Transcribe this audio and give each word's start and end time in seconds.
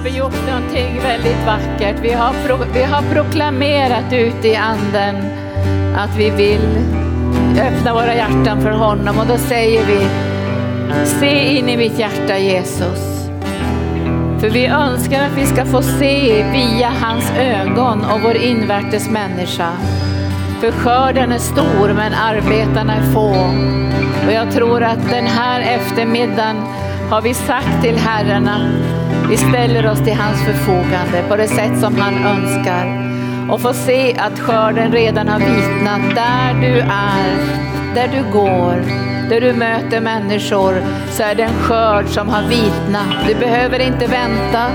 har 0.00 0.04
vi 0.04 0.16
gjort 0.16 0.46
någonting 0.48 1.00
väldigt 1.02 1.46
vackert. 1.46 1.96
Vi 2.02 2.12
har, 2.12 2.34
pro, 2.46 2.56
vi 2.74 2.82
har 2.82 3.02
proklamerat 3.02 4.12
ut 4.12 4.44
i 4.44 4.56
anden 4.56 5.16
att 5.96 6.16
vi 6.16 6.30
vill 6.30 6.78
öppna 7.60 7.94
våra 7.94 8.14
hjärtan 8.14 8.60
för 8.62 8.70
honom 8.70 9.18
och 9.18 9.26
då 9.26 9.38
säger 9.38 9.86
vi 9.86 10.06
Se 11.04 11.56
in 11.56 11.68
i 11.68 11.76
mitt 11.76 11.98
hjärta 11.98 12.38
Jesus. 12.38 13.28
För 14.40 14.50
vi 14.50 14.66
önskar 14.66 15.24
att 15.24 15.38
vi 15.38 15.46
ska 15.46 15.64
få 15.64 15.82
se 15.82 16.44
via 16.52 16.92
hans 17.00 17.32
ögon 17.38 18.04
och 18.04 18.20
vår 18.22 18.36
invärtes 18.36 19.10
människa. 19.10 19.72
För 20.60 20.70
skörden 20.70 21.32
är 21.32 21.38
stor 21.38 21.92
men 21.94 22.14
arbetarna 22.14 22.94
är 22.94 23.12
få. 23.12 23.34
Och 24.26 24.32
jag 24.32 24.52
tror 24.52 24.82
att 24.82 25.10
den 25.10 25.26
här 25.26 25.60
eftermiddagen 25.60 26.56
har 27.10 27.22
vi 27.22 27.34
sagt 27.34 27.82
till 27.82 27.96
Herren 27.96 28.48
vi 29.30 29.36
ställer 29.36 29.90
oss 29.90 29.98
till 30.04 30.14
hans 30.14 30.42
förfogande 30.42 31.22
på 31.28 31.36
det 31.36 31.48
sätt 31.48 31.80
som 31.80 31.96
han 31.96 32.14
önskar. 32.14 33.10
Och 33.50 33.60
får 33.60 33.72
se 33.72 34.14
att 34.18 34.40
skörden 34.40 34.92
redan 34.92 35.28
har 35.28 35.38
vitnat 35.38 36.14
där 36.14 36.60
du 36.60 36.80
är, 36.80 37.36
där 37.94 38.08
du 38.08 38.32
går, 38.32 38.84
där 39.28 39.40
du 39.40 39.52
möter 39.52 40.00
människor 40.00 40.82
så 41.10 41.22
är 41.22 41.34
det 41.34 41.42
en 41.42 41.54
skörd 41.54 42.06
som 42.06 42.28
har 42.28 42.42
vitnat. 42.42 43.28
Du 43.28 43.34
behöver 43.34 43.78
inte 43.78 44.06
vänta 44.06 44.66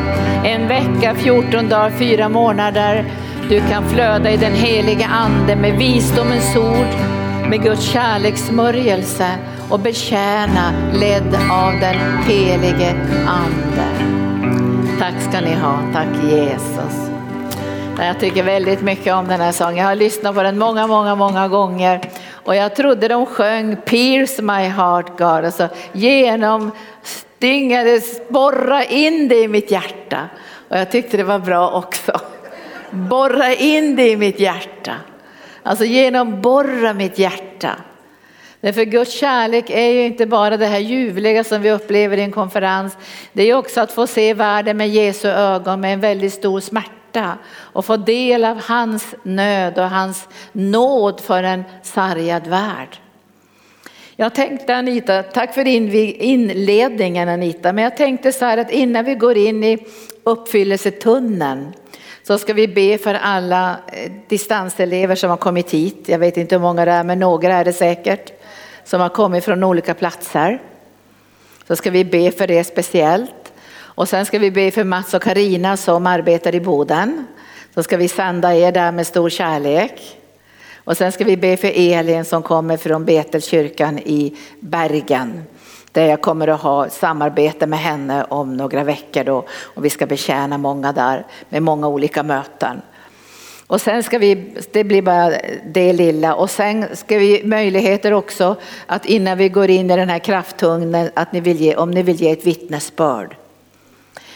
en 0.43 0.67
vecka, 0.67 1.15
14 1.15 1.69
dagar, 1.69 1.89
fyra 1.89 2.29
månader. 2.29 3.05
Du 3.49 3.61
kan 3.69 3.89
flöda 3.89 4.31
i 4.31 4.37
den 4.37 4.53
heliga 4.53 5.05
ande 5.05 5.55
med 5.55 5.77
visdomens 5.77 6.55
ord, 6.55 6.99
med 7.49 7.63
Guds 7.63 7.83
kärlekssmörjelse 7.83 9.27
och 9.69 9.79
betjäna 9.79 10.73
ledd 10.93 11.35
av 11.51 11.71
den 11.79 12.17
helige 12.27 12.95
ande. 13.27 13.94
Tack 14.99 15.21
ska 15.29 15.41
ni 15.41 15.53
ha, 15.53 15.79
tack 15.93 16.07
Jesus. 16.23 17.09
Jag 17.97 18.19
tycker 18.19 18.43
väldigt 18.43 18.81
mycket 18.81 19.13
om 19.13 19.27
den 19.27 19.41
här 19.41 19.51
sången. 19.51 19.77
Jag 19.77 19.85
har 19.85 19.95
lyssnat 19.95 20.35
på 20.35 20.43
den 20.43 20.57
många, 20.57 20.87
många, 20.87 21.15
många 21.15 21.47
gånger 21.47 22.01
och 22.31 22.55
jag 22.55 22.75
trodde 22.75 23.07
de 23.07 23.25
sjöng 23.25 23.75
Pierce 23.75 24.41
my 24.41 24.67
heart 24.67 25.09
God, 25.17 25.45
alltså 25.45 25.69
genom 25.91 26.71
stingade, 27.03 28.01
borra 28.29 28.83
in 28.83 29.27
det 29.27 29.39
i 29.39 29.47
mitt 29.47 29.71
hjärta. 29.71 30.19
Och 30.69 30.77
jag 30.77 30.91
tyckte 30.91 31.17
det 31.17 31.23
var 31.23 31.39
bra 31.39 31.71
också. 31.71 32.19
Borra 32.91 33.53
in 33.53 33.95
det 33.95 34.09
i 34.09 34.17
mitt 34.17 34.39
hjärta. 34.39 34.93
Alltså 35.63 35.85
genom 35.85 36.41
borra 36.41 36.93
mitt 36.93 37.19
hjärta. 37.19 37.75
Därför 38.65 38.83
Guds 38.83 39.11
kärlek 39.11 39.69
är 39.69 39.89
ju 39.89 40.05
inte 40.05 40.25
bara 40.25 40.57
det 40.57 40.65
här 40.65 40.79
ljuvliga 40.79 41.43
som 41.43 41.61
vi 41.61 41.71
upplever 41.71 42.17
i 42.17 42.21
en 42.21 42.31
konferens. 42.31 42.97
Det 43.33 43.43
är 43.43 43.53
också 43.53 43.81
att 43.81 43.91
få 43.91 44.07
se 44.07 44.33
världen 44.33 44.77
med 44.77 44.89
Jesu 44.89 45.27
ögon 45.27 45.81
med 45.81 45.93
en 45.93 45.99
väldigt 45.99 46.33
stor 46.33 46.59
smärta 46.59 47.37
och 47.57 47.85
få 47.85 47.97
del 47.97 48.45
av 48.45 48.61
hans 48.61 49.15
nöd 49.23 49.79
och 49.79 49.89
hans 49.89 50.27
nåd 50.51 51.21
för 51.21 51.43
en 51.43 51.63
sargad 51.83 52.47
värld. 52.47 52.97
Jag 54.15 54.35
tänkte 54.35 54.75
Anita, 54.75 55.23
tack 55.23 55.53
för 55.53 55.67
inledningen 55.67 57.29
Anita, 57.29 57.73
men 57.73 57.83
jag 57.83 57.97
tänkte 57.97 58.31
så 58.31 58.45
här 58.45 58.57
att 58.57 58.71
innan 58.71 59.05
vi 59.05 59.15
går 59.15 59.37
in 59.37 59.63
i 59.63 59.77
uppfyllelsetunneln 60.23 61.73
så 62.23 62.37
ska 62.37 62.53
vi 62.53 62.67
be 62.67 62.97
för 62.97 63.13
alla 63.13 63.77
eh, 63.87 64.11
distanselever 64.27 65.15
som 65.15 65.29
har 65.29 65.37
kommit 65.37 65.71
hit. 65.71 66.03
Jag 66.05 66.19
vet 66.19 66.37
inte 66.37 66.55
hur 66.55 66.61
många 66.61 66.85
det 66.85 66.91
är, 66.91 67.03
men 67.03 67.19
några 67.19 67.53
är 67.53 67.65
det 67.65 67.73
säkert 67.73 68.34
som 68.85 69.01
har 69.01 69.09
kommit 69.09 69.45
från 69.45 69.63
olika 69.63 69.93
platser. 69.93 70.61
Så 71.67 71.75
ska 71.75 71.91
vi 71.91 72.05
be 72.05 72.31
för 72.31 72.47
det 72.47 72.63
speciellt. 72.63 73.53
Och 73.77 74.09
sen 74.09 74.25
ska 74.25 74.39
vi 74.39 74.51
be 74.51 74.71
för 74.71 74.83
Mats 74.83 75.13
och 75.13 75.21
Karina 75.21 75.77
som 75.77 76.07
arbetar 76.07 76.55
i 76.55 76.59
Boden. 76.59 77.27
Så 77.73 77.83
ska 77.83 77.97
vi 77.97 78.07
sända 78.07 78.55
er 78.55 78.71
där 78.71 78.91
med 78.91 79.07
stor 79.07 79.29
kärlek. 79.29 80.21
Och 80.75 80.97
sen 80.97 81.11
ska 81.11 81.23
vi 81.23 81.37
be 81.37 81.57
för 81.57 81.71
Elin 81.75 82.25
som 82.25 82.43
kommer 82.43 82.77
från 82.77 83.05
Betelkyrkan 83.05 83.99
i 83.99 84.37
Bergen. 84.59 85.43
Där 85.91 86.05
jag 86.05 86.21
kommer 86.21 86.47
att 86.47 86.61
ha 86.61 86.89
samarbete 86.89 87.67
med 87.67 87.79
henne 87.79 88.23
om 88.23 88.57
några 88.57 88.83
veckor 88.83 89.23
då. 89.23 89.45
Och 89.61 89.85
vi 89.85 89.89
ska 89.89 90.05
betjäna 90.05 90.57
många 90.57 90.91
där 90.91 91.25
med 91.49 91.63
många 91.63 91.87
olika 91.87 92.23
möten. 92.23 92.81
Och 93.67 93.81
sen 93.81 94.03
ska 94.03 94.17
vi, 94.17 94.53
det 94.71 94.83
blir 94.83 95.01
bara 95.01 95.33
det 95.65 95.93
lilla 95.93 96.35
och 96.35 96.49
sen 96.49 96.85
ska 96.95 97.17
vi 97.17 97.41
möjligheter 97.43 98.13
också 98.13 98.55
att 98.85 99.05
innan 99.05 99.37
vi 99.37 99.49
går 99.49 99.69
in 99.69 99.91
i 99.91 99.95
den 99.95 100.09
här 100.09 100.19
krafttugnen 100.19 101.09
att 101.13 101.31
ni 101.31 101.39
vill 101.39 101.61
ge, 101.61 101.75
om 101.75 101.91
ni 101.91 102.03
vill 102.03 102.21
ge 102.21 102.31
ett 102.31 102.45
vittnesbörd. 102.45 103.35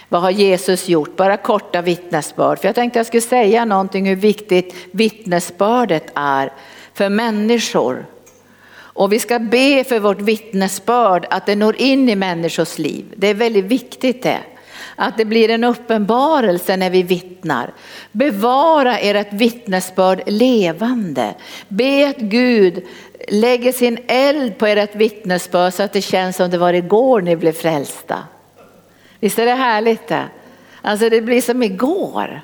Vad 0.09 0.21
har 0.21 0.31
Jesus 0.31 0.89
gjort? 0.89 1.15
Bara 1.15 1.37
korta 1.37 1.81
vittnesbörd. 1.81 2.59
För 2.59 2.67
jag 2.67 2.75
tänkte 2.75 2.99
jag 2.99 3.05
skulle 3.05 3.21
säga 3.21 3.65
någonting 3.65 4.05
hur 4.05 4.15
viktigt 4.15 4.75
vittnesbördet 4.91 6.11
är 6.15 6.51
för 6.93 7.09
människor. 7.09 8.05
Och 8.71 9.13
vi 9.13 9.19
ska 9.19 9.39
be 9.39 9.83
för 9.83 9.99
vårt 9.99 10.21
vittnesbörd 10.21 11.27
att 11.29 11.45
det 11.45 11.55
når 11.55 11.81
in 11.81 12.09
i 12.09 12.15
människors 12.15 12.77
liv. 12.77 13.05
Det 13.15 13.27
är 13.27 13.33
väldigt 13.33 13.65
viktigt 13.65 14.23
det. 14.23 14.39
Att 15.01 15.17
det 15.17 15.25
blir 15.25 15.49
en 15.49 15.63
uppenbarelse 15.63 16.77
när 16.77 16.89
vi 16.89 17.03
vittnar. 17.03 17.73
Bevara 18.11 18.97
ert 18.97 19.33
vittnesbörd 19.33 20.21
levande. 20.25 21.33
Be 21.67 22.09
att 22.09 22.17
Gud 22.17 22.83
lägger 23.27 23.71
sin 23.71 23.97
eld 24.07 24.57
på 24.57 24.65
ert 24.65 24.95
vittnesbörd 24.95 25.73
så 25.73 25.83
att 25.83 25.93
det 25.93 26.01
känns 26.01 26.35
som 26.35 26.49
det 26.49 26.57
var 26.57 26.73
igår 26.73 27.21
ni 27.21 27.35
blev 27.35 27.51
frälsta. 27.51 28.17
Visst 29.19 29.39
är 29.39 29.45
det 29.45 29.53
härligt 29.53 30.07
det? 30.07 30.23
Alltså 30.81 31.09
det 31.09 31.21
blir 31.21 31.41
som 31.41 31.63
igår. 31.63 32.41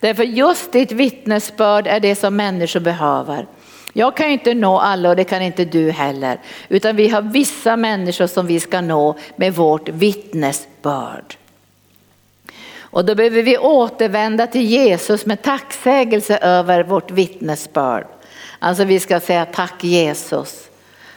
Därför 0.00 0.24
just 0.24 0.72
ditt 0.72 0.92
vittnesbörd 0.92 1.86
är 1.86 2.00
det 2.00 2.14
som 2.14 2.36
människor 2.36 2.80
behöver. 2.80 3.46
Jag 3.92 4.16
kan 4.16 4.30
inte 4.30 4.54
nå 4.54 4.78
alla 4.78 5.08
och 5.08 5.16
det 5.16 5.24
kan 5.24 5.42
inte 5.42 5.64
du 5.64 5.90
heller. 5.90 6.38
Utan 6.68 6.96
vi 6.96 7.08
har 7.08 7.22
vissa 7.22 7.76
människor 7.76 8.26
som 8.26 8.46
vi 8.46 8.60
ska 8.60 8.80
nå 8.80 9.16
med 9.36 9.54
vårt 9.54 9.88
vittnesbörd. 9.88 11.36
Och 12.90 13.04
då 13.04 13.14
behöver 13.14 13.42
vi 13.42 13.58
återvända 13.58 14.46
till 14.46 14.64
Jesus 14.64 15.26
med 15.26 15.42
tacksägelse 15.42 16.38
över 16.38 16.82
vårt 16.82 17.10
vittnesbörd. 17.10 18.06
Alltså 18.58 18.84
vi 18.84 19.00
ska 19.00 19.20
säga 19.20 19.44
tack 19.44 19.84
Jesus 19.84 20.68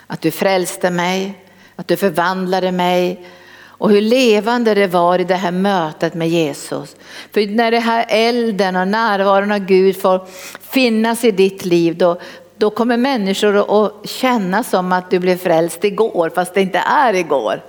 att 0.06 0.20
du 0.20 0.30
frälste 0.30 0.90
mig, 0.90 1.34
att 1.76 1.88
du 1.88 1.96
förvandlade 1.96 2.72
mig 2.72 3.26
och 3.62 3.90
hur 3.90 4.00
levande 4.00 4.74
det 4.74 4.86
var 4.86 5.18
i 5.18 5.24
det 5.24 5.34
här 5.34 5.52
mötet 5.52 6.14
med 6.14 6.28
Jesus. 6.28 6.96
För 7.32 7.46
när 7.46 7.70
det 7.70 7.78
här 7.78 8.06
elden 8.08 8.76
och 8.76 8.88
närvaron 8.88 9.52
av 9.52 9.58
Gud 9.58 10.00
får 10.00 10.26
finnas 10.60 11.24
i 11.24 11.30
ditt 11.30 11.64
liv 11.64 11.98
då, 11.98 12.20
då 12.56 12.70
kommer 12.70 12.96
människor 12.96 13.86
att 13.86 14.08
känna 14.08 14.62
som 14.62 14.92
att 14.92 15.10
du 15.10 15.18
blev 15.18 15.36
frälst 15.36 15.84
igår 15.84 16.30
fast 16.34 16.54
det 16.54 16.60
inte 16.60 16.78
är 16.78 17.14
igår. 17.14 17.62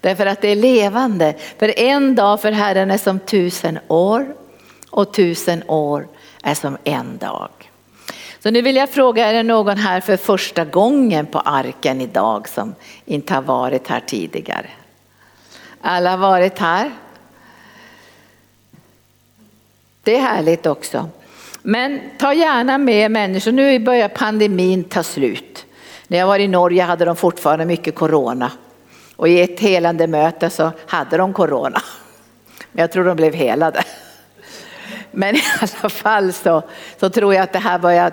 Därför 0.00 0.26
att 0.26 0.40
det 0.40 0.48
är 0.48 0.56
levande. 0.56 1.34
För 1.58 1.80
en 1.80 2.14
dag 2.14 2.40
för 2.40 2.52
Herren 2.52 2.90
är 2.90 2.98
som 2.98 3.18
tusen 3.18 3.78
år 3.88 4.34
och 4.90 5.12
tusen 5.12 5.62
år 5.66 6.08
är 6.42 6.54
som 6.54 6.76
en 6.84 7.18
dag. 7.18 7.50
Så 8.42 8.50
nu 8.50 8.62
vill 8.62 8.76
jag 8.76 8.90
fråga, 8.90 9.26
är 9.26 9.32
det 9.32 9.42
någon 9.42 9.76
här 9.76 10.00
för 10.00 10.16
första 10.16 10.64
gången 10.64 11.26
på 11.26 11.38
arken 11.38 12.00
idag 12.00 12.48
som 12.48 12.74
inte 13.04 13.34
har 13.34 13.42
varit 13.42 13.88
här 13.88 14.00
tidigare? 14.00 14.70
Alla 15.80 16.10
har 16.10 16.18
varit 16.18 16.58
här. 16.58 16.90
Det 20.02 20.16
är 20.16 20.20
härligt 20.20 20.66
också. 20.66 21.08
Men 21.62 22.00
ta 22.18 22.34
gärna 22.34 22.78
med 22.78 23.10
människor, 23.10 23.52
nu 23.52 23.78
börjar 23.78 24.08
pandemin 24.08 24.84
ta 24.84 25.02
slut. 25.02 25.66
När 26.08 26.18
jag 26.18 26.26
var 26.26 26.38
i 26.38 26.48
Norge 26.48 26.82
hade 26.82 27.04
de 27.04 27.16
fortfarande 27.16 27.64
mycket 27.64 27.94
corona. 27.94 28.52
Och 29.20 29.28
i 29.28 29.40
ett 29.40 29.60
helande 29.60 30.06
möte 30.06 30.50
så 30.50 30.72
hade 30.86 31.16
de 31.16 31.32
corona. 31.32 31.82
Men 32.72 32.80
jag 32.80 32.92
tror 32.92 33.04
de 33.04 33.16
blev 33.16 33.34
helade. 33.34 33.84
Men 35.10 35.36
i 35.36 35.42
alla 35.60 35.90
fall 35.90 36.32
så, 36.32 36.62
så 37.00 37.10
tror 37.10 37.34
jag 37.34 37.42
att 37.42 37.52
det 37.52 37.58
här 37.58 37.78
börjar 37.78 38.12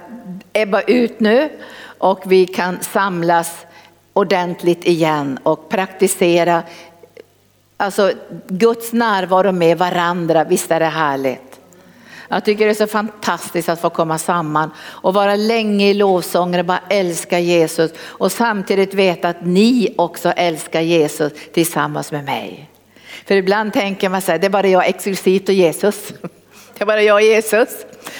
ebba 0.53 0.81
ut 0.81 1.19
nu 1.19 1.49
och 1.97 2.23
vi 2.25 2.47
kan 2.47 2.81
samlas 2.81 3.65
ordentligt 4.13 4.85
igen 4.85 5.39
och 5.43 5.69
praktisera 5.69 6.63
alltså 7.77 8.11
Guds 8.47 8.93
närvaro 8.93 9.51
med 9.51 9.77
varandra. 9.77 10.43
Visst 10.43 10.71
är 10.71 10.79
det 10.79 10.85
härligt? 10.85 11.46
Jag 12.29 12.45
tycker 12.45 12.65
det 12.65 12.71
är 12.71 12.75
så 12.75 12.88
fantastiskt 12.88 13.69
att 13.69 13.81
få 13.81 13.89
komma 13.89 14.18
samman 14.18 14.71
och 14.79 15.13
vara 15.13 15.35
länge 15.35 15.89
i 15.89 15.94
lovsånger 15.94 16.59
och 16.59 16.65
bara 16.65 16.81
älska 16.89 17.39
Jesus 17.39 17.91
och 18.00 18.31
samtidigt 18.31 18.94
veta 18.94 19.29
att 19.29 19.45
ni 19.45 19.94
också 19.97 20.29
älskar 20.29 20.81
Jesus 20.81 21.33
tillsammans 21.53 22.12
med 22.12 22.25
mig. 22.25 22.69
För 23.25 23.35
ibland 23.35 23.74
tänker 23.74 24.09
man 24.09 24.21
så 24.21 24.31
här, 24.31 24.39
det 24.39 24.47
är 24.47 24.50
bara 24.50 24.68
jag 24.68 24.88
exklusivt 24.88 25.50
och 25.50 25.56
Jesus. 25.56 26.13
Det 26.77 26.83
är 26.83 26.85
bara 26.85 27.01
jag 27.01 27.15
och 27.15 27.21
Jesus. 27.21 27.69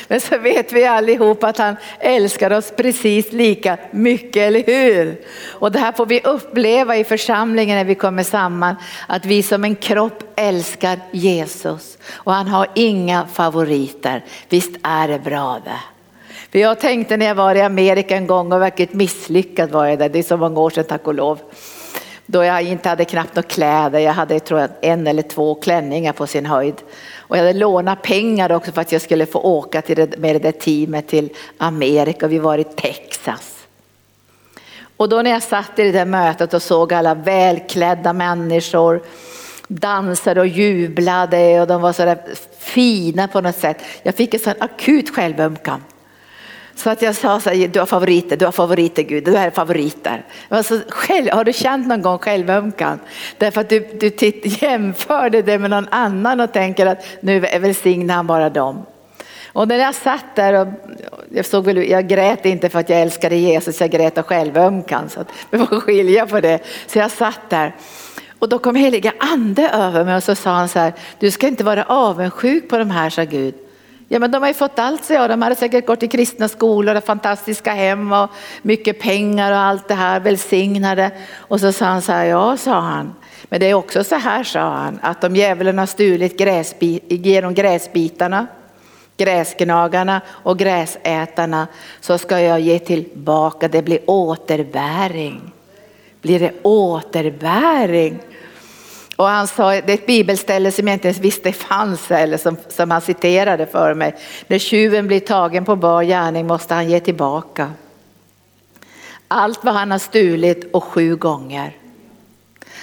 Men 0.10 0.22
så 0.22 0.38
vet 0.38 0.74
vi 0.74 0.86
allihop 0.86 1.44
att 1.44 1.58
han 1.58 1.76
älskar 2.00 2.54
oss 2.54 2.74
precis 2.78 3.32
lika 3.32 3.78
mycket, 3.92 4.42
eller 4.42 4.64
hur? 4.64 5.22
Och 5.52 5.72
det 5.72 5.80
här 5.80 5.92
får 5.92 6.06
vi 6.06 6.22
uppleva 6.22 6.98
i 6.98 7.04
församlingen 7.04 7.78
när 7.78 7.86
vi 7.86 7.96
kommer 7.96 8.24
samman, 8.24 8.76
att 9.08 9.26
vi 9.26 9.44
som 9.44 9.64
en 9.64 9.76
kropp 9.76 10.24
älskar 10.36 11.00
Jesus 11.12 11.98
och 12.12 12.34
han 12.34 12.48
har 12.48 12.68
inga 12.74 13.28
favoriter. 13.28 14.26
Visst 14.50 14.78
är 14.84 15.08
det 15.08 15.20
bra 15.20 15.62
det? 15.66 15.80
För 16.52 16.60
jag 16.60 16.80
tänkte 16.80 17.18
när 17.18 17.26
jag 17.26 17.36
var 17.36 17.56
i 17.56 17.62
Amerika 17.62 18.16
en 18.16 18.28
gång 18.28 18.52
och 18.52 18.62
verkligen 18.62 18.98
misslyckad 18.98 19.70
var 19.70 19.86
jag 19.86 20.00
där, 20.00 20.10
det 20.10 20.20
är 20.20 20.24
så 20.24 20.38
många 20.38 20.60
år 20.60 20.70
sedan 20.70 20.84
tack 20.84 21.08
och 21.08 21.14
lov. 21.14 21.40
Då 22.30 22.44
jag 22.44 22.62
inte 22.62 22.90
hade 22.90 23.06
knappt 23.06 23.36
några 23.36 23.48
kläder, 23.48 24.00
jag 24.00 24.14
hade 24.14 24.40
tror 24.40 24.60
jag, 24.60 24.70
en 24.82 25.08
eller 25.08 25.22
två 25.22 25.56
klänningar 25.56 26.14
på 26.14 26.28
sin 26.28 26.46
höjd. 26.46 26.76
Och 27.18 27.38
jag 27.38 27.42
hade 27.42 27.60
lånat 27.60 28.02
pengar 28.02 28.52
också 28.52 28.72
för 28.72 28.82
att 28.82 28.92
jag 28.92 29.02
skulle 29.02 29.26
få 29.26 29.40
åka 29.40 29.82
till 29.82 29.96
det, 29.96 30.18
med 30.18 30.36
det 30.36 30.40
där 30.40 30.52
teamet 30.52 31.08
till 31.08 31.30
Amerika, 31.58 32.28
vi 32.28 32.40
var 32.40 32.58
i 32.58 32.64
Texas. 32.64 33.54
Och 34.98 35.10
då 35.10 35.22
när 35.22 35.32
jag 35.32 35.44
satt 35.44 35.80
i 35.80 35.84
det 35.84 35.92
där 35.92 36.06
mötet 36.06 36.54
och 36.54 36.62
såg 36.62 36.94
alla 36.94 37.14
välklädda 37.14 38.14
människor 38.14 39.02
dansade 39.68 40.42
och 40.42 40.48
jublade 40.48 41.62
och 41.62 41.68
de 41.68 41.82
var 41.82 41.94
så 41.94 42.06
där 42.06 42.22
fina 42.60 43.28
på 43.28 43.42
något 43.42 43.56
sätt. 43.56 43.78
Jag 44.04 44.16
fick 44.16 44.34
en 44.34 44.40
sån 44.40 44.54
akut 44.60 45.16
självömkan. 45.16 45.84
Så 46.78 46.90
att 46.90 47.02
jag 47.02 47.16
sa 47.16 47.40
så 47.40 47.50
här, 47.50 47.68
du 47.68 47.80
har 47.80 47.86
favoriter, 47.86 48.38
du 48.38 48.46
har 48.46 48.52
favoriter 48.52 49.04
Gud, 49.04 49.24
du 49.24 49.36
är 49.38 49.50
favoriter. 49.50 50.26
Alltså, 50.50 50.82
själv, 50.90 51.30
har 51.32 51.44
du 51.44 51.54
känt 51.54 51.88
någon 51.88 52.02
gång 52.02 52.18
självömkan? 52.18 53.00
Därför 53.38 53.62
att 53.62 53.70
du, 53.70 53.80
du 54.00 54.10
titt, 54.10 54.62
jämförde 54.62 55.42
det 55.42 55.60
med 55.60 55.70
någon 55.70 55.88
annan 55.92 56.40
och 56.40 56.54
tänker 56.54 56.86
att 56.86 57.06
nu 57.20 57.40
välsignar 57.40 58.16
han 58.16 58.28
bara 58.28 58.50
dem. 58.50 58.86
Och 59.48 59.68
när 59.68 59.78
jag 59.78 59.96
satt 59.96 60.36
där 60.36 60.54
och 60.54 60.68
jag, 61.30 61.46
såg 61.46 61.66
väl, 61.66 61.90
jag 61.90 62.08
grät 62.08 62.46
inte 62.46 62.70
för 62.70 62.80
att 62.80 62.90
jag 62.90 63.02
älskade 63.02 63.36
Jesus, 63.36 63.82
jag 63.82 63.90
grät 63.90 64.18
av 64.18 64.24
självömkan. 64.24 65.10
Så 65.10 65.20
att 65.20 65.28
vi 65.50 65.58
får 65.58 65.80
skilja 65.80 66.26
på 66.26 66.40
det. 66.42 66.60
Så 66.88 67.00
jag 67.00 67.12
satt 67.12 67.50
där. 67.50 67.76
Och 68.40 68.50
då 68.50 68.60
kom 68.60 68.76
heliga 68.76 69.14
ande 69.20 69.70
över 69.70 70.06
mig 70.06 70.16
och 70.16 70.24
så 70.24 70.36
sa 70.36 70.52
han 70.52 70.70
så 70.70 70.80
här, 70.80 70.94
du 71.20 71.32
ska 71.32 71.48
inte 71.48 71.64
vara 71.64 71.84
avundsjuk 71.84 72.70
på 72.70 72.78
de 72.78 72.92
här, 72.92 73.10
sa 73.10 73.24
Gud. 73.24 73.56
Ja 74.10 74.20
men 74.20 74.32
de 74.32 74.42
har 74.42 74.48
ju 74.48 74.54
fått 74.54 74.80
allt 74.80 75.06
så 75.06 75.14
jag. 75.14 75.30
De 75.30 75.42
hade 75.42 75.56
säkert 75.56 75.86
gått 75.86 76.04
i 76.04 76.08
kristna 76.08 76.48
skolor 76.48 76.96
och 76.96 77.04
fantastiska 77.04 77.74
hem 77.74 78.12
och 78.12 78.30
mycket 78.62 79.00
pengar 79.00 79.52
och 79.52 79.58
allt 79.58 79.88
det 79.88 79.94
här 79.94 80.20
välsignade. 80.20 81.12
Och 81.38 81.60
så 81.60 81.72
sa 81.72 81.86
han 81.86 82.02
så 82.02 82.12
här, 82.12 82.26
ja 82.26 82.58
sa 82.58 82.80
han. 82.80 83.16
Men 83.50 83.60
det 83.60 83.66
är 83.70 83.74
också 83.74 84.04
så 84.04 84.16
här 84.16 84.44
sa 84.44 84.60
han, 84.60 85.00
att 85.02 85.24
om 85.24 85.36
djävulen 85.36 85.78
har 85.78 85.86
stulit 85.86 86.38
gräsbi 86.38 87.00
genom 87.08 87.54
gräsbitarna, 87.54 88.48
gräsgnagarna 89.18 90.22
och 90.28 90.60
gräsätarna 90.60 91.68
så 92.02 92.18
ska 92.18 92.40
jag 92.40 92.60
ge 92.60 92.80
tillbaka, 92.80 93.68
det 93.68 93.82
blir 93.82 94.00
återbäring. 94.06 95.52
Blir 96.22 96.40
det 96.40 96.52
återbäring? 96.62 98.20
Och 99.18 99.28
han 99.28 99.48
sa, 99.48 99.70
det 99.72 99.90
är 99.90 99.94
ett 99.94 100.06
bibelställe 100.06 100.72
som 100.72 100.88
jag 100.88 100.96
inte 100.96 101.08
ens 101.08 101.20
visste 101.20 101.52
fanns 101.52 102.12
eller 102.12 102.38
som, 102.38 102.58
som 102.68 102.92
han 102.92 103.02
citerade 103.02 103.66
för 103.66 103.94
mig. 103.94 104.16
När 104.48 104.60
tjuven 104.60 105.08
blir 105.08 105.20
tagen 105.20 105.66
på 105.66 105.76
bar 105.76 106.04
gärning 106.04 106.48
måste 106.48 106.74
han 106.74 106.90
ge 106.90 107.00
tillbaka. 107.00 107.72
Allt 109.28 109.64
vad 109.64 109.74
han 109.74 109.92
har 109.92 110.00
stulit 110.00 110.70
och 110.74 110.84
sju 110.84 111.16
gånger. 111.16 111.76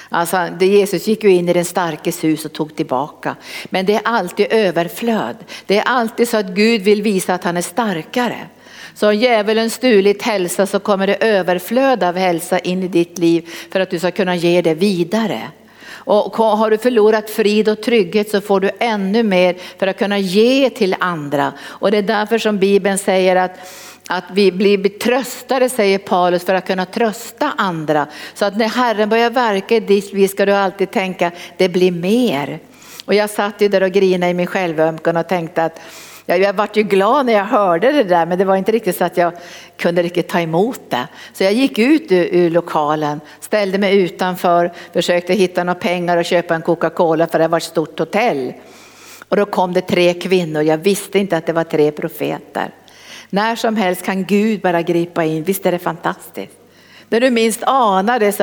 Alltså, 0.09 0.49
det 0.59 0.67
Jesus 0.67 1.07
gick 1.07 1.25
ju 1.25 1.31
in 1.31 1.49
i 1.49 1.53
den 1.53 1.65
starkes 1.65 2.25
hus 2.25 2.45
och 2.45 2.53
tog 2.53 2.77
tillbaka. 2.77 3.37
Men 3.65 3.87
det 3.87 3.95
är 3.95 4.03
alltid 4.05 4.47
överflöd. 4.51 5.37
Det 5.67 5.79
är 5.79 5.83
alltid 5.83 6.29
så 6.29 6.37
att 6.37 6.47
Gud 6.47 6.83
vill 6.83 7.03
visa 7.03 7.35
att 7.35 7.45
han 7.45 7.57
är 7.57 7.63
starkare. 7.63 8.39
Så 8.95 9.09
om 9.09 9.17
djävulen 9.17 9.71
stulit 9.71 10.23
hälsa 10.23 10.67
så 10.67 10.81
kommer 10.81 11.07
det 11.07 11.25
överflöd 11.25 12.03
av 12.03 12.17
hälsa 12.17 12.59
in 12.59 12.83
i 12.83 12.89
ditt 12.89 13.19
liv 13.19 13.49
för 13.71 13.81
att 13.81 13.91
du 13.91 13.99
ska 13.99 14.11
kunna 14.11 14.37
ge 14.37 14.63
det 14.63 14.75
vidare. 14.75 15.41
Och 15.97 16.37
har 16.37 16.71
du 16.71 16.79
förlorat 16.79 17.31
frid 17.31 17.69
och 17.69 17.83
trygghet 17.83 18.31
så 18.31 18.41
får 18.41 18.61
du 18.61 18.71
ännu 18.79 19.23
mer 19.23 19.57
för 19.79 19.87
att 19.87 19.99
kunna 19.99 20.19
ge 20.19 20.71
till 20.71 20.97
andra. 21.01 21.53
Och 21.63 21.91
det 21.91 21.99
är 21.99 22.03
därför 22.03 22.39
som 22.39 22.59
Bibeln 22.59 22.99
säger 22.99 23.37
att 23.37 23.59
att 24.09 24.25
vi 24.33 24.53
blir 24.53 24.79
betröstade 24.79 25.69
säger 25.69 25.99
Paulus 25.99 26.45
för 26.45 26.55
att 26.55 26.67
kunna 26.67 26.87
trösta 26.87 27.53
andra. 27.57 28.07
Så 28.35 28.45
att 28.45 28.57
när 28.57 28.69
Herren 28.69 29.09
börjar 29.09 29.31
verka 29.31 29.77
i 29.77 29.81
ditt 29.81 30.13
liv 30.13 30.29
ska 30.29 30.47
du 30.47 30.53
alltid 30.53 30.91
tänka 30.91 31.31
det 31.57 31.69
blir 31.69 31.91
mer. 31.91 32.59
Och 33.05 33.15
jag 33.15 33.31
satt 33.31 33.61
ju 33.61 33.69
där 33.69 33.83
och 33.83 33.91
grinade 33.93 34.31
i 34.31 34.35
min 34.35 34.47
självömkan 34.47 35.17
och 35.17 35.29
tänkte 35.29 35.65
att 35.65 35.81
jag 36.27 36.53
vart 36.53 36.77
ju 36.77 36.83
glad 36.83 37.27
när 37.27 37.33
jag 37.33 37.45
hörde 37.45 37.93
det 37.93 38.05
där 38.05 38.27
men 38.27 38.39
det 38.39 38.45
var 38.45 38.57
inte 38.57 38.73
riktigt 38.73 38.97
så 38.97 39.05
att 39.05 39.17
jag 39.17 39.33
kunde 39.77 40.03
riktigt 40.03 40.29
ta 40.29 40.41
emot 40.41 40.81
det. 40.89 41.09
Så 41.33 41.45
jag 41.45 41.53
gick 41.53 41.79
ut 41.79 42.13
ur, 42.13 42.29
ur 42.33 42.51
lokalen, 42.51 43.21
ställde 43.41 43.79
mig 43.79 43.97
utanför, 43.97 44.73
försökte 44.93 45.35
hitta 45.35 45.65
några 45.65 45.81
pengar 45.81 46.17
och 46.17 46.25
köpa 46.25 46.55
en 46.55 46.63
Coca-Cola 46.63 47.27
för 47.27 47.39
det 47.39 47.49
var 47.49 47.59
ett 47.59 47.65
stort 47.65 47.99
hotell. 47.99 48.53
Och 49.29 49.37
då 49.37 49.45
kom 49.45 49.73
det 49.73 49.81
tre 49.81 50.15
kvinnor, 50.15 50.63
jag 50.63 50.79
visste 50.79 51.19
inte 51.19 51.37
att 51.37 51.47
det 51.47 51.53
var 51.53 51.65
tre 51.65 51.91
profeter. 51.91 52.71
När 53.31 53.57
som 53.57 53.77
helst 53.77 54.03
kan 54.03 54.25
Gud 54.25 54.61
bara 54.61 54.83
gripa 54.83 55.25
in, 55.25 55.43
visst 55.45 55.67
är 55.67 55.73
det 55.73 55.79
fantastiskt? 55.79 56.57
När 57.09 57.21
du 57.21 57.31
minst 57.31 57.63
anar 57.63 58.19
det 58.19 58.33
så 58.33 58.43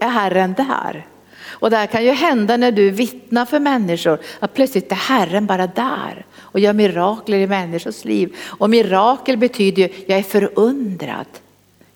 är 0.00 0.08
Herren 0.08 0.54
där. 0.54 1.06
Och 1.48 1.70
det 1.70 1.76
här 1.76 1.86
kan 1.86 2.04
ju 2.04 2.12
hända 2.12 2.56
när 2.56 2.72
du 2.72 2.90
vittnar 2.90 3.44
för 3.44 3.58
människor 3.58 4.18
att 4.40 4.54
plötsligt 4.54 4.92
är 4.92 4.96
Herren 4.96 5.46
bara 5.46 5.66
där 5.66 6.26
och 6.52 6.60
gör 6.60 6.72
mirakler 6.72 7.38
i 7.38 7.46
människors 7.46 8.04
liv. 8.04 8.36
Och 8.46 8.70
mirakel 8.70 9.36
betyder 9.36 9.82
ju, 9.82 9.88
jag 10.06 10.18
är 10.18 10.22
förundrad. 10.22 11.26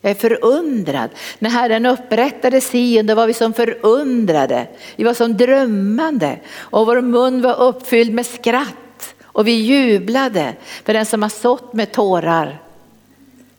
Jag 0.01 0.11
är 0.11 0.15
förundrad. 0.15 1.09
När 1.39 1.49
Herren 1.49 1.85
upprättade 1.85 2.61
Sion 2.61 3.05
då 3.05 3.15
var 3.15 3.27
vi 3.27 3.33
som 3.33 3.53
förundrade. 3.53 4.67
Vi 4.95 5.03
var 5.03 5.13
som 5.13 5.37
drömmande 5.37 6.39
och 6.57 6.85
vår 6.85 7.01
mun 7.01 7.41
var 7.41 7.61
uppfylld 7.61 8.13
med 8.13 8.25
skratt 8.25 9.15
och 9.23 9.47
vi 9.47 9.51
jublade 9.51 10.53
för 10.85 10.93
den 10.93 11.05
som 11.05 11.21
har 11.21 11.29
sått 11.29 11.73
med 11.73 11.91
tårar 11.91 12.62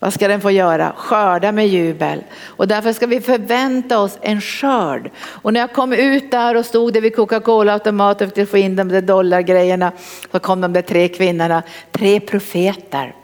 vad 0.05 0.13
ska 0.13 0.29
den 0.29 0.41
få 0.41 0.51
göra? 0.51 0.93
Skörda 0.97 1.53
med 1.53 1.69
jubel. 1.69 2.25
Och 2.47 2.69
därför 2.69 2.93
ska 2.93 3.07
vi 3.07 3.21
förvänta 3.21 3.99
oss 3.99 4.19
en 4.21 4.41
skörd. 4.41 5.11
Och 5.27 5.53
när 5.53 5.61
jag 5.61 5.73
kom 5.73 5.93
ut 5.93 6.31
där 6.31 6.55
och 6.57 6.67
stod 6.67 6.93
där 6.93 7.01
vid 7.01 7.17
Coca-Cola-automaten 7.17 8.31
för 8.31 8.43
att 8.43 8.49
få 8.49 8.59
in 8.59 8.77
de 8.77 8.89
där 8.89 9.01
dollargrejerna 9.01 9.93
så 10.33 10.39
kom 10.39 10.61
de 10.61 10.73
där 10.73 10.83
tre 10.83 11.09
kvinnorna, 11.09 11.63
tre 11.93 12.21
profeter. 12.21 13.15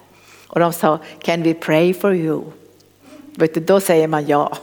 Och 0.47 0.61
de 0.61 0.73
sa, 0.73 0.99
can 1.23 1.43
we 1.43 1.55
pray 1.55 1.95
for 1.95 2.15
you? 2.15 2.43
Vet 3.37 3.55
du, 3.55 3.61
då 3.61 3.81
säger 3.81 4.09
man 4.09 4.27
ja. 4.27 4.57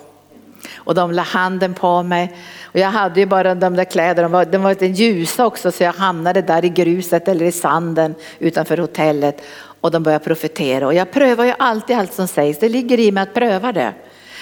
Och 0.76 0.96
de 0.96 1.12
la 1.12 1.22
handen 1.22 1.74
på 1.74 2.04
mig. 2.04 2.38
Och 2.64 2.80
jag 2.80 2.90
hade 2.90 3.20
ju 3.20 3.26
bara 3.26 3.56
de 3.56 3.76
där 3.76 3.84
kläderna, 3.84 4.22
de 4.22 4.32
var, 4.32 4.46
de 4.46 4.58
var 4.58 4.70
lite 4.70 4.86
ljusa 4.86 5.46
också 5.46 5.72
så 5.72 5.84
jag 5.84 5.94
hamnade 5.94 6.42
där 6.42 6.66
i 6.66 6.70
gruset 6.70 7.28
eller 7.28 7.46
i 7.46 7.52
sanden 7.52 8.16
utanför 8.40 8.78
hotellet 8.78 9.42
och 9.88 9.92
de 9.92 10.04
börjar 10.04 10.20
profetera. 10.20 10.88
Och 10.88 10.94
jag 10.94 11.12
prövar 11.12 11.46
ju 11.46 11.54
alltid 11.60 11.98
allt 11.98 12.14
som 12.14 12.28
sägs, 12.28 12.60
det 12.60 12.70
ligger 12.70 13.00
i 13.00 13.12
mig 13.12 13.24
att 13.24 13.34
pröva 13.34 13.72
det. 13.72 13.94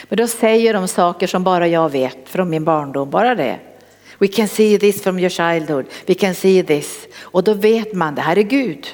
Men 0.10 0.18
då 0.18 0.28
säger 0.28 0.74
de 0.74 0.88
saker 0.88 1.28
som 1.28 1.44
bara 1.44 1.68
jag 1.68 1.92
vet 1.92 2.18
från 2.26 2.50
min 2.50 2.64
barndom, 2.64 3.10
bara 3.10 3.36
det. 3.36 3.60
We 4.20 4.28
can 4.28 4.48
see 4.48 4.80
this 4.80 5.04
from 5.04 5.20
your 5.20 5.30
childhood, 5.30 5.86
we 6.06 6.14
can 6.14 6.36
see 6.36 6.64
this. 6.64 7.08
Och 7.22 7.44
då 7.44 7.54
vet 7.54 7.94
man, 7.94 8.16
det 8.16 8.22
här 8.22 8.38
är 8.38 8.42
Gud. 8.42 8.88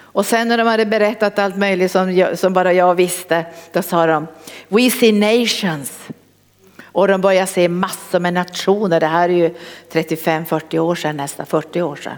Och 0.00 0.26
sen 0.26 0.48
när 0.48 0.58
de 0.58 0.66
hade 0.66 0.86
berättat 0.86 1.38
allt 1.38 1.56
möjligt 1.56 1.90
som, 1.90 2.14
jag, 2.16 2.38
som 2.38 2.52
bara 2.52 2.72
jag 2.72 2.94
visste, 2.94 3.44
då 3.72 3.82
sa 3.82 4.06
de, 4.06 4.26
we 4.68 4.90
see 4.90 5.12
nations. 5.12 5.92
Och 6.82 7.08
de 7.08 7.20
började 7.20 7.46
se 7.46 7.68
massor 7.68 8.20
med 8.20 8.34
nationer, 8.34 9.00
det 9.00 9.06
här 9.06 9.28
är 9.28 9.32
ju 9.32 9.54
35-40 9.92 10.78
år 10.78 10.94
sedan, 10.94 11.16
nästan 11.16 11.46
40 11.46 11.82
år 11.82 11.96
sedan. 11.96 12.16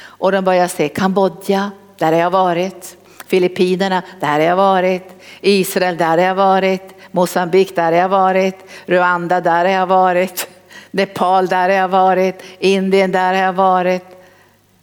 Och 0.00 0.32
de 0.32 0.44
började 0.44 0.68
se 0.68 0.88
Kambodja, 0.88 1.70
där 1.98 2.12
har 2.12 2.18
jag 2.18 2.30
varit. 2.30 2.96
Filippinerna, 3.26 4.02
där 4.20 4.32
har 4.32 4.40
jag 4.40 4.56
varit. 4.56 5.22
Israel, 5.40 5.96
där 5.96 6.18
har 6.18 6.24
jag 6.24 6.34
varit. 6.34 6.94
Mosambik, 7.10 7.76
där 7.76 7.92
har 7.92 7.98
jag 7.98 8.08
varit. 8.08 8.58
Rwanda, 8.86 9.40
där 9.40 9.64
har 9.64 9.72
jag 9.72 9.86
varit. 9.86 10.48
Nepal, 10.90 11.46
där 11.46 11.68
har 11.68 11.76
jag 11.76 11.88
varit. 11.88 12.42
Indien, 12.58 13.12
där 13.12 13.34
har 13.34 13.42
jag 13.42 13.52
varit. 13.52 14.11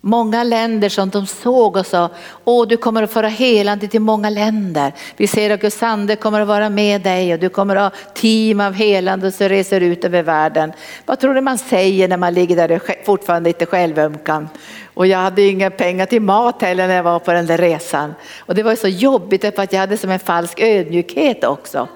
Många 0.01 0.43
länder 0.43 0.89
som 0.89 1.09
de 1.09 1.25
såg 1.25 1.77
och 1.77 1.85
sa, 1.85 2.09
åh 2.43 2.67
du 2.67 2.77
kommer 2.77 3.03
att 3.03 3.11
föra 3.11 3.27
helande 3.27 3.87
till 3.87 4.01
många 4.01 4.29
länder. 4.29 4.93
Vi 5.17 5.27
ser 5.27 5.49
att 5.49 5.61
Guds 5.61 5.83
ande 5.83 6.15
kommer 6.15 6.41
att 6.41 6.47
vara 6.47 6.69
med 6.69 7.01
dig 7.01 7.33
och 7.33 7.39
du 7.39 7.49
kommer 7.49 7.75
att 7.75 7.93
ha 7.93 7.99
team 8.13 8.59
av 8.59 8.73
helande 8.73 9.31
som 9.31 9.49
reser 9.49 9.81
ut 9.81 10.05
över 10.05 10.23
världen. 10.23 10.73
Vad 11.05 11.19
tror 11.19 11.33
du 11.33 11.41
man 11.41 11.57
säger 11.57 12.07
när 12.07 12.17
man 12.17 12.33
ligger 12.33 12.55
där 12.55 12.71
och 12.71 13.05
fortfarande 13.05 13.49
lite 13.49 13.65
självömkan? 13.65 14.49
Och 14.93 15.07
jag 15.07 15.17
hade 15.17 15.41
inga 15.41 15.69
pengar 15.69 16.05
till 16.05 16.21
mat 16.21 16.61
heller 16.61 16.87
när 16.87 16.95
jag 16.95 17.03
var 17.03 17.19
på 17.19 17.31
den 17.31 17.45
där 17.45 17.57
resan. 17.57 18.13
Och 18.39 18.55
det 18.55 18.63
var 18.63 18.75
så 18.75 18.87
jobbigt 18.87 19.41
för 19.41 19.63
att 19.63 19.73
jag 19.73 19.79
hade 19.79 19.97
som 19.97 20.09
en 20.09 20.19
falsk 20.19 20.59
ödmjukhet 20.59 21.43
också. 21.43 21.87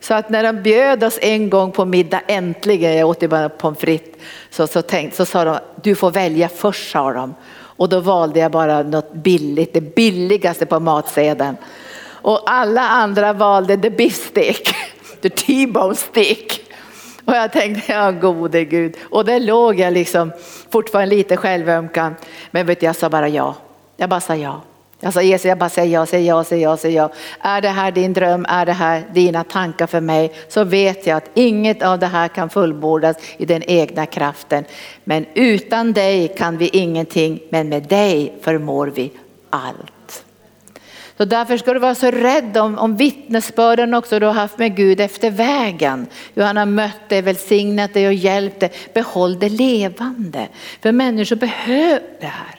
Så 0.00 0.14
att 0.14 0.30
när 0.30 0.42
de 0.42 0.62
bjöd 0.62 1.04
oss 1.04 1.18
en 1.22 1.50
gång 1.50 1.72
på 1.72 1.84
middag, 1.84 2.20
äntligen, 2.26 2.96
jag 2.96 3.08
åt 3.08 3.22
ju 3.22 3.28
bara 3.28 3.48
pommes 3.48 3.78
frites, 3.78 4.20
så, 4.50 4.66
så, 4.66 4.82
tänkt, 4.82 5.16
så 5.16 5.26
sa 5.26 5.44
de, 5.44 5.58
du 5.82 5.94
får 5.94 6.10
välja 6.10 6.48
först 6.48 6.90
sa 6.90 7.12
de. 7.12 7.34
Och 7.78 7.88
då 7.88 8.00
valde 8.00 8.40
jag 8.40 8.50
bara 8.50 8.82
något 8.82 9.12
billigt, 9.12 9.74
det 9.74 9.80
billigaste 9.80 10.66
på 10.66 10.80
matsedeln. 10.80 11.56
Och 12.06 12.42
alla 12.46 12.88
andra 12.88 13.32
valde 13.32 13.76
the 13.76 13.90
beef 13.90 14.14
stick, 14.14 14.74
the 15.20 15.28
T-bone 15.28 15.94
stick. 15.94 16.68
Och 17.24 17.34
jag 17.34 17.52
tänkte, 17.52 17.92
ja 17.92 18.10
gode 18.10 18.64
gud. 18.64 18.96
Och 19.10 19.24
där 19.24 19.40
låg 19.40 19.80
jag 19.80 19.92
liksom 19.92 20.32
fortfarande 20.70 21.16
lite 21.16 21.36
självömkan. 21.36 22.14
Men 22.50 22.66
vet 22.66 22.80
du, 22.80 22.86
jag 22.86 22.96
sa 22.96 23.08
bara 23.08 23.28
ja. 23.28 23.54
Jag 23.96 24.10
bara 24.10 24.20
sa 24.20 24.36
ja. 24.36 24.62
Jag 25.00 25.12
sa 25.12 25.22
Jesus, 25.22 25.44
jag 25.44 25.58
bara 25.58 25.68
säger 25.68 25.92
ja, 25.92 26.06
säger 26.06 26.28
ja, 26.28 26.44
säger 26.44 26.62
ja, 26.62 26.76
säger 26.76 26.96
ja. 26.96 27.10
Är 27.40 27.60
det 27.60 27.68
här 27.68 27.90
din 27.90 28.12
dröm, 28.12 28.46
är 28.48 28.66
det 28.66 28.72
här 28.72 29.04
dina 29.12 29.44
tankar 29.44 29.86
för 29.86 30.00
mig 30.00 30.32
så 30.48 30.64
vet 30.64 31.06
jag 31.06 31.16
att 31.16 31.30
inget 31.34 31.82
av 31.82 31.98
det 31.98 32.06
här 32.06 32.28
kan 32.28 32.50
fullbordas 32.50 33.16
i 33.36 33.46
den 33.46 33.62
egna 33.62 34.06
kraften. 34.06 34.64
Men 35.04 35.26
utan 35.34 35.92
dig 35.92 36.28
kan 36.28 36.58
vi 36.58 36.68
ingenting, 36.68 37.40
men 37.50 37.68
med 37.68 37.82
dig 37.82 38.34
förmår 38.42 38.86
vi 38.86 39.10
allt. 39.50 40.24
Så 41.16 41.24
därför 41.24 41.56
ska 41.56 41.72
du 41.72 41.78
vara 41.78 41.94
så 41.94 42.10
rädd 42.10 42.56
om, 42.56 42.78
om 42.78 42.96
vittnesbörden 42.96 43.94
också 43.94 44.18
du 44.18 44.26
har 44.26 44.32
haft 44.32 44.58
med 44.58 44.76
Gud 44.76 45.00
efter 45.00 45.30
vägen. 45.30 46.06
Hur 46.34 46.42
han 46.42 46.56
har 46.56 46.66
mött 46.66 47.08
dig, 47.08 47.22
välsignat 47.22 47.94
dig 47.94 48.06
och 48.06 48.14
hjälpt 48.14 48.60
dig. 48.60 48.72
Behåll 48.94 49.38
det 49.38 49.48
levande. 49.48 50.48
För 50.80 50.92
människor 50.92 51.36
behöver 51.36 52.02
det 52.20 52.26
här. 52.26 52.57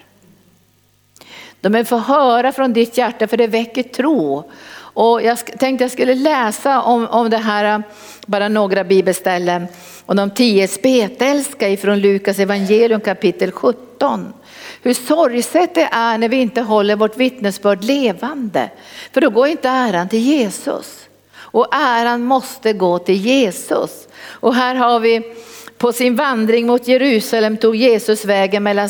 De 1.61 1.73
vill 1.73 1.85
få 1.85 1.97
höra 1.97 2.51
från 2.51 2.73
ditt 2.73 2.97
hjärta 2.97 3.27
för 3.27 3.37
det 3.37 3.47
väcker 3.47 3.83
tro. 3.83 4.51
Och 4.93 5.21
jag 5.21 5.45
tänkte 5.59 5.83
jag 5.83 5.91
skulle 5.91 6.15
läsa 6.15 6.81
om, 6.81 7.07
om 7.07 7.29
det 7.29 7.37
här, 7.37 7.75
äh, 7.75 7.85
bara 8.25 8.47
några 8.47 8.83
bibelställen. 8.83 9.67
Och 10.05 10.15
de 10.15 10.31
tio 10.31 10.67
spetälska 10.67 11.69
ifrån 11.69 11.99
Lukas 11.99 12.39
evangelium 12.39 13.01
kapitel 13.01 13.51
17. 13.51 14.33
Hur 14.81 14.93
sorgset 14.93 15.75
det 15.75 15.89
är 15.91 16.17
när 16.17 16.29
vi 16.29 16.37
inte 16.37 16.61
håller 16.61 16.95
vårt 16.95 17.17
vittnesbörd 17.17 17.83
levande. 17.83 18.69
För 19.13 19.21
då 19.21 19.29
går 19.29 19.47
inte 19.47 19.69
äran 19.69 20.09
till 20.09 20.19
Jesus. 20.19 21.09
Och 21.33 21.75
äran 21.75 22.21
måste 22.21 22.73
gå 22.73 22.99
till 22.99 23.15
Jesus. 23.15 24.07
Och 24.25 24.55
här 24.55 24.75
har 24.75 24.99
vi 24.99 25.35
på 25.79 25.93
sin 25.93 26.15
vandring 26.15 26.67
mot 26.67 26.87
Jerusalem 26.87 27.57
tog 27.57 27.75
Jesus 27.75 28.25
vägen 28.25 28.63
mellan 28.63 28.89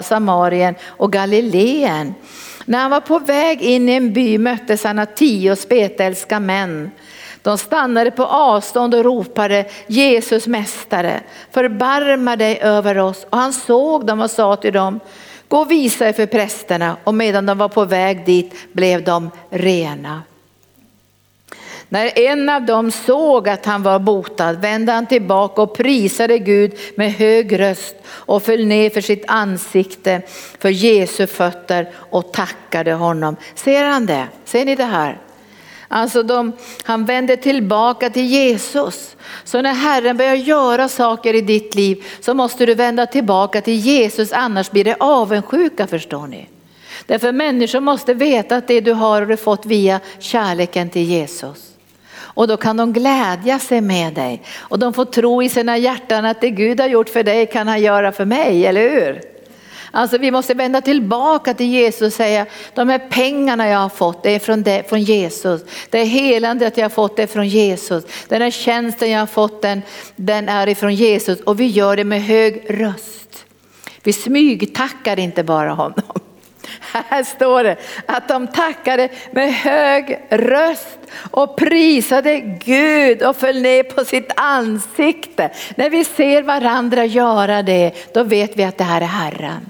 Samarien 0.00 0.74
och 0.86 1.12
Galileen. 1.12 2.14
När 2.64 2.78
han 2.78 2.90
var 2.90 3.00
på 3.00 3.18
väg 3.18 3.62
in 3.62 3.88
i 3.88 3.92
en 3.92 4.12
by 4.12 4.38
möttes 4.38 4.84
han 4.84 4.98
av 4.98 5.06
tio 5.06 5.56
spetälska 5.56 6.40
män. 6.40 6.90
De 7.42 7.58
stannade 7.58 8.10
på 8.10 8.24
avstånd 8.24 8.94
och 8.94 9.04
ropade 9.04 9.64
Jesus 9.86 10.46
mästare, 10.46 11.20
förbarma 11.50 12.36
dig 12.36 12.58
över 12.60 12.98
oss. 12.98 13.26
Och 13.30 13.38
han 13.38 13.52
såg 13.52 14.06
dem 14.06 14.20
och 14.20 14.30
sa 14.30 14.56
till 14.56 14.72
dem, 14.72 15.00
gå 15.48 15.58
och 15.58 15.70
visa 15.70 16.08
er 16.08 16.12
för 16.12 16.26
prästerna. 16.26 16.96
Och 17.04 17.14
medan 17.14 17.46
de 17.46 17.58
var 17.58 17.68
på 17.68 17.84
väg 17.84 18.26
dit 18.26 18.54
blev 18.72 19.04
de 19.04 19.30
rena. 19.50 20.22
När 21.88 22.18
en 22.18 22.48
av 22.48 22.62
dem 22.62 22.90
såg 22.90 23.48
att 23.48 23.66
han 23.66 23.82
var 23.82 23.98
botad 23.98 24.52
vände 24.52 24.92
han 24.92 25.06
tillbaka 25.06 25.62
och 25.62 25.76
prisade 25.76 26.38
Gud 26.38 26.78
med 26.94 27.12
hög 27.12 27.60
röst 27.60 27.94
och 28.06 28.42
föll 28.42 28.66
ner 28.66 28.90
för 28.90 29.00
sitt 29.00 29.24
ansikte 29.26 30.22
för 30.58 30.68
Jesu 30.68 31.26
fötter 31.26 31.90
och 32.10 32.32
tackade 32.32 32.92
honom. 32.92 33.36
Ser 33.54 33.84
han 33.84 34.06
det? 34.06 34.26
Ser 34.44 34.64
ni 34.64 34.74
det 34.74 34.84
här? 34.84 35.18
Alltså 35.88 36.22
de, 36.22 36.52
han 36.82 37.04
vände 37.04 37.36
tillbaka 37.36 38.10
till 38.10 38.26
Jesus. 38.26 39.16
Så 39.44 39.62
när 39.62 39.74
Herren 39.74 40.16
börjar 40.16 40.34
göra 40.34 40.88
saker 40.88 41.34
i 41.34 41.40
ditt 41.40 41.74
liv 41.74 42.04
så 42.20 42.34
måste 42.34 42.66
du 42.66 42.74
vända 42.74 43.06
tillbaka 43.06 43.60
till 43.60 43.74
Jesus 43.74 44.32
annars 44.32 44.70
blir 44.70 44.84
det 44.84 44.96
avundsjuka 45.00 45.86
förstår 45.86 46.26
ni. 46.26 46.48
Därför 47.06 47.32
människor 47.32 47.80
måste 47.80 48.14
veta 48.14 48.56
att 48.56 48.68
det 48.68 48.80
du 48.80 48.92
har 48.92 49.20
har 49.20 49.26
du 49.26 49.36
fått 49.36 49.66
via 49.66 50.00
kärleken 50.18 50.90
till 50.90 51.02
Jesus. 51.02 51.75
Och 52.36 52.48
då 52.48 52.56
kan 52.56 52.76
de 52.76 52.92
glädja 52.92 53.58
sig 53.58 53.80
med 53.80 54.14
dig. 54.14 54.42
Och 54.56 54.78
de 54.78 54.92
får 54.92 55.04
tro 55.04 55.42
i 55.42 55.48
sina 55.48 55.78
hjärtan 55.78 56.24
att 56.24 56.40
det 56.40 56.50
Gud 56.50 56.80
har 56.80 56.88
gjort 56.88 57.08
för 57.08 57.22
dig 57.22 57.46
kan 57.46 57.68
han 57.68 57.82
göra 57.82 58.12
för 58.12 58.24
mig, 58.24 58.66
eller 58.66 58.90
hur? 58.90 59.20
Alltså 59.90 60.18
vi 60.18 60.30
måste 60.30 60.54
vända 60.54 60.80
tillbaka 60.80 61.54
till 61.54 61.66
Jesus 61.66 62.02
och 62.06 62.12
säga, 62.12 62.46
de 62.74 62.88
här 62.88 62.98
pengarna 62.98 63.68
jag 63.68 63.78
har 63.78 63.88
fått, 63.88 64.22
det 64.22 64.30
är 64.30 64.38
från, 64.38 64.62
det, 64.62 64.88
från 64.88 65.02
Jesus. 65.02 65.62
Det 65.90 65.98
är 65.98 66.04
helandet 66.04 66.76
jag 66.76 66.84
har 66.84 66.90
fått, 66.90 67.16
det 67.16 67.22
är 67.22 67.26
från 67.26 67.48
Jesus. 67.48 68.04
Den 68.28 68.42
här 68.42 68.50
tjänsten 68.50 69.10
jag 69.10 69.20
har 69.20 69.26
fått, 69.26 69.62
den, 69.62 69.82
den 70.16 70.48
är 70.48 70.66
ifrån 70.66 70.94
Jesus. 70.94 71.40
Och 71.40 71.60
vi 71.60 71.66
gör 71.66 71.96
det 71.96 72.04
med 72.04 72.22
hög 72.22 72.66
röst. 72.68 73.44
Vi 74.02 74.12
smygtackar 74.12 75.18
inte 75.18 75.42
bara 75.44 75.72
honom. 75.72 76.20
Här 76.80 77.24
står 77.24 77.64
det 77.64 77.76
att 78.06 78.28
de 78.28 78.46
tackade 78.46 79.08
med 79.30 79.54
hög 79.54 80.18
röst 80.30 80.98
och 81.30 81.56
prisade 81.56 82.40
Gud 82.40 83.22
och 83.22 83.36
föll 83.36 83.62
ner 83.62 83.82
på 83.82 84.04
sitt 84.04 84.30
ansikte. 84.36 85.50
När 85.76 85.90
vi 85.90 86.04
ser 86.04 86.42
varandra 86.42 87.04
göra 87.04 87.62
det, 87.62 87.92
då 88.14 88.24
vet 88.24 88.56
vi 88.56 88.64
att 88.64 88.78
det 88.78 88.84
här 88.84 89.00
är 89.00 89.06
Herren. 89.06 89.66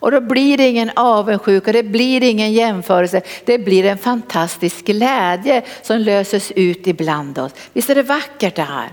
Och 0.00 0.10
då 0.10 0.20
blir 0.20 0.58
det 0.58 0.68
ingen 0.68 0.90
avundsjuka, 0.96 1.72
det 1.72 1.82
blir 1.82 2.22
ingen 2.22 2.52
jämförelse, 2.52 3.22
det 3.44 3.58
blir 3.58 3.84
en 3.84 3.98
fantastisk 3.98 4.84
glädje 4.84 5.62
som 5.82 5.98
löses 5.98 6.50
ut 6.50 6.86
ibland 6.86 7.38
oss. 7.38 7.52
Visst 7.72 7.90
är 7.90 7.94
det 7.94 8.02
vackert 8.02 8.56
det 8.56 8.62
här? 8.62 8.88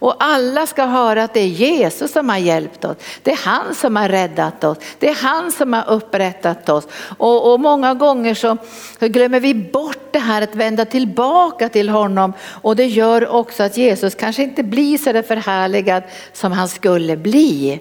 Och 0.00 0.14
alla 0.18 0.66
ska 0.66 0.84
höra 0.84 1.24
att 1.24 1.34
det 1.34 1.40
är 1.40 1.46
Jesus 1.46 2.12
som 2.12 2.28
har 2.28 2.36
hjälpt 2.36 2.84
oss. 2.84 2.96
Det 3.22 3.30
är 3.30 3.36
han 3.36 3.74
som 3.74 3.96
har 3.96 4.08
räddat 4.08 4.64
oss. 4.64 4.78
Det 4.98 5.08
är 5.08 5.14
han 5.14 5.52
som 5.52 5.72
har 5.72 5.88
upprättat 5.88 6.68
oss. 6.68 6.88
Och, 7.18 7.52
och 7.52 7.60
många 7.60 7.94
gånger 7.94 8.34
så, 8.34 8.56
så 9.00 9.08
glömmer 9.08 9.40
vi 9.40 9.54
bort 9.54 10.12
det 10.12 10.18
här 10.18 10.42
att 10.42 10.54
vända 10.54 10.84
tillbaka 10.84 11.68
till 11.68 11.88
honom. 11.88 12.32
Och 12.62 12.76
det 12.76 12.86
gör 12.86 13.28
också 13.28 13.62
att 13.62 13.76
Jesus 13.76 14.14
kanske 14.14 14.42
inte 14.42 14.62
blir 14.62 14.98
så 14.98 15.12
där 15.12 15.22
förhärligad 15.22 16.02
som 16.32 16.52
han 16.52 16.68
skulle 16.68 17.16
bli. 17.16 17.80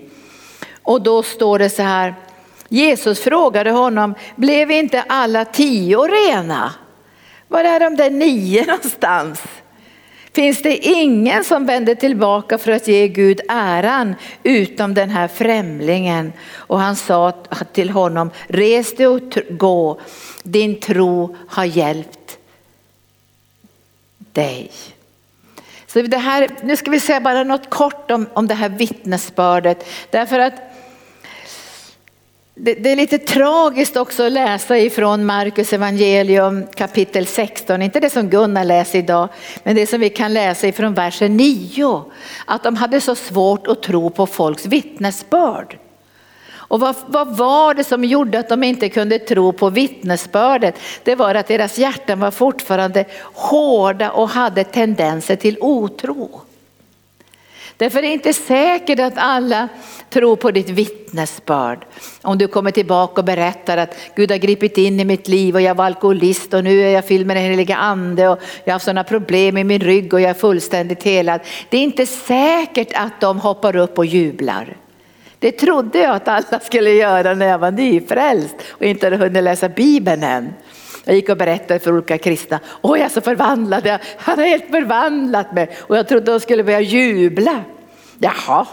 Och 0.83 1.01
då 1.01 1.23
står 1.23 1.59
det 1.59 1.69
så 1.69 1.81
här, 1.81 2.15
Jesus 2.69 3.19
frågade 3.19 3.71
honom, 3.71 4.15
blev 4.35 4.71
inte 4.71 5.01
alla 5.01 5.45
tio 5.45 5.97
rena? 5.97 6.73
Var 7.47 7.63
är 7.63 7.79
de 7.79 7.95
där 7.95 8.09
nio 8.09 8.65
någonstans? 8.65 9.41
Finns 10.37 10.61
det 10.61 10.77
ingen 10.77 11.43
som 11.43 11.65
vänder 11.65 11.95
tillbaka 11.95 12.57
för 12.57 12.71
att 12.71 12.87
ge 12.87 13.07
Gud 13.07 13.41
äran 13.47 14.15
utom 14.43 14.93
den 14.93 15.09
här 15.09 15.27
främlingen. 15.27 16.33
Och 16.55 16.79
han 16.79 16.95
sa 16.95 17.31
till 17.73 17.89
honom, 17.89 18.29
res 18.47 18.95
dig 18.95 19.07
och 19.07 19.37
gå, 19.49 19.99
din 20.43 20.79
tro 20.79 21.35
har 21.47 21.65
hjälpt 21.65 22.37
dig. 24.17 24.71
Så 25.87 26.01
det 26.01 26.17
här, 26.17 26.49
nu 26.63 26.77
ska 26.77 26.91
vi 26.91 26.99
säga 26.99 27.21
bara 27.21 27.43
något 27.43 27.69
kort 27.69 28.11
om, 28.11 28.29
om 28.33 28.47
det 28.47 28.55
här 28.55 28.69
vittnesbördet. 28.69 29.87
Därför 30.09 30.39
att 30.39 30.53
det, 32.59 32.73
det, 32.73 32.91
är 32.91 32.95
lite 32.95 33.17
tragiskt 33.17 33.97
också 33.97 34.23
att 34.23 34.31
läsa 34.31 34.77
ifrån 34.77 35.25
Markus 35.25 35.73
evangelium 35.73 36.67
kapitel 36.75 37.25
16, 37.25 37.81
inte 37.81 37.99
det 37.99 38.09
som 38.09 38.29
Gunnar 38.29 38.63
läser 38.63 38.99
idag, 38.99 39.29
men 39.63 39.75
det 39.75 39.87
som 39.87 39.99
vi 39.99 40.09
kan 40.09 40.33
läsa 40.33 40.67
ifrån 40.67 40.93
versen 40.93 41.37
9. 41.37 42.03
Att 42.45 42.63
de 42.63 42.75
hade 42.75 43.01
så 43.01 43.15
svårt 43.15 43.67
att 43.67 43.83
tro 43.83 44.09
på 44.09 44.27
folks 44.27 44.65
vittnesbörd. 44.65 45.77
Och 46.49 46.79
vad, 46.79 46.95
vad, 47.07 47.37
var 47.37 47.73
det 47.73 47.83
som 47.83 48.03
gjorde 48.03 48.39
att 48.39 48.49
de 48.49 48.63
inte 48.63 48.89
kunde 48.89 49.19
tro 49.19 49.53
på 49.53 49.69
vittnesbördet? 49.69 50.75
Det 51.03 51.15
var 51.15 51.35
att 51.35 51.47
deras 51.47 51.77
hjärtan 51.77 52.19
var 52.19 52.31
fortfarande 52.31 53.05
hårda 53.33 54.11
och 54.11 54.29
hade 54.29 54.63
tendenser 54.63 55.35
till 55.35 55.57
otro. 55.61 56.41
Därför 57.77 57.97
är 57.97 58.01
det 58.01 58.07
inte 58.07 58.33
säkert 58.33 58.99
att 58.99 59.13
alla 59.15 59.67
tror 60.09 60.35
på 60.35 60.51
ditt 60.51 60.69
vittnesbörd. 60.69 61.85
Om 62.21 62.37
du 62.37 62.47
kommer 62.47 62.71
tillbaka 62.71 63.21
och 63.21 63.25
berättar 63.25 63.77
att 63.77 63.95
Gud 64.15 64.31
har 64.31 64.37
gripit 64.37 64.77
in 64.77 64.99
i 64.99 65.05
mitt 65.05 65.27
liv 65.27 65.55
och 65.55 65.61
jag 65.61 65.75
var 65.75 65.85
alkoholist 65.85 66.53
och 66.53 66.63
nu 66.63 66.81
är 66.81 66.89
jag 66.89 67.05
fylld 67.05 67.27
med 67.27 67.35
den 67.35 67.43
heliga 67.43 67.75
ande 67.75 68.29
och 68.29 68.39
jag 68.63 68.71
har 68.71 68.73
haft 68.73 68.85
sådana 68.85 69.03
problem 69.03 69.57
i 69.57 69.63
min 69.63 69.79
rygg 69.79 70.13
och 70.13 70.21
jag 70.21 70.29
är 70.29 70.33
fullständigt 70.33 71.03
helad. 71.03 71.41
Det 71.69 71.77
är 71.77 71.81
inte 71.81 72.05
säkert 72.05 72.89
att 72.93 73.21
de 73.21 73.39
hoppar 73.39 73.75
upp 73.75 73.97
och 73.97 74.05
jublar. 74.05 74.77
Det 75.39 75.51
trodde 75.51 75.99
jag 75.99 76.15
att 76.15 76.27
alla 76.27 76.59
skulle 76.59 76.91
göra 76.91 77.33
när 77.33 77.47
jag 77.47 77.59
var 77.59 77.71
nyfrälst 77.71 78.55
och 78.69 78.85
inte 78.85 79.05
hade 79.05 79.17
hunnit 79.17 79.43
läsa 79.43 79.69
Bibeln 79.69 80.23
än. 80.23 80.53
Jag 81.07 81.15
gick 81.15 81.29
och 81.29 81.37
berättade 81.37 81.79
för 81.79 81.93
olika 81.93 82.17
kristna. 82.17 82.59
Oj, 82.81 82.99
jag 82.99 83.05
är 83.05 83.09
så 83.09 83.21
förvandlad. 83.21 83.99
Han 84.17 84.39
har 84.39 84.45
helt 84.45 84.71
förvandlat 84.71 85.53
mig. 85.53 85.69
Och 85.79 85.97
jag 85.97 86.07
trodde 86.07 86.31
de 86.31 86.39
skulle 86.39 86.63
börja 86.63 86.81
jubla. 86.81 87.63
Jaha. 88.17 88.67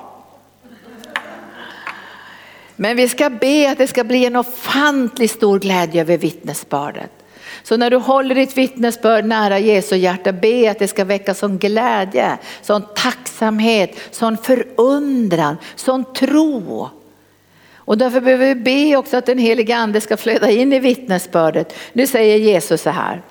Men 2.76 2.96
vi 2.96 3.08
ska 3.08 3.30
be 3.30 3.70
att 3.70 3.78
det 3.78 3.86
ska 3.86 4.04
bli 4.04 4.26
en 4.26 4.36
ofantligt 4.36 5.32
stor 5.32 5.58
glädje 5.58 6.00
över 6.00 6.16
vittnesbördet. 6.16 7.10
Så 7.62 7.76
när 7.76 7.90
du 7.90 7.96
håller 7.96 8.34
ditt 8.34 8.56
vittnesbörd 8.56 9.24
nära 9.24 9.58
Jesu 9.58 9.96
hjärta, 9.96 10.32
be 10.32 10.70
att 10.70 10.78
det 10.78 10.88
ska 10.88 11.04
väcka 11.04 11.34
sån 11.34 11.58
glädje, 11.58 12.38
sån 12.62 12.82
tacksamhet, 12.94 14.00
sån 14.10 14.36
förundran, 14.36 15.56
sån 15.74 16.04
tro. 16.14 16.88
Och 17.84 17.98
därför 17.98 18.20
behöver 18.20 18.46
vi 18.46 18.54
be 18.54 18.96
också 18.96 19.16
att 19.16 19.26
den 19.26 19.38
heliga 19.38 19.76
ande 19.76 20.00
ska 20.00 20.16
flöda 20.16 20.50
in 20.50 20.72
i 20.72 20.78
vittnesbördet. 20.78 21.74
Nu 21.92 22.06
säger 22.06 22.36
Jesus 22.36 22.82
så 22.82 22.90
här. 22.90 23.22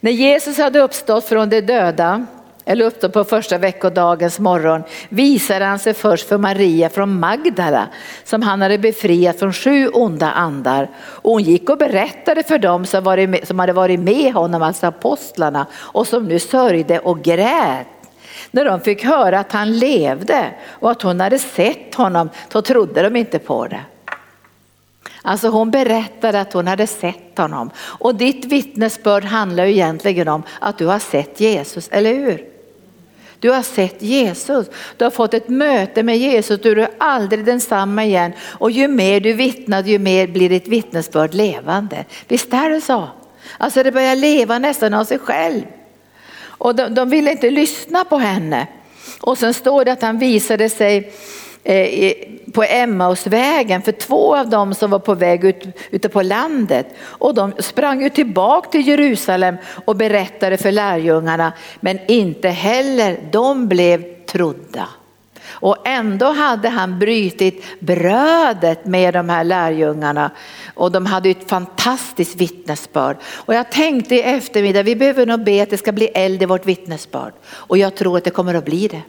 När 0.00 0.10
Jesus 0.10 0.58
hade 0.58 0.80
uppstått 0.80 1.24
från 1.24 1.48
de 1.48 1.60
döda, 1.60 2.26
eller 2.64 2.84
uppstått 2.84 3.12
på 3.12 3.24
första 3.24 3.58
veckodagens 3.58 4.38
morgon, 4.38 4.82
visade 5.08 5.64
han 5.64 5.78
sig 5.78 5.94
först 5.94 6.28
för 6.28 6.38
Maria 6.38 6.88
från 6.88 7.20
Magdala 7.20 7.88
som 8.24 8.42
han 8.42 8.62
hade 8.62 8.78
befriat 8.78 9.38
från 9.38 9.52
sju 9.52 9.88
onda 9.88 10.30
andar. 10.30 10.90
Och 10.98 11.32
hon 11.32 11.42
gick 11.42 11.70
och 11.70 11.78
berättade 11.78 12.42
för 12.42 12.58
dem 12.58 12.86
som, 12.86 13.04
varit 13.04 13.28
med, 13.28 13.46
som 13.48 13.58
hade 13.58 13.72
varit 13.72 14.00
med 14.00 14.32
honom, 14.32 14.62
alltså 14.62 14.86
apostlarna, 14.86 15.66
och 15.74 16.06
som 16.06 16.24
nu 16.24 16.38
sörjde 16.38 16.98
och 16.98 17.22
grät. 17.22 17.86
När 18.54 18.64
de 18.64 18.80
fick 18.80 19.04
höra 19.04 19.38
att 19.38 19.52
han 19.52 19.78
levde 19.78 20.54
och 20.64 20.90
att 20.90 21.02
hon 21.02 21.20
hade 21.20 21.38
sett 21.38 21.94
honom, 21.94 22.30
så 22.52 22.62
trodde 22.62 23.02
de 23.02 23.16
inte 23.16 23.38
på 23.38 23.66
det. 23.66 23.80
Alltså 25.22 25.48
hon 25.48 25.70
berättade 25.70 26.40
att 26.40 26.52
hon 26.52 26.66
hade 26.66 26.86
sett 26.86 27.38
honom. 27.38 27.70
Och 27.78 28.14
ditt 28.14 28.44
vittnesbörd 28.44 29.24
handlar 29.24 29.64
ju 29.64 29.72
egentligen 29.72 30.28
om 30.28 30.42
att 30.60 30.78
du 30.78 30.86
har 30.86 30.98
sett 30.98 31.40
Jesus, 31.40 31.88
eller 31.92 32.14
hur? 32.14 32.44
Du 33.38 33.50
har 33.50 33.62
sett 33.62 34.02
Jesus, 34.02 34.66
du 34.96 35.04
har 35.04 35.10
fått 35.10 35.34
ett 35.34 35.48
möte 35.48 36.02
med 36.02 36.18
Jesus, 36.18 36.60
du 36.60 36.82
är 36.82 36.90
aldrig 36.98 37.44
densamma 37.44 38.04
igen. 38.04 38.32
Och 38.40 38.70
ju 38.70 38.88
mer 38.88 39.20
du 39.20 39.32
vittnar, 39.32 39.82
ju 39.82 39.98
mer 39.98 40.26
blir 40.26 40.48
ditt 40.48 40.68
vittnesbörd 40.68 41.34
levande. 41.34 42.04
Visst 42.28 42.52
är 42.52 42.70
det 42.70 42.80
så? 42.80 43.08
Alltså 43.58 43.82
det 43.82 43.92
börjar 43.92 44.16
leva 44.16 44.58
nästan 44.58 44.94
av 44.94 45.04
sig 45.04 45.18
själv. 45.18 45.62
Och 46.62 46.74
de, 46.74 46.94
de 46.94 47.08
ville 47.08 47.30
inte 47.30 47.50
lyssna 47.50 48.04
på 48.04 48.16
henne. 48.18 48.66
Och 49.20 49.38
sen 49.38 49.54
står 49.54 49.84
det 49.84 49.92
att 49.92 50.02
han 50.02 50.18
visade 50.18 50.68
sig 50.68 51.12
eh, 51.64 52.12
på 52.52 52.62
Emmausvägen 52.62 53.82
för 53.82 53.92
två 53.92 54.36
av 54.36 54.48
dem 54.48 54.74
som 54.74 54.90
var 54.90 54.98
på 54.98 55.14
väg 55.14 55.44
ut, 55.44 55.66
ute 55.90 56.08
på 56.08 56.22
landet. 56.22 56.86
Och 57.02 57.34
de 57.34 57.52
sprang 57.58 58.02
ju 58.02 58.08
tillbaka 58.08 58.68
till 58.68 58.88
Jerusalem 58.88 59.56
och 59.84 59.96
berättade 59.96 60.56
för 60.56 60.72
lärjungarna 60.72 61.52
men 61.80 61.98
inte 62.08 62.48
heller 62.48 63.18
de 63.32 63.68
blev 63.68 64.24
trodda. 64.26 64.88
Och 65.50 65.88
ändå 65.88 66.26
hade 66.26 66.68
han 66.68 66.98
brytit 66.98 67.64
brödet 67.80 68.86
med 68.86 69.14
de 69.14 69.28
här 69.28 69.44
lärjungarna 69.44 70.30
och 70.74 70.92
de 70.92 71.06
hade 71.06 71.30
ett 71.30 71.48
fantastiskt 71.48 72.36
vittnesbörd. 72.36 73.16
Och 73.24 73.54
jag 73.54 73.70
tänkte 73.70 74.14
i 74.14 74.22
eftermiddag, 74.22 74.82
vi 74.82 74.96
behöver 74.96 75.26
nog 75.26 75.44
be 75.44 75.62
att 75.62 75.70
det 75.70 75.78
ska 75.78 75.92
bli 75.92 76.06
eld 76.06 76.42
i 76.42 76.46
vårt 76.46 76.66
vittnesbörd. 76.66 77.32
Och 77.44 77.78
jag 77.78 77.94
tror 77.94 78.18
att 78.18 78.24
det 78.24 78.30
kommer 78.30 78.54
att 78.54 78.64
bli 78.64 78.88
det. 78.88 79.02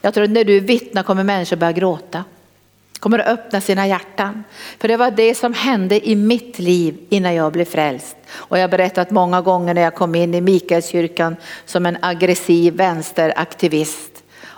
Jag 0.00 0.14
tror 0.14 0.24
att 0.24 0.30
när 0.30 0.44
du 0.44 0.60
vittnar 0.60 1.02
kommer 1.02 1.24
människor 1.24 1.56
börja 1.56 1.72
gråta. 1.72 2.24
Kommer 2.98 3.18
att 3.18 3.26
öppna 3.26 3.60
sina 3.60 3.86
hjärtan. 3.86 4.44
För 4.78 4.88
det 4.88 4.96
var 4.96 5.10
det 5.10 5.34
som 5.34 5.54
hände 5.54 6.08
i 6.08 6.16
mitt 6.16 6.58
liv 6.58 6.98
innan 7.08 7.34
jag 7.34 7.52
blev 7.52 7.64
frälst. 7.64 8.16
Och 8.30 8.58
jag 8.58 8.62
har 8.62 8.68
berättat 8.68 9.10
många 9.10 9.40
gånger 9.40 9.74
när 9.74 9.82
jag 9.82 9.94
kom 9.94 10.14
in 10.14 10.34
i 10.34 10.40
Mikaelskyrkan 10.40 11.36
som 11.64 11.86
en 11.86 11.98
aggressiv 12.00 12.74
vänsteraktivist 12.74 14.11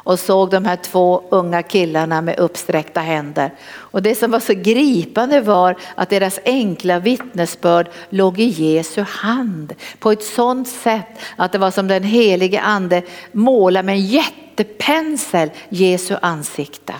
och 0.05 0.19
såg 0.19 0.51
de 0.51 0.65
här 0.65 0.77
två 0.77 1.23
unga 1.29 1.63
killarna 1.63 2.23
med 2.23 2.39
uppsträckta 2.39 3.01
händer. 3.01 3.51
Och 3.75 4.03
det 4.03 4.15
som 4.15 4.31
var 4.31 4.41
så 4.41 4.55
gripande 4.55 5.41
var 5.41 5.77
att 5.95 6.11
deras 6.11 6.41
enkla 6.45 6.99
vittnesbörd 6.99 7.89
låg 8.09 8.41
i 8.41 8.45
Jesu 8.45 9.03
hand 9.03 9.75
på 9.99 10.13
ett 10.13 10.25
sådant 10.25 10.69
sätt 10.69 11.19
att 11.37 11.53
det 11.53 11.59
var 11.59 11.71
som 11.71 11.89
den 11.89 12.03
helige 12.03 12.61
ande 12.61 13.03
målade 13.33 13.87
med 13.87 13.95
en 13.95 14.07
jättepensel 14.07 15.51
Jesu 15.69 16.17
ansikte. 16.23 16.95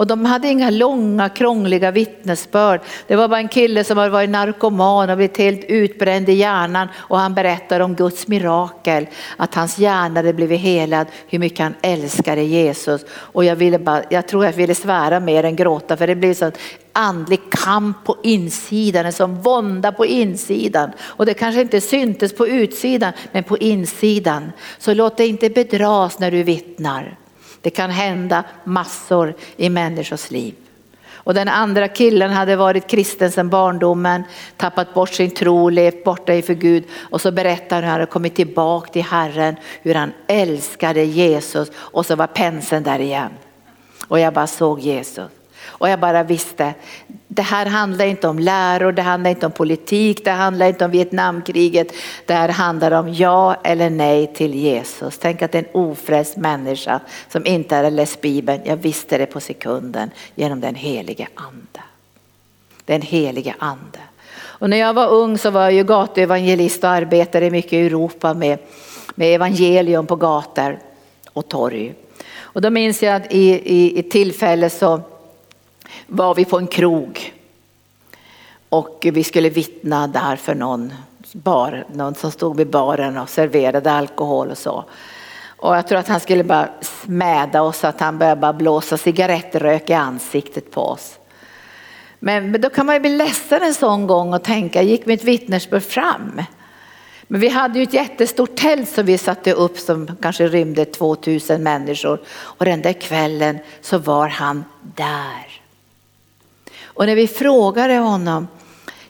Och 0.00 0.06
de 0.06 0.24
hade 0.24 0.48
inga 0.48 0.70
långa 0.70 1.28
krångliga 1.28 1.90
vittnesbörd. 1.90 2.80
Det 3.06 3.16
var 3.16 3.28
bara 3.28 3.40
en 3.40 3.48
kille 3.48 3.84
som 3.84 3.98
hade 3.98 4.10
varit 4.10 4.30
narkoman 4.30 5.10
och 5.10 5.16
blivit 5.16 5.38
helt 5.38 5.64
utbränd 5.64 6.28
i 6.28 6.32
hjärnan 6.32 6.88
och 6.96 7.18
han 7.18 7.34
berättade 7.34 7.84
om 7.84 7.94
Guds 7.94 8.28
mirakel. 8.28 9.06
Att 9.36 9.54
hans 9.54 9.78
hjärna 9.78 10.18
hade 10.18 10.32
blivit 10.32 10.60
helad, 10.60 11.06
hur 11.28 11.38
mycket 11.38 11.58
han 11.58 11.74
älskade 11.82 12.42
Jesus. 12.42 13.04
Och 13.10 13.44
jag, 13.44 13.56
ville 13.56 13.78
bara, 13.78 14.02
jag 14.10 14.28
tror 14.28 14.44
jag 14.44 14.52
ville 14.52 14.74
svära 14.74 15.20
mer 15.20 15.44
än 15.44 15.56
gråta 15.56 15.96
för 15.96 16.06
det 16.06 16.14
blev 16.14 16.34
så 16.34 16.50
andlig 16.92 17.40
kamp 17.50 18.04
på 18.04 18.16
insidan, 18.22 19.06
en 19.06 19.12
sån 19.12 19.42
vånda 19.42 19.92
på 19.92 20.06
insidan. 20.06 20.90
Och 21.00 21.26
det 21.26 21.34
kanske 21.34 21.60
inte 21.60 21.80
syntes 21.80 22.34
på 22.34 22.48
utsidan 22.48 23.12
men 23.32 23.44
på 23.44 23.58
insidan. 23.58 24.52
Så 24.78 24.94
låt 24.94 25.16
dig 25.16 25.28
inte 25.28 25.50
bedras 25.50 26.18
när 26.18 26.30
du 26.30 26.42
vittnar. 26.42 27.16
Det 27.60 27.70
kan 27.70 27.90
hända 27.90 28.44
massor 28.64 29.34
i 29.56 29.68
människors 29.68 30.30
liv. 30.30 30.54
Och 31.14 31.34
den 31.34 31.48
andra 31.48 31.88
killen 31.88 32.30
hade 32.30 32.56
varit 32.56 32.86
kristen 32.86 33.30
sedan 33.30 33.48
barndomen, 33.48 34.24
tappat 34.56 34.94
bort 34.94 35.10
sin 35.10 35.30
tro, 35.30 35.68
levt 35.68 36.04
borta 36.04 36.34
iför 36.34 36.54
Gud 36.54 36.84
och 36.98 37.20
så 37.20 37.32
berättar 37.32 37.76
han 37.76 37.84
hur 37.84 37.90
han 37.90 38.00
hade 38.00 38.10
kommit 38.12 38.34
tillbaka 38.34 38.92
till 38.92 39.02
Herren, 39.02 39.56
hur 39.82 39.94
han 39.94 40.12
älskade 40.26 41.04
Jesus 41.04 41.70
och 41.74 42.06
så 42.06 42.16
var 42.16 42.26
penseln 42.26 42.82
där 42.82 42.98
igen. 42.98 43.30
Och 44.08 44.20
jag 44.20 44.34
bara 44.34 44.46
såg 44.46 44.80
Jesus. 44.80 45.30
Och 45.62 45.88
jag 45.88 46.00
bara 46.00 46.22
visste, 46.22 46.74
det 47.28 47.42
här 47.42 47.66
handlar 47.66 48.06
inte 48.06 48.28
om 48.28 48.38
läror, 48.38 48.92
det 48.92 49.02
handlar 49.02 49.30
inte 49.30 49.46
om 49.46 49.52
politik, 49.52 50.24
det 50.24 50.30
handlar 50.30 50.66
inte 50.66 50.84
om 50.84 50.90
Vietnamkriget. 50.90 51.92
Det 52.26 52.34
här 52.34 52.48
handlar 52.48 52.90
om 52.90 53.14
ja 53.14 53.56
eller 53.64 53.90
nej 53.90 54.26
till 54.34 54.54
Jesus. 54.54 55.18
Tänk 55.18 55.42
att 55.42 55.54
en 55.54 55.64
ofrälst 55.72 56.36
människa 56.36 57.00
som 57.28 57.46
inte 57.46 57.76
hade 57.76 57.90
läst 57.90 58.20
Bibeln, 58.20 58.60
jag 58.64 58.76
visste 58.76 59.18
det 59.18 59.26
på 59.26 59.40
sekunden 59.40 60.10
genom 60.34 60.60
den 60.60 60.74
helige 60.74 61.28
ande. 61.34 61.80
Den 62.84 63.02
helige 63.02 63.54
ande. 63.58 63.98
Och 64.60 64.70
när 64.70 64.76
jag 64.76 64.94
var 64.94 65.08
ung 65.08 65.38
så 65.38 65.50
var 65.50 65.62
jag 65.62 65.72
ju 65.72 65.84
gatuevangelist 65.84 66.84
och 66.84 66.90
arbetade 66.90 67.50
mycket 67.50 67.72
i 67.72 67.86
Europa 67.86 68.34
med, 68.34 68.58
med 69.14 69.34
evangelium 69.34 70.06
på 70.06 70.16
gator 70.16 70.78
och 71.32 71.48
torg. 71.48 71.94
Och 72.38 72.60
då 72.60 72.70
minns 72.70 73.02
jag 73.02 73.14
att 73.14 73.32
i, 73.32 73.50
i, 73.50 73.98
i 73.98 74.02
tillfälle 74.02 74.70
så 74.70 75.00
var 76.10 76.34
vi 76.34 76.44
på 76.44 76.58
en 76.58 76.66
krog 76.66 77.32
och 78.68 79.06
vi 79.12 79.24
skulle 79.24 79.50
vittna 79.50 80.06
där 80.06 80.36
för 80.36 80.54
någon, 80.54 80.92
bar, 81.32 81.84
någon 81.92 82.14
som 82.14 82.30
stod 82.30 82.56
vid 82.56 82.70
baren 82.70 83.18
och 83.18 83.28
serverade 83.28 83.92
alkohol 83.92 84.50
och 84.50 84.58
så. 84.58 84.84
Och 85.56 85.76
jag 85.76 85.88
tror 85.88 85.98
att 85.98 86.08
han 86.08 86.20
skulle 86.20 86.44
bara 86.44 86.68
smäda 86.80 87.62
oss, 87.62 87.84
att 87.84 88.00
han 88.00 88.18
började 88.18 88.40
bara 88.40 88.52
blåsa 88.52 88.96
cigarettrök 88.96 89.90
i 89.90 89.92
ansiktet 89.92 90.70
på 90.70 90.80
oss. 90.80 91.18
Men, 92.18 92.50
men 92.50 92.60
då 92.60 92.70
kan 92.70 92.86
man 92.86 92.94
ju 92.94 93.00
bli 93.00 93.16
ledsen 93.16 93.62
en 93.62 93.74
sån 93.74 94.06
gång 94.06 94.34
och 94.34 94.42
tänka, 94.42 94.82
gick 94.82 95.06
mitt 95.06 95.24
vittnesbörd 95.24 95.82
fram? 95.82 96.42
Men 97.22 97.40
vi 97.40 97.48
hade 97.48 97.78
ju 97.78 97.82
ett 97.82 97.94
jättestort 97.94 98.56
tält 98.56 98.88
som 98.88 99.06
vi 99.06 99.18
satte 99.18 99.52
upp 99.52 99.78
som 99.78 100.16
kanske 100.22 100.48
rymde 100.48 100.84
2000 100.84 101.62
människor 101.62 102.20
och 102.30 102.64
den 102.64 102.82
där 102.82 102.92
kvällen 102.92 103.58
så 103.80 103.98
var 103.98 104.28
han 104.28 104.64
där. 104.96 105.49
Och 106.94 107.06
när 107.06 107.14
vi 107.14 107.28
frågade 107.28 107.96
honom, 107.96 108.48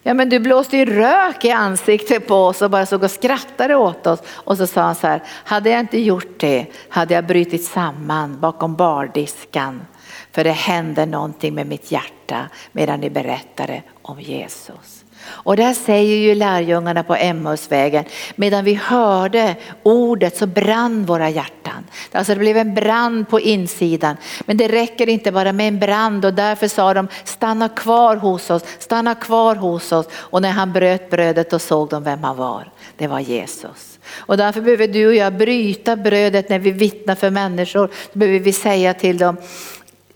ja 0.03 0.15
men 0.15 0.29
du 0.29 0.39
blåste 0.39 0.77
ju 0.77 0.85
rök 0.85 1.45
i 1.45 1.51
ansiktet 1.51 2.27
på 2.27 2.35
oss 2.35 2.63
och 2.63 2.71
bara 2.71 2.87
såg 2.87 3.03
och 3.03 3.11
skrattade 3.11 3.75
åt 3.75 4.07
oss. 4.07 4.21
Och 4.27 4.57
så 4.57 4.67
sa 4.67 4.81
han 4.83 4.95
så 4.95 5.07
här, 5.07 5.23
hade 5.27 5.71
jag 5.71 5.81
inte 5.81 6.01
gjort 6.01 6.41
det 6.41 6.67
hade 6.89 7.15
jag 7.15 7.27
brutit 7.27 7.65
samman 7.65 8.41
bakom 8.41 8.77
bardiskan. 8.77 9.87
För 10.33 10.45
det 10.45 10.51
hände 10.51 11.07
någonting 11.07 11.55
med 11.55 11.67
mitt 11.67 11.93
hjärta 11.93 12.49
medan 12.73 13.01
ni 13.01 13.11
berättade 13.11 13.83
om 14.03 14.21
Jesus. 14.21 15.00
Och 15.31 15.57
där 15.57 15.75
säger 15.75 16.17
ju 16.17 16.35
lärjungarna 16.35 17.03
på 17.03 17.15
Emmausvägen, 17.15 18.05
medan 18.37 18.65
vi 18.65 18.75
hörde 18.75 19.57
ordet 19.83 20.37
så 20.37 20.47
brann 20.47 21.05
våra 21.05 21.31
hjärtan. 21.31 21.87
Alltså 22.13 22.35
det 22.35 22.41
blev 22.41 22.57
en 22.57 22.75
brand 22.75 23.29
på 23.29 23.41
insidan. 23.41 24.17
Men 24.41 24.57
det 24.57 24.69
räcker 24.69 25.09
inte 25.09 25.33
bara 25.33 25.53
med 25.53 25.69
en 25.69 25.79
brand 25.79 26.25
och 26.25 26.35
därför 26.35 26.69
sa 26.69 26.95
de 26.95 27.09
stanna 27.25 27.69
kvar 27.69 28.17
hos 28.17 28.51
oss, 28.51 28.63
stanna 28.79 29.15
kvar 29.15 29.57
hos 29.57 29.93
oss. 29.93 30.07
Och 30.13 30.43
när 30.43 30.51
han 30.51 30.73
bröt 30.73 31.11
brödet 31.11 31.53
och 31.53 31.63
såg 31.63 31.89
de 31.89 32.05
vem 32.05 32.25
han 32.25 32.37
var. 32.37 32.71
Det 32.97 33.07
var 33.07 33.21
Jesus. 33.21 33.99
Och 34.17 34.37
därför 34.37 34.61
behöver 34.61 34.89
du 34.89 35.07
och 35.07 35.15
jag 35.15 35.37
bryta 35.37 35.97
brödet 35.97 36.49
när 36.49 36.59
vi 36.59 36.71
vittnar 36.71 37.15
för 37.15 37.31
människor. 37.31 37.91
Då 38.13 38.19
behöver 38.19 38.39
vi 38.39 38.53
säga 38.53 38.95
till 38.95 39.19
dem, 39.19 39.37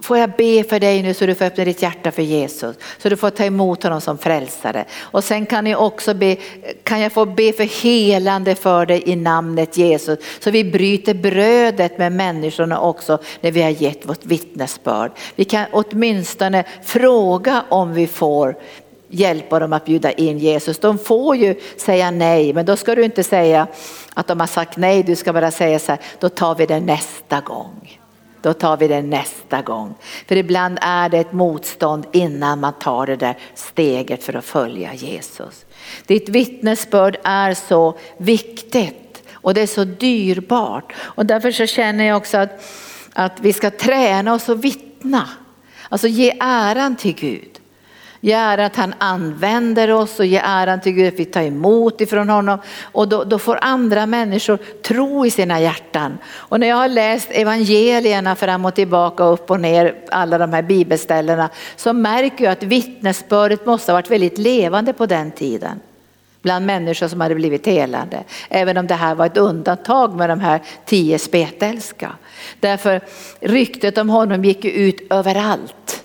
Får 0.01 0.19
jag 0.19 0.31
be 0.31 0.65
för 0.65 0.81
dig 0.81 1.03
nu 1.03 1.15
så 1.15 1.27
du 1.27 1.35
får 1.35 1.45
öppna 1.45 1.65
ditt 1.65 1.83
hjärta 1.83 2.11
för 2.11 2.23
Jesus. 2.23 2.77
Så 2.99 3.09
du 3.09 3.17
får 3.17 3.31
ta 3.31 3.45
emot 3.45 3.83
honom 3.83 4.01
som 4.01 4.19
frälsare. 4.19 4.85
Och 5.01 5.25
sen 5.25 5.47
kan 5.47 5.65
ni 5.65 5.75
också 5.75 6.15
be, 6.15 6.37
kan 6.83 7.01
jag 7.01 7.13
få 7.13 7.25
be 7.25 7.53
för 7.53 7.83
helande 7.83 8.55
för 8.55 8.87
dig 8.87 9.03
i 9.07 9.17
namnet 9.17 9.77
Jesus. 9.77 10.19
Så 10.41 10.51
vi 10.51 10.65
bryter 10.65 11.15
brödet 11.15 11.99
med 11.99 12.13
människorna 12.13 12.81
också 12.81 13.19
när 13.41 13.51
vi 13.51 13.63
har 13.63 13.71
gett 13.71 14.07
vårt 14.07 14.25
vittnesbörd. 14.25 15.13
Vi 15.35 15.45
kan 15.45 15.67
åtminstone 15.73 16.65
fråga 16.83 17.65
om 17.69 17.95
vi 17.95 18.07
får 18.07 18.57
hjälpa 19.09 19.59
dem 19.59 19.73
att 19.73 19.85
bjuda 19.85 20.13
in 20.13 20.39
Jesus. 20.39 20.79
De 20.79 20.99
får 20.99 21.37
ju 21.37 21.55
säga 21.77 22.11
nej, 22.11 22.53
men 22.53 22.67
då 22.67 22.77
ska 22.77 22.95
du 22.95 23.05
inte 23.05 23.25
säga 23.25 23.67
att 24.15 24.27
de 24.27 24.41
har 24.41 24.47
sagt 24.47 24.77
nej, 24.77 25.03
du 25.03 25.17
ska 25.17 25.33
bara 25.33 25.51
säga 25.51 25.79
så 25.79 25.93
här, 25.93 26.01
då 26.19 26.29
tar 26.29 26.55
vi 26.55 26.67
det 26.67 26.81
nästa 26.81 27.41
gång 27.41 27.99
då 28.45 28.53
tar 28.53 28.77
vi 28.77 28.89
det 28.89 29.03
nästa 29.03 29.63
gång. 29.63 29.95
För 30.27 30.37
ibland 30.37 30.79
är 30.81 31.09
det 31.09 31.19
ett 31.19 31.33
motstånd 31.33 32.07
innan 32.13 32.61
man 32.61 32.73
tar 32.73 33.07
det 33.07 33.17
där 33.17 33.39
steget 33.55 34.25
för 34.25 34.37
att 34.37 34.45
följa 34.45 34.95
Jesus. 34.95 35.65
Ditt 36.07 36.29
vittnesbörd 36.29 37.17
är 37.25 37.55
så 37.55 37.99
viktigt 38.17 39.23
och 39.33 39.55
det 39.55 39.61
är 39.61 39.67
så 39.67 39.85
dyrbart. 39.85 40.93
Och 40.97 41.27
därför 41.27 41.53
så 41.53 41.67
känner 41.67 42.05
jag 42.05 42.17
också 42.17 42.39
att, 42.39 42.65
att 43.13 43.41
vi 43.41 43.53
ska 43.53 43.71
träna 43.71 44.35
oss 44.35 44.49
att 44.49 44.59
vittna. 44.59 45.29
Alltså 45.89 46.09
ge 46.09 46.37
äran 46.41 46.97
till 46.97 47.15
Gud. 47.15 47.61
Ge 48.25 48.33
äran 48.33 48.67
att 48.67 48.77
han 48.77 48.95
använder 48.99 49.91
oss 49.91 50.21
och 50.21 50.27
ge 50.27 50.41
äran 50.45 50.81
till 50.81 50.93
Gud 50.93 51.09
att 51.09 51.21
vi 51.21 51.25
tar 51.25 51.43
emot 51.43 52.01
ifrån 52.01 52.29
honom. 52.29 52.59
Och 52.83 53.09
då, 53.09 53.25
då, 53.25 53.39
får 53.39 53.59
andra 53.61 54.07
människor 54.07 54.59
tro 54.83 55.27
i 55.27 55.31
sina 55.31 55.61
hjärtan. 55.61 56.19
Och 56.35 56.61
när 56.61 56.67
jag 56.67 56.77
har 56.77 56.89
läst 56.89 57.29
evangelierna 57.31 58.37
fram 58.37 58.65
och 58.65 58.75
tillbaka, 58.75 59.25
upp 59.25 59.51
och 59.51 59.61
ner, 59.61 59.95
alla 60.11 60.39
de 60.39 60.53
här 60.53 60.63
bibelställena, 60.63 61.51
så 61.77 61.93
märker 61.93 62.45
jag 62.45 62.53
att 62.53 62.63
vittnesbördet 62.63 63.67
måste 63.67 63.93
ha 63.93 63.97
varit 63.97 64.11
väldigt 64.11 64.39
levande 64.39 64.93
på 64.93 65.07
den 65.07 65.31
tiden 65.31 65.81
bland 66.43 66.67
människor 66.67 67.09
som 67.09 67.21
hade 67.21 67.35
blivit 67.35 67.67
helande. 67.67 68.25
Även 68.49 68.77
om 68.77 68.87
det 68.87 68.95
här 68.95 69.15
var 69.15 69.27
ett 69.27 69.37
undantag 69.37 70.15
med 70.15 70.31
de 70.31 70.41
här 70.41 70.61
tio 70.85 71.19
spetälska. 71.19 72.13
Därför 72.61 73.01
ryktet 73.41 73.99
om 73.99 74.09
honom 74.09 74.45
gick 74.45 74.65
ju 74.65 74.71
ut 74.71 75.13
överallt. 75.13 76.04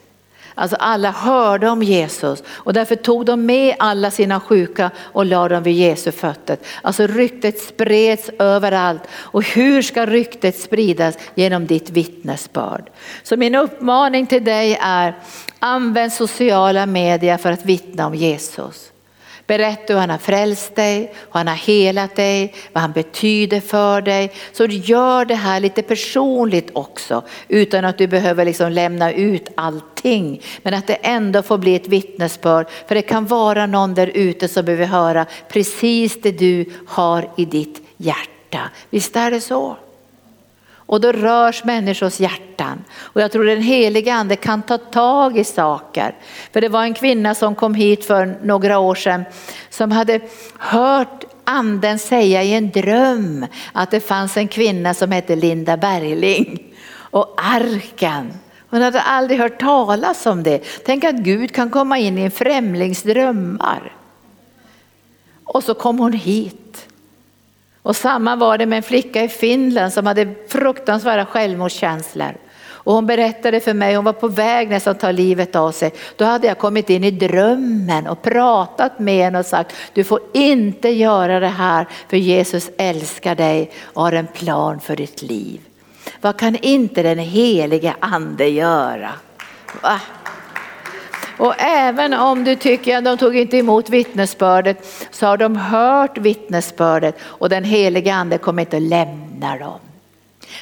Alltså 0.59 0.77
alla 0.79 1.11
hörde 1.11 1.69
om 1.69 1.83
Jesus 1.83 2.43
och 2.49 2.73
därför 2.73 2.95
tog 2.95 3.25
de 3.25 3.45
med 3.45 3.75
alla 3.79 4.11
sina 4.11 4.39
sjuka 4.39 4.91
och 4.97 5.25
lade 5.25 5.55
dem 5.55 5.63
vid 5.63 5.75
Jesu 5.75 6.11
fötter. 6.11 6.57
Alltså 6.81 7.07
ryktet 7.07 7.59
spreds 7.59 8.29
överallt. 8.39 9.01
Och 9.11 9.43
hur 9.43 9.81
ska 9.81 10.05
ryktet 10.05 10.59
spridas? 10.59 11.17
Genom 11.35 11.67
ditt 11.67 11.89
vittnesbörd. 11.89 12.89
Så 13.23 13.37
min 13.37 13.55
uppmaning 13.55 14.25
till 14.25 14.43
dig 14.43 14.77
är 14.81 15.17
använd 15.59 16.13
sociala 16.13 16.85
medier 16.85 17.37
för 17.37 17.51
att 17.51 17.65
vittna 17.65 18.07
om 18.07 18.15
Jesus. 18.15 18.91
Berätta 19.49 19.93
hur 19.93 19.99
han 19.99 20.09
har 20.09 20.17
frälst 20.17 20.75
dig, 20.75 20.99
hur 20.99 21.31
han 21.31 21.47
har 21.47 21.55
helat 21.55 22.15
dig, 22.15 22.53
vad 22.73 22.81
han 22.81 22.91
betyder 22.91 23.59
för 23.59 24.01
dig. 24.01 24.31
Så 24.51 24.67
du 24.67 24.75
gör 24.75 25.25
det 25.25 25.35
här 25.35 25.59
lite 25.59 25.81
personligt 25.81 26.69
också 26.73 27.23
utan 27.47 27.85
att 27.85 27.97
du 27.97 28.07
behöver 28.07 28.45
liksom 28.45 28.71
lämna 28.71 29.13
ut 29.13 29.47
allting. 29.55 30.41
Men 30.61 30.73
att 30.73 30.87
det 30.87 30.93
ändå 30.93 31.41
får 31.41 31.57
bli 31.57 31.75
ett 31.75 31.87
vittnesbörd. 31.87 32.67
För 32.87 32.95
det 32.95 33.01
kan 33.01 33.25
vara 33.25 33.65
någon 33.65 33.93
där 33.93 34.11
ute 34.13 34.47
som 34.47 34.65
behöver 34.65 34.85
höra 34.85 35.25
precis 35.47 36.21
det 36.21 36.31
du 36.31 36.65
har 36.87 37.29
i 37.37 37.45
ditt 37.45 37.81
hjärta. 37.97 38.69
Visst 38.89 39.15
är 39.15 39.31
det 39.31 39.41
så? 39.41 39.77
Och 40.89 41.01
då 41.01 41.11
rörs 41.11 41.63
människors 41.63 42.19
hjärtan. 42.19 42.83
Och 42.97 43.21
jag 43.21 43.31
tror 43.31 43.45
den 43.45 43.61
heliga 43.61 44.13
ande 44.13 44.35
kan 44.35 44.61
ta 44.61 44.77
tag 44.77 45.37
i 45.37 45.43
saker. 45.43 46.15
För 46.53 46.61
det 46.61 46.69
var 46.69 46.83
en 46.83 46.93
kvinna 46.93 47.35
som 47.35 47.55
kom 47.55 47.75
hit 47.75 48.05
för 48.05 48.37
några 48.43 48.79
år 48.79 48.95
sedan 48.95 49.25
som 49.69 49.91
hade 49.91 50.19
hört 50.57 51.23
anden 51.43 51.99
säga 51.99 52.43
i 52.43 52.53
en 52.53 52.69
dröm 52.69 53.45
att 53.73 53.91
det 53.91 53.99
fanns 53.99 54.37
en 54.37 54.47
kvinna 54.47 54.93
som 54.93 55.11
hette 55.11 55.35
Linda 55.35 55.77
Bergling. 55.77 56.73
Och 56.93 57.35
arken. 57.37 58.33
Hon 58.69 58.81
hade 58.81 59.01
aldrig 59.01 59.39
hört 59.39 59.59
talas 59.59 60.25
om 60.25 60.43
det. 60.43 60.63
Tänk 60.85 61.03
att 61.03 61.15
Gud 61.15 61.51
kan 61.51 61.69
komma 61.69 61.97
in 61.97 62.17
i 62.17 62.21
en 62.21 62.31
främlings 62.31 63.03
drömmar. 63.03 63.95
Och 65.43 65.63
så 65.63 65.73
kom 65.73 65.99
hon 65.99 66.13
hit. 66.13 66.87
Och 67.89 67.95
samma 67.95 68.35
var 68.35 68.57
det 68.57 68.65
med 68.65 68.77
en 68.77 68.83
flicka 68.83 69.23
i 69.23 69.27
Finland 69.27 69.93
som 69.93 70.05
hade 70.05 70.35
fruktansvärda 70.47 71.25
självmordskänslor. 71.25 72.37
Och 72.67 72.93
hon 72.93 73.05
berättade 73.05 73.59
för 73.59 73.73
mig, 73.73 73.95
hon 73.95 74.05
var 74.05 74.13
på 74.13 74.27
väg 74.27 74.69
nästan 74.69 74.91
att 74.91 74.99
ta 74.99 75.11
livet 75.11 75.55
av 75.55 75.71
sig. 75.71 75.93
Då 76.15 76.25
hade 76.25 76.47
jag 76.47 76.57
kommit 76.57 76.89
in 76.89 77.03
i 77.03 77.11
drömmen 77.11 78.07
och 78.07 78.21
pratat 78.21 78.99
med 78.99 79.23
henne 79.23 79.39
och 79.39 79.45
sagt, 79.45 79.75
du 79.93 80.03
får 80.03 80.19
inte 80.33 80.89
göra 80.89 81.39
det 81.39 81.47
här 81.47 81.87
för 82.09 82.17
Jesus 82.17 82.69
älskar 82.77 83.35
dig 83.35 83.71
och 83.83 84.01
har 84.01 84.11
en 84.11 84.27
plan 84.27 84.79
för 84.79 84.95
ditt 84.95 85.21
liv. 85.21 85.61
Vad 86.21 86.39
kan 86.39 86.55
inte 86.55 87.03
den 87.03 87.19
helige 87.19 87.95
ande 87.99 88.47
göra? 88.47 89.11
Va? 89.81 89.99
Och 91.39 91.53
även 91.57 92.13
om 92.13 92.43
du 92.43 92.55
tycker 92.55 92.97
att 92.97 93.05
de 93.05 93.17
tog 93.17 93.37
inte 93.37 93.57
emot 93.57 93.89
vittnesbördet 93.89 95.07
så 95.11 95.25
har 95.25 95.37
de 95.37 95.55
hört 95.55 96.17
vittnesbördet 96.17 97.15
och 97.21 97.49
den 97.49 97.63
heliga 97.63 98.13
ande 98.13 98.37
kommer 98.37 98.61
inte 98.61 98.77
att 98.77 98.83
lämna 98.83 99.57
dem. 99.57 99.79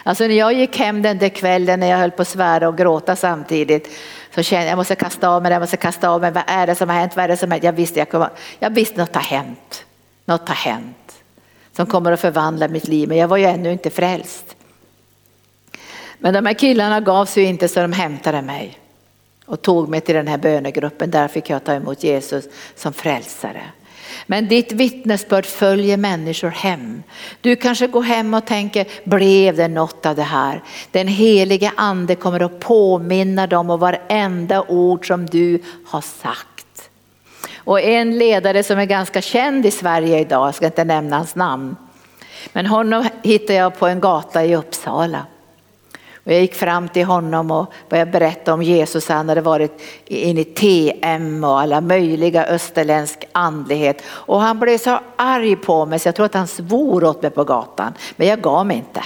Alltså 0.03 0.23
när 0.23 0.35
jag 0.35 0.53
gick 0.53 0.77
hem 0.77 1.01
den 1.01 1.17
där 1.17 1.29
kvällen 1.29 1.79
när 1.79 1.87
jag 1.87 1.97
höll 1.97 2.11
på 2.11 2.21
att 2.21 2.27
svära 2.27 2.67
och 2.67 2.77
gråta 2.77 3.15
samtidigt 3.15 3.89
så 4.35 4.43
kände 4.43 4.65
jag, 4.65 4.71
jag 4.71 4.77
måste 4.77 4.95
kasta 4.95 5.29
av 5.29 5.41
mig 5.41 5.49
det, 5.49 5.53
jag 5.55 5.61
måste 5.61 5.77
kasta 5.77 6.09
av 6.09 6.21
mig, 6.21 6.31
vad 6.31 6.43
är 6.47 6.67
det 6.67 6.75
som 6.75 6.89
har 6.89 6.95
hänt, 6.95 7.15
vad 7.15 7.23
är 7.25 7.27
det 7.27 7.37
som 7.37 7.51
har 7.51 7.55
hänt? 7.55 7.63
Jag 7.63 7.73
visste, 7.73 7.99
jag, 7.99 8.09
kom, 8.09 8.27
jag 8.59 8.69
visste 8.69 8.99
något 8.99 9.15
har 9.15 9.21
hänt, 9.21 9.85
något 10.25 10.47
har 10.47 10.55
hänt 10.55 11.23
som 11.75 11.85
kommer 11.85 12.11
att 12.11 12.19
förvandla 12.19 12.67
mitt 12.67 12.87
liv, 12.87 13.09
men 13.09 13.17
jag 13.17 13.27
var 13.27 13.37
ju 13.37 13.45
ännu 13.45 13.71
inte 13.71 13.89
frälst. 13.89 14.55
Men 16.19 16.33
de 16.33 16.45
här 16.45 16.53
killarna 16.53 16.99
gav 16.99 17.25
sig 17.25 17.43
inte 17.43 17.67
så 17.67 17.79
de 17.79 17.93
hämtade 17.93 18.41
mig 18.41 18.79
och 19.47 19.61
tog 19.61 19.89
mig 19.89 20.01
till 20.01 20.15
den 20.15 20.27
här 20.27 20.37
bönegruppen. 20.37 21.11
Där 21.11 21.27
fick 21.27 21.49
jag 21.49 21.63
ta 21.63 21.73
emot 21.73 22.03
Jesus 22.03 22.45
som 22.75 22.93
frälsare. 22.93 23.61
Men 24.25 24.47
ditt 24.47 24.71
vittnesbörd 24.71 25.45
följer 25.45 25.97
människor 25.97 26.49
hem. 26.49 27.03
Du 27.41 27.55
kanske 27.55 27.87
går 27.87 28.01
hem 28.01 28.33
och 28.33 28.45
tänker, 28.45 28.87
blev 29.03 29.55
det 29.55 29.67
något 29.67 30.05
av 30.05 30.15
det 30.15 30.23
här? 30.23 30.63
Den 30.91 31.07
helige 31.07 31.71
ande 31.75 32.15
kommer 32.15 32.39
att 32.39 32.59
påminna 32.59 33.47
dem 33.47 33.69
om 33.69 33.79
varenda 33.79 34.61
ord 34.61 35.07
som 35.07 35.25
du 35.25 35.59
har 35.85 36.01
sagt. 36.01 36.89
Och 37.55 37.81
en 37.81 38.17
ledare 38.17 38.63
som 38.63 38.79
är 38.79 38.85
ganska 38.85 39.21
känd 39.21 39.65
i 39.65 39.71
Sverige 39.71 40.19
idag, 40.19 40.47
jag 40.47 40.55
ska 40.55 40.65
inte 40.65 40.83
nämna 40.83 41.17
hans 41.17 41.35
namn, 41.35 41.75
men 42.53 42.65
honom 42.65 43.07
hittade 43.23 43.59
jag 43.59 43.79
på 43.79 43.87
en 43.87 43.99
gata 43.99 44.45
i 44.45 44.55
Uppsala. 44.55 45.25
Och 46.27 46.33
jag 46.33 46.41
gick 46.41 46.55
fram 46.55 46.89
till 46.89 47.05
honom 47.05 47.51
och 47.51 47.73
började 47.89 48.11
berätta 48.11 48.53
om 48.53 48.63
Jesus. 48.63 49.09
Han 49.09 49.29
hade 49.29 49.41
varit 49.41 49.81
in 50.05 50.37
i 50.37 50.43
TM 50.43 51.43
och 51.43 51.59
alla 51.59 51.81
möjliga 51.81 52.45
österländsk 52.45 53.25
andlighet. 53.31 54.03
Och 54.07 54.41
han 54.41 54.59
blev 54.59 54.77
så 54.77 54.99
arg 55.15 55.55
på 55.55 55.85
mig 55.85 55.99
så 55.99 56.07
jag 56.07 56.15
tror 56.15 56.25
att 56.25 56.33
han 56.33 56.47
svor 56.47 57.03
åt 57.03 57.21
mig 57.21 57.31
på 57.31 57.43
gatan. 57.43 57.93
Men 58.15 58.27
jag 58.27 58.41
gav 58.41 58.65
mig 58.65 58.77
inte. 58.77 59.03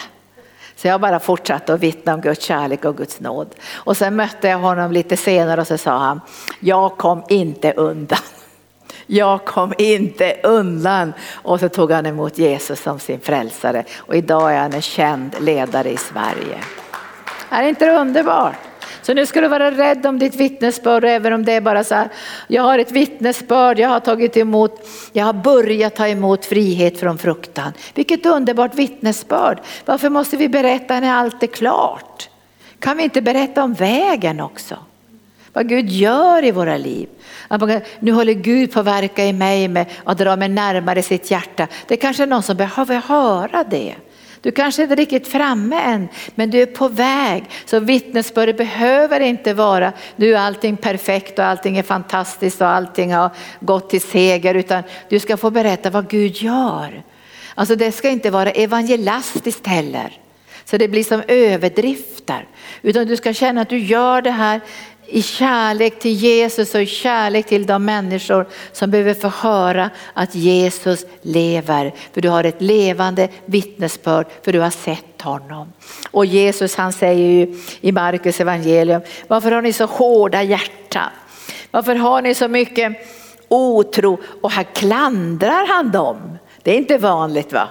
Så 0.76 0.88
jag 0.88 1.02
bara 1.02 1.20
fortsatte 1.20 1.74
att 1.74 1.80
vittna 1.80 2.14
om 2.14 2.22
Guds 2.22 2.46
kärlek 2.46 2.86
och 2.86 2.98
Guds 2.98 3.20
nåd. 3.20 3.56
Och 3.72 3.98
sen 3.98 4.16
mötte 4.16 4.48
jag 4.48 4.60
honom 4.60 4.92
lite 4.92 5.18
senare 5.18 5.62
och 5.62 5.68
så 5.68 5.78
sa 5.78 5.98
han, 5.98 6.22
jag 6.60 6.98
kom 6.98 7.24
inte 7.30 7.74
undan. 7.74 8.20
Jag 9.06 9.46
kom 9.46 9.74
inte 9.78 10.38
undan. 10.44 11.14
Och 11.34 11.60
så 11.60 11.70
tog 11.70 11.92
han 11.92 12.06
emot 12.06 12.38
Jesus 12.38 12.82
som 12.82 13.00
sin 13.00 13.20
frälsare. 13.20 13.84
Och 13.98 14.16
idag 14.16 14.54
är 14.54 14.60
han 14.60 14.74
en 14.74 14.82
känd 14.82 15.36
ledare 15.40 15.90
i 15.90 15.98
Sverige. 15.98 16.58
Är 17.52 17.64
inte 17.64 17.86
det 17.86 17.92
underbart? 17.92 18.56
Så 19.02 19.14
nu 19.14 19.26
ska 19.26 19.42
du 19.42 19.48
vara 19.48 19.72
rädd 19.72 20.06
om 20.06 20.20
ditt 20.20 20.36
vittnesbörd 20.36 21.04
även 21.04 21.34
om 21.34 21.46
det 21.46 21.52
är 21.54 21.62
bara 21.62 21.84
så 21.84 21.96
här, 21.96 22.10
jag 22.48 22.64
har 22.64 22.80
ett 22.80 22.92
vittnesbörd, 22.92 23.80
jag 23.80 23.90
har 23.90 24.00
tagit 24.00 24.38
emot, 24.38 24.88
jag 25.14 25.26
har 25.26 25.34
börjat 25.34 25.96
ta 25.96 26.08
emot 26.08 26.46
frihet 26.46 27.00
från 27.00 27.18
fruktan. 27.18 27.74
Vilket 27.96 28.26
underbart 28.26 28.76
vittnesbörd. 28.76 29.60
Varför 29.86 30.10
måste 30.10 30.38
vi 30.38 30.50
berätta 30.50 31.00
när 31.00 31.14
allt 31.14 31.44
är 31.44 31.48
klart? 31.48 32.30
Kan 32.80 32.98
vi 32.98 33.04
inte 33.04 33.22
berätta 33.22 33.64
om 33.64 33.74
vägen 33.74 34.40
också? 34.40 34.76
Vad 35.54 35.70
Gud 35.70 35.90
gör 35.90 36.46
i 36.46 36.52
våra 36.52 36.78
liv. 36.78 37.10
Nu 38.00 38.12
håller 38.12 38.34
Gud 38.34 38.74
på 38.74 38.80
att 38.80 38.86
verka 38.86 39.26
i 39.26 39.34
mig 39.34 39.68
med 39.68 39.86
att 40.04 40.18
dra 40.18 40.36
mig 40.36 40.50
närmare 40.50 41.04
sitt 41.04 41.32
hjärta. 41.32 41.68
Det 41.88 41.94
är 41.94 41.98
kanske 41.98 42.24
är 42.24 42.28
någon 42.28 42.44
som 42.44 42.58
behöver 42.58 42.96
höra 42.96 43.64
det. 43.64 43.96
Du 44.42 44.52
kanske 44.52 44.82
inte 44.82 44.94
är 44.94 44.98
riktigt 44.98 45.28
framme 45.28 45.76
än, 45.76 46.08
men 46.36 46.50
du 46.50 46.62
är 46.62 46.66
på 46.66 46.88
väg. 46.88 47.44
Så 47.66 47.80
vittnesbörd 47.80 48.56
behöver 48.56 49.20
inte 49.20 49.54
vara, 49.54 49.94
nu 50.16 50.34
är 50.34 50.40
allting 50.40 50.78
perfekt 50.78 51.40
och 51.40 51.46
allting 51.46 51.78
är 51.78 51.84
fantastiskt 51.84 52.62
och 52.62 52.68
allting 52.68 53.14
har 53.14 53.30
gått 53.60 53.90
till 53.90 54.02
seger, 54.02 54.56
utan 54.56 54.84
du 55.10 55.20
ska 55.20 55.38
få 55.38 55.50
berätta 55.50 55.90
vad 55.90 56.10
Gud 56.10 56.36
gör. 56.36 57.04
Alltså 57.56 57.76
det 57.76 57.92
ska 57.92 58.10
inte 58.10 58.30
vara 58.30 58.52
evangelistiskt 58.52 59.68
heller. 59.68 60.18
Så 60.66 60.78
det 60.78 60.88
blir 60.88 61.04
som 61.04 61.24
överdrifter. 61.28 62.48
Utan 62.82 63.08
du 63.08 63.18
ska 63.18 63.34
känna 63.34 63.62
att 63.62 63.70
du 63.70 63.78
gör 63.78 64.22
det 64.22 64.32
här 64.32 64.62
i 65.12 65.22
kärlek 65.22 66.00
till 66.00 66.14
Jesus 66.14 66.76
och 66.76 66.82
i 66.82 66.86
kärlek 66.86 67.48
till 67.48 67.66
de 67.66 67.86
människor 67.86 68.48
som 68.72 68.92
behöver 68.92 69.14
få 69.14 69.28
höra 69.28 69.90
att 70.14 70.36
Jesus 70.36 71.06
lever. 71.22 71.94
För 72.14 72.22
du 72.22 72.30
har 72.30 72.44
ett 72.44 72.62
levande 72.62 73.30
vittnesbörd 73.46 74.26
för 74.42 74.54
du 74.54 74.60
har 74.60 74.70
sett 74.70 75.22
honom. 75.22 75.74
Och 76.12 76.26
Jesus 76.26 76.76
han 76.76 76.94
säger 76.94 77.30
ju 77.30 77.58
i 77.82 77.92
Markus 77.92 78.40
evangelium, 78.40 79.02
varför 79.28 79.52
har 79.52 79.62
ni 79.62 79.74
så 79.74 79.86
hårda 79.86 80.44
hjärtan? 80.44 81.10
Varför 81.72 81.96
har 81.96 82.22
ni 82.22 82.36
så 82.36 82.48
mycket 82.48 82.94
otro? 83.48 84.20
Och 84.42 84.52
här 84.52 84.64
klandrar 84.64 85.68
han 85.68 85.92
dem. 85.92 86.38
Det 86.64 86.72
är 86.72 86.78
inte 86.78 86.98
vanligt 86.98 87.54
va? 87.54 87.68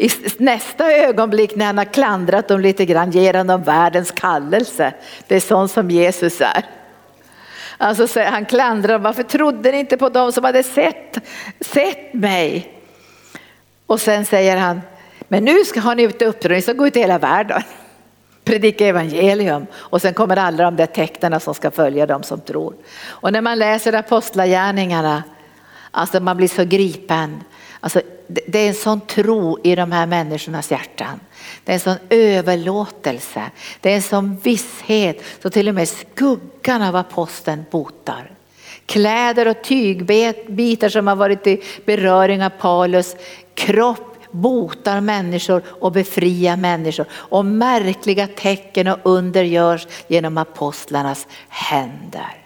I 0.00 0.10
nästa 0.38 0.92
ögonblick 0.92 1.56
när 1.56 1.66
han 1.66 1.78
har 1.78 1.84
klandrat 1.84 2.48
dem 2.48 2.60
lite 2.60 2.86
grann 2.86 3.10
ger 3.10 3.34
han 3.34 3.46
dem 3.46 3.62
världens 3.62 4.10
kallelse. 4.10 4.94
Det 5.26 5.36
är 5.36 5.40
sånt 5.40 5.70
som 5.70 5.90
Jesus 5.90 6.40
är. 6.40 6.64
Alltså 7.78 8.20
han 8.20 8.44
klandrar 8.44 8.92
dem, 8.92 9.02
varför 9.02 9.22
trodde 9.22 9.72
ni 9.72 9.78
inte 9.78 9.96
på 9.96 10.08
dem 10.08 10.32
som 10.32 10.44
hade 10.44 10.62
sett, 10.62 11.18
sett 11.60 12.14
mig? 12.14 12.72
Och 13.86 14.00
sen 14.00 14.24
säger 14.24 14.56
han, 14.56 14.80
men 15.28 15.44
nu 15.44 15.64
ska 15.64 15.80
har 15.80 15.94
ni 15.94 16.04
ett 16.04 16.22
uppdrag, 16.22 16.56
ni 16.56 16.62
ska 16.62 16.72
gå 16.72 16.86
ut 16.86 16.96
i 16.96 17.00
hela 17.00 17.18
världen. 17.18 17.62
Predika 18.44 18.86
evangelium 18.86 19.66
och 19.74 20.02
sen 20.02 20.14
kommer 20.14 20.36
alla 20.36 20.64
de 20.64 20.76
där 20.76 20.86
tecknen 20.86 21.40
som 21.40 21.54
ska 21.54 21.70
följa 21.70 22.06
dem 22.06 22.22
som 22.22 22.40
tror. 22.40 22.74
Och 23.06 23.32
när 23.32 23.40
man 23.40 23.58
läser 23.58 23.92
apostlagärningarna, 23.92 25.22
alltså 25.90 26.20
man 26.20 26.36
blir 26.36 26.48
så 26.48 26.64
gripen. 26.64 27.40
Alltså, 27.80 28.02
det 28.26 28.58
är 28.58 28.68
en 28.68 28.74
sån 28.74 29.00
tro 29.00 29.58
i 29.64 29.74
de 29.74 29.92
här 29.92 30.06
människornas 30.06 30.70
hjärtan. 30.70 31.20
Det 31.64 31.72
är 31.72 31.74
en 31.74 31.80
sån 31.80 31.96
överlåtelse. 32.10 33.42
Det 33.80 33.90
är 33.90 33.96
en 33.96 34.02
sån 34.02 34.36
visshet 34.36 35.22
så 35.42 35.50
till 35.50 35.68
och 35.68 35.74
med 35.74 35.88
skuggan 35.88 36.82
av 36.82 36.96
aposteln 36.96 37.64
botar. 37.70 38.30
Kläder 38.86 39.48
och 39.48 39.62
tygbitar 39.62 40.88
som 40.88 41.06
har 41.06 41.16
varit 41.16 41.46
i 41.46 41.62
beröring 41.84 42.44
av 42.44 42.50
Paulus 42.50 43.16
kropp 43.54 44.06
botar 44.30 45.00
människor 45.00 45.62
och 45.68 45.92
befriar 45.92 46.56
människor. 46.56 47.06
Och 47.12 47.44
märkliga 47.44 48.26
tecken 48.26 48.88
och 48.88 48.98
under 49.02 49.42
görs 49.42 49.86
genom 50.08 50.38
apostlarnas 50.38 51.26
händer. 51.48 52.36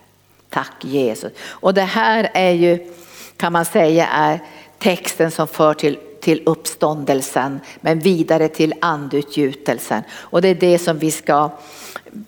Tack 0.51 0.85
Jesus. 0.85 1.33
Och 1.40 1.75
det 1.75 1.83
här 1.83 2.31
är 2.35 2.51
ju, 2.51 2.92
kan 3.37 3.53
man 3.53 3.64
säga, 3.64 4.07
är 4.07 4.40
texten 4.85 5.31
som 5.31 5.49
för 5.49 5.75
till 5.75 5.99
till 6.25 6.42
uppståndelsen 6.47 7.61
men 7.81 7.99
vidare 7.99 8.49
till 8.49 8.75
andutgjutelsen. 8.81 10.03
Och 10.12 10.42
det 10.42 10.49
är 10.49 10.55
det 10.55 10.79
som 10.79 10.99
vi 10.99 11.11
ska 11.11 11.51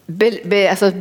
be, 0.07 0.39
be, 0.45 0.71
alltså, 0.71 0.93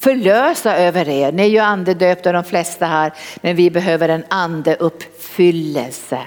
förlösa 0.00 0.76
över 0.76 1.08
er. 1.08 1.32
Ni 1.32 1.42
är 1.42 1.46
ju 1.46 1.58
andedöpta 1.58 2.32
de 2.32 2.44
flesta 2.44 2.86
här 2.86 3.12
men 3.40 3.56
vi 3.56 3.70
behöver 3.70 4.08
en 4.08 4.24
andeuppfyllelse. 4.28 6.18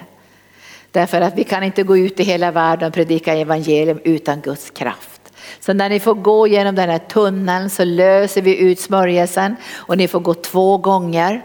Därför 0.91 1.21
att 1.21 1.37
vi 1.37 1.43
kan 1.43 1.63
inte 1.63 1.83
gå 1.83 1.97
ut 1.97 2.19
i 2.19 2.23
hela 2.23 2.51
världen 2.51 2.87
och 2.87 2.93
predika 2.93 3.33
evangelium 3.33 3.99
utan 4.03 4.41
Guds 4.41 4.69
kraft. 4.69 5.21
Så 5.59 5.73
när 5.73 5.89
ni 5.89 5.99
får 5.99 6.13
gå 6.13 6.47
genom 6.47 6.75
den 6.75 6.89
här 6.89 6.99
tunneln 6.99 7.69
så 7.69 7.83
löser 7.83 8.41
vi 8.41 8.57
ut 8.57 8.79
smörjelsen 8.79 9.55
och 9.73 9.97
ni 9.97 10.07
får 10.07 10.19
gå 10.19 10.33
två 10.33 10.77
gånger. 10.77 11.41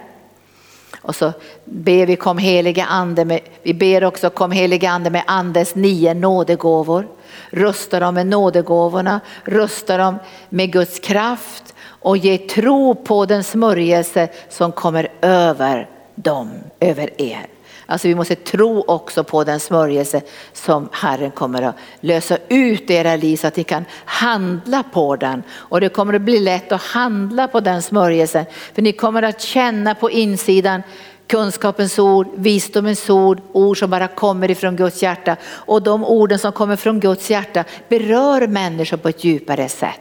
Och 1.06 1.16
så 1.16 1.32
ber 1.64 2.06
vi 2.06 2.16
kom 2.16 2.38
helige 2.38 2.84
ande, 2.84 3.24
med, 3.24 3.40
vi 3.62 3.74
ber 3.74 4.04
också 4.04 4.30
kom 4.30 4.50
helige 4.50 4.90
ande 4.90 5.10
med 5.10 5.22
andens 5.26 5.74
nio 5.74 6.14
nådegåvor. 6.14 7.08
Rusta 7.50 8.00
dem 8.00 8.14
med 8.14 8.26
nådegåvorna, 8.26 9.20
rusta 9.44 9.96
dem 9.96 10.18
med 10.48 10.72
Guds 10.72 10.98
kraft 10.98 11.74
och 11.84 12.16
ge 12.16 12.38
tro 12.38 12.94
på 12.94 13.26
den 13.26 13.44
smörjelse 13.44 14.28
som 14.48 14.72
kommer 14.72 15.08
över 15.20 15.88
dem, 16.14 16.50
över 16.80 17.22
er. 17.22 17.46
Alltså 17.86 18.08
vi 18.08 18.14
måste 18.14 18.34
tro 18.34 18.84
också 18.86 19.24
på 19.24 19.44
den 19.44 19.60
smörjelse 19.60 20.22
som 20.52 20.88
Herren 20.92 21.30
kommer 21.30 21.62
att 21.62 21.76
lösa 22.00 22.38
ut 22.48 22.90
i 22.90 22.94
era 22.94 23.16
liv 23.16 23.36
så 23.36 23.46
att 23.46 23.56
ni 23.56 23.64
kan 23.64 23.84
handla 24.04 24.82
på 24.82 25.16
den. 25.16 25.42
Och 25.50 25.80
det 25.80 25.88
kommer 25.88 26.14
att 26.14 26.22
bli 26.22 26.40
lätt 26.40 26.72
att 26.72 26.82
handla 26.82 27.48
på 27.48 27.60
den 27.60 27.82
smörjelsen. 27.82 28.44
För 28.74 28.82
ni 28.82 28.92
kommer 28.92 29.22
att 29.22 29.40
känna 29.40 29.94
på 29.94 30.10
insidan 30.10 30.82
kunskapens 31.26 31.98
ord, 31.98 32.28
visdomens 32.34 33.10
ord, 33.10 33.40
ord 33.52 33.78
som 33.78 33.90
bara 33.90 34.08
kommer 34.08 34.50
ifrån 34.50 34.76
Guds 34.76 35.02
hjärta. 35.02 35.36
Och 35.46 35.82
de 35.82 36.04
orden 36.04 36.38
som 36.38 36.52
kommer 36.52 36.76
från 36.76 37.00
Guds 37.00 37.30
hjärta 37.30 37.64
berör 37.88 38.46
människor 38.46 38.96
på 38.96 39.08
ett 39.08 39.24
djupare 39.24 39.68
sätt. 39.68 40.00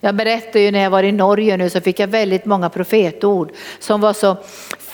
Jag 0.00 0.14
berättade 0.14 0.60
ju 0.60 0.70
när 0.70 0.82
jag 0.82 0.90
var 0.90 1.02
i 1.02 1.12
Norge 1.12 1.56
nu 1.56 1.70
så 1.70 1.80
fick 1.80 2.00
jag 2.00 2.08
väldigt 2.08 2.44
många 2.44 2.68
profetord 2.68 3.52
som 3.78 4.00
var 4.00 4.12
så 4.12 4.36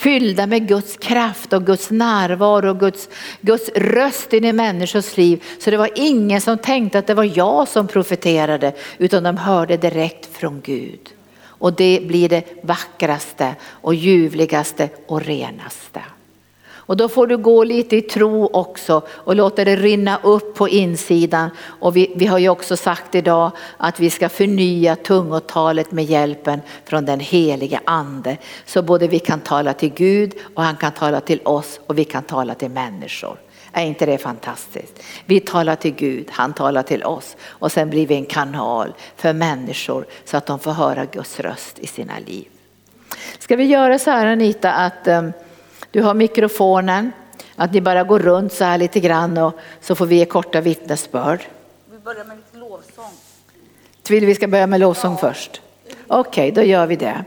fyllda 0.03 0.47
med 0.47 0.69
Guds 0.69 0.97
kraft 0.97 1.53
och 1.53 1.67
Guds 1.67 1.91
närvaro 1.91 2.71
och 2.71 2.81
Guds, 2.81 3.09
Guds 3.41 3.69
röst 3.69 4.33
in 4.33 4.45
i 4.45 4.53
människors 4.53 5.17
liv. 5.17 5.43
Så 5.59 5.71
det 5.71 5.77
var 5.77 5.91
ingen 5.95 6.41
som 6.41 6.59
tänkte 6.59 6.99
att 6.99 7.07
det 7.07 7.15
var 7.15 7.39
jag 7.39 7.69
som 7.69 7.89
profeterade 7.89 8.73
utan 8.99 9.23
de 9.23 9.37
hörde 9.37 9.77
direkt 9.77 10.37
från 10.37 10.61
Gud. 10.61 11.09
Och 11.45 11.73
det 11.73 12.01
blir 12.03 12.29
det 12.29 12.45
vackraste 12.63 13.55
och 13.65 13.95
ljuvligaste 13.95 14.89
och 15.07 15.23
renaste. 15.23 16.01
Och 16.87 16.97
då 16.97 17.09
får 17.09 17.27
du 17.27 17.37
gå 17.37 17.65
lite 17.65 17.97
i 17.97 18.03
tro 18.03 18.47
också 18.47 19.03
och 19.09 19.37
låta 19.37 19.65
det 19.65 19.77
rinna 19.77 20.21
upp 20.23 20.55
på 20.55 20.69
insidan. 20.69 21.51
Och 21.61 21.97
vi, 21.97 22.13
vi 22.17 22.27
har 22.27 22.39
ju 22.39 22.49
också 22.49 22.77
sagt 22.77 23.15
idag 23.15 23.51
att 23.77 24.01
vi 24.01 24.11
ska 24.11 24.29
förnya 24.29 24.97
tungotalet 24.97 25.93
med 25.93 26.05
hjälpen 26.05 26.61
från 26.85 27.05
den 27.05 27.21
helige 27.21 27.81
ande. 27.85 28.37
Så 28.67 28.83
både 28.83 29.09
vi 29.09 29.19
kan 29.19 29.41
tala 29.41 29.73
till 29.73 29.93
Gud 29.93 30.35
och 30.55 30.63
han 30.63 30.77
kan 30.77 30.93
tala 30.93 31.21
till 31.21 31.41
oss 31.45 31.81
och 31.87 31.99
vi 31.99 32.05
kan 32.05 32.23
tala 32.23 32.55
till 32.55 32.71
människor. 32.71 33.39
Är 33.73 33.85
inte 33.85 34.07
det 34.07 34.19
fantastiskt? 34.19 35.03
Vi 35.25 35.41
talar 35.41 35.77
till 35.77 35.95
Gud, 35.95 36.29
han 36.31 36.53
talar 36.53 36.83
till 36.83 37.05
oss 37.05 37.37
och 37.47 37.73
sen 37.73 37.91
blir 37.91 38.07
vi 38.07 38.15
en 38.15 38.25
kanal 38.25 38.95
för 39.17 39.33
människor 39.33 40.07
så 40.25 40.37
att 40.37 40.47
de 40.47 40.59
får 40.59 40.73
höra 40.73 41.05
Guds 41.05 41.41
röst 41.41 41.79
i 41.79 41.87
sina 41.87 42.19
liv. 42.27 42.47
Ska 43.39 43.57
vi 43.57 43.65
göra 43.65 43.99
så 43.99 44.11
här 44.11 44.27
Anita 44.27 44.73
att 44.73 45.09
um, 45.09 45.33
du 45.93 46.03
har 46.03 46.15
mikrofonen, 46.15 47.13
att 47.57 47.73
ni 47.73 47.81
bara 47.81 48.03
går 48.03 48.19
runt 48.19 48.53
så 48.53 48.65
här 48.65 48.79
lite 48.79 49.01
grann 49.01 49.39
och 49.39 49.59
så 49.81 49.95
får 49.95 50.07
vi 50.07 50.17
ge 50.17 50.25
korta 50.25 50.61
vittnesbörd. 50.61 51.41
Vi 51.91 51.99
börjar 51.99 52.25
med 52.25 52.37
lite 52.37 52.59
lovsång. 52.59 53.13
Vill 54.09 54.27
vi 54.27 54.35
ska 54.35 54.49
börja 54.49 54.67
med 54.67 54.81
lovsång 54.81 55.19
ja. 55.23 55.29
först? 55.29 55.61
Okej, 56.07 56.51
okay, 56.51 56.51
då 56.51 56.63
gör 56.71 56.87
vi 56.87 56.97
det. 56.97 57.25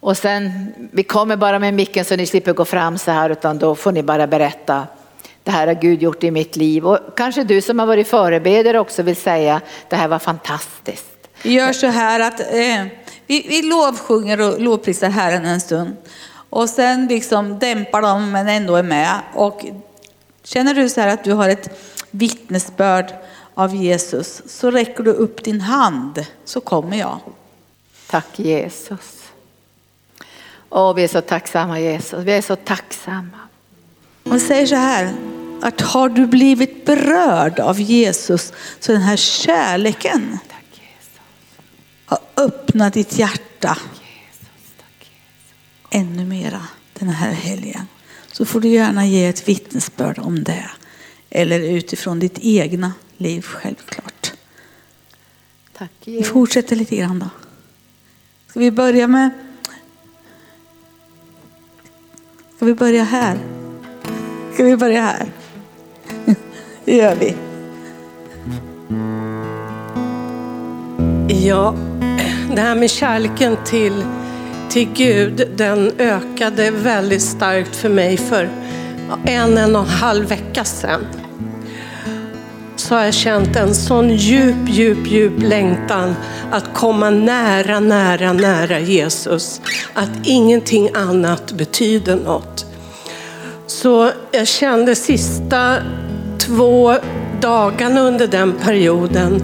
Och 0.00 0.16
sen, 0.16 0.72
vi 0.92 1.02
kommer 1.02 1.36
bara 1.36 1.58
med 1.58 1.74
micken 1.74 2.04
så 2.04 2.16
ni 2.16 2.26
slipper 2.26 2.52
gå 2.52 2.64
fram 2.64 2.98
så 2.98 3.10
här 3.10 3.30
utan 3.30 3.58
då 3.58 3.74
får 3.74 3.92
ni 3.92 4.02
bara 4.02 4.26
berätta. 4.26 4.86
Det 5.42 5.50
här 5.50 5.66
har 5.66 5.74
Gud 5.74 6.02
gjort 6.02 6.24
i 6.24 6.30
mitt 6.30 6.56
liv 6.56 6.86
och 6.86 6.98
kanske 7.16 7.44
du 7.44 7.60
som 7.60 7.78
har 7.78 7.86
varit 7.86 8.08
förebedjare 8.08 8.80
också 8.80 9.02
vill 9.02 9.16
säga 9.16 9.60
det 9.88 9.96
här 9.96 10.08
var 10.08 10.18
fantastiskt. 10.18 11.28
Vi 11.42 11.52
gör 11.52 11.72
så 11.72 11.86
här 11.86 12.20
att 12.20 12.40
eh, 12.40 12.86
vi, 13.26 13.46
vi 13.48 13.62
lovsjunger 13.62 14.40
och 14.40 14.60
lovprisar 14.60 15.08
Herren 15.08 15.44
en 15.44 15.60
stund. 15.60 15.96
Och 16.50 16.68
sen 16.68 17.06
liksom 17.06 17.58
dämpar 17.58 18.02
de 18.02 18.30
men 18.30 18.48
ändå 18.48 18.76
är 18.76 18.82
med. 18.82 19.20
Och 19.34 19.64
känner 20.42 20.74
du 20.74 20.88
så 20.88 21.00
här 21.00 21.08
att 21.08 21.24
du 21.24 21.32
har 21.32 21.48
ett 21.48 21.80
vittnesbörd 22.10 23.12
av 23.54 23.74
Jesus 23.74 24.42
så 24.46 24.70
räcker 24.70 25.02
du 25.02 25.10
upp 25.10 25.44
din 25.44 25.60
hand 25.60 26.26
så 26.44 26.60
kommer 26.60 26.96
jag. 26.96 27.18
Tack 28.06 28.38
Jesus. 28.38 29.20
Åh, 30.70 30.94
vi 30.94 31.04
är 31.04 31.08
så 31.08 31.20
tacksamma 31.20 31.80
Jesus, 31.80 32.24
vi 32.24 32.32
är 32.32 32.42
så 32.42 32.56
tacksamma. 32.56 33.38
Och 34.24 34.40
säger 34.40 34.66
så 34.66 34.74
här, 34.74 35.14
att 35.62 35.80
har 35.80 36.08
du 36.08 36.26
blivit 36.26 36.86
berörd 36.86 37.60
av 37.60 37.80
Jesus 37.80 38.52
så 38.80 38.92
den 38.92 39.00
här 39.00 39.16
kärleken 39.16 40.38
har 42.06 42.18
öppnat 42.36 42.94
ditt 42.94 43.18
hjärta 43.18 43.78
den 47.06 47.14
här 47.14 47.32
helgen. 47.32 47.86
Så 48.32 48.44
får 48.44 48.60
du 48.60 48.68
gärna 48.68 49.06
ge 49.06 49.26
ett 49.26 49.48
vittnesbörd 49.48 50.18
om 50.18 50.44
det. 50.44 50.70
Eller 51.30 51.60
utifrån 51.60 52.18
ditt 52.18 52.38
egna 52.40 52.92
liv 53.16 53.42
självklart. 53.42 54.32
Tack 55.78 55.92
Vi 56.04 56.22
fortsätter 56.22 56.76
lite 56.76 56.96
grann 56.96 57.18
då. 57.18 57.28
Ska 58.48 58.60
vi 58.60 58.70
börja 58.70 59.08
med 59.08 59.30
Ska 62.60 62.66
vi 62.66 62.74
börja 62.74 63.04
här? 63.04 63.38
Ska 64.54 64.64
vi 64.64 64.76
börja 64.76 65.02
här? 65.02 65.26
Det 66.84 66.96
gör 66.96 67.16
vi. 67.16 67.36
Ja, 71.46 71.74
det 72.54 72.60
här 72.60 72.74
med 72.74 72.90
kärleken 72.90 73.56
till 73.64 74.04
till 74.70 74.88
Gud, 74.94 75.48
den 75.56 75.92
ökade 75.98 76.70
väldigt 76.70 77.22
starkt 77.22 77.76
för 77.76 77.88
mig 77.88 78.16
för 78.16 78.48
en, 79.24 79.58
en 79.58 79.76
och 79.76 79.82
en 79.82 79.88
halv 79.88 80.28
vecka 80.28 80.64
sedan. 80.64 81.06
Så 82.76 82.94
har 82.94 83.04
jag 83.04 83.14
känt 83.14 83.56
en 83.56 83.74
sån 83.74 84.10
djup, 84.10 84.56
djup, 84.68 85.06
djup 85.06 85.32
längtan 85.42 86.14
att 86.50 86.74
komma 86.74 87.10
nära, 87.10 87.80
nära, 87.80 88.32
nära 88.32 88.78
Jesus. 88.78 89.60
Att 89.94 90.10
ingenting 90.22 90.90
annat 90.94 91.52
betyder 91.52 92.16
något. 92.16 92.66
Så 93.66 94.10
jag 94.32 94.48
kände 94.48 94.94
sista 94.94 95.76
två 96.38 96.94
dagarna 97.40 98.00
under 98.00 98.26
den 98.26 98.52
perioden 98.52 99.42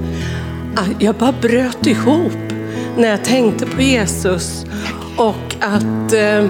att 0.77 1.03
jag 1.03 1.15
bara 1.15 1.35
bröt 1.41 1.87
ihop 1.87 2.33
när 2.97 3.09
jag 3.09 3.25
tänkte 3.25 3.67
på 3.67 3.83
Jesus 3.83 4.67
och 5.17 5.57
att 5.61 6.13
eh, 6.13 6.45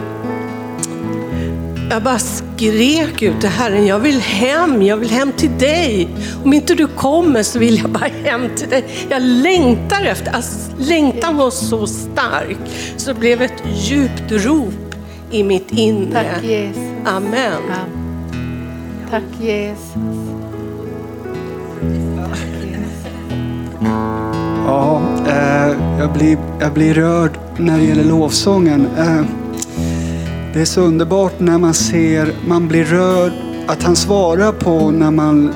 jag 1.91 2.03
bara 2.03 2.19
skrek 2.19 3.23
ut 3.23 3.41
till 3.41 3.49
Herren, 3.49 3.87
jag 3.87 3.99
vill 3.99 4.21
hem, 4.21 4.83
jag 4.83 4.97
vill 4.97 5.11
hem 5.11 5.33
till 5.33 5.59
dig. 5.59 6.09
Om 6.45 6.53
inte 6.53 6.75
du 6.75 6.87
kommer 6.87 7.43
så 7.43 7.59
vill 7.59 7.79
jag 7.79 7.91
bara 7.91 8.11
hem 8.25 8.49
till 8.57 8.69
dig. 8.69 8.85
Jag 9.09 9.23
längtar 9.23 10.05
efter, 10.05 10.33
alltså, 10.33 10.71
längtan 10.79 11.37
var 11.37 11.51
så 11.51 11.87
stark 11.87 12.59
så 12.97 13.13
det 13.13 13.19
blev 13.19 13.43
ett 13.43 13.63
djupt 13.75 14.33
rop 14.33 14.95
i 15.31 15.43
mitt 15.43 15.71
inre. 15.71 16.23
Tack 16.35 16.45
Jesus. 16.45 16.83
Amen. 17.05 17.63
Tack 19.11 19.23
Jesus. 19.41 19.97
Ja, 24.67 25.03
eh, 25.11 25.16
Eh, 25.37 25.99
jag, 25.99 26.13
blir, 26.13 26.39
jag 26.61 26.73
blir 26.73 26.95
rörd 26.95 27.39
när 27.59 27.79
det 27.79 27.85
gäller 27.85 28.05
lovsången. 28.05 28.87
Eh, 28.99 29.23
det 30.55 30.61
är 30.61 30.65
så 30.65 30.81
underbart 30.81 31.41
när 31.41 31.59
man 31.59 31.75
ser, 31.75 32.33
man 32.49 32.69
blir 32.69 32.85
rörd 32.85 33.33
att 33.67 33.83
han 33.83 33.97
svarar 33.97 34.53
på 34.53 34.91
när 34.91 35.11
man 35.11 35.55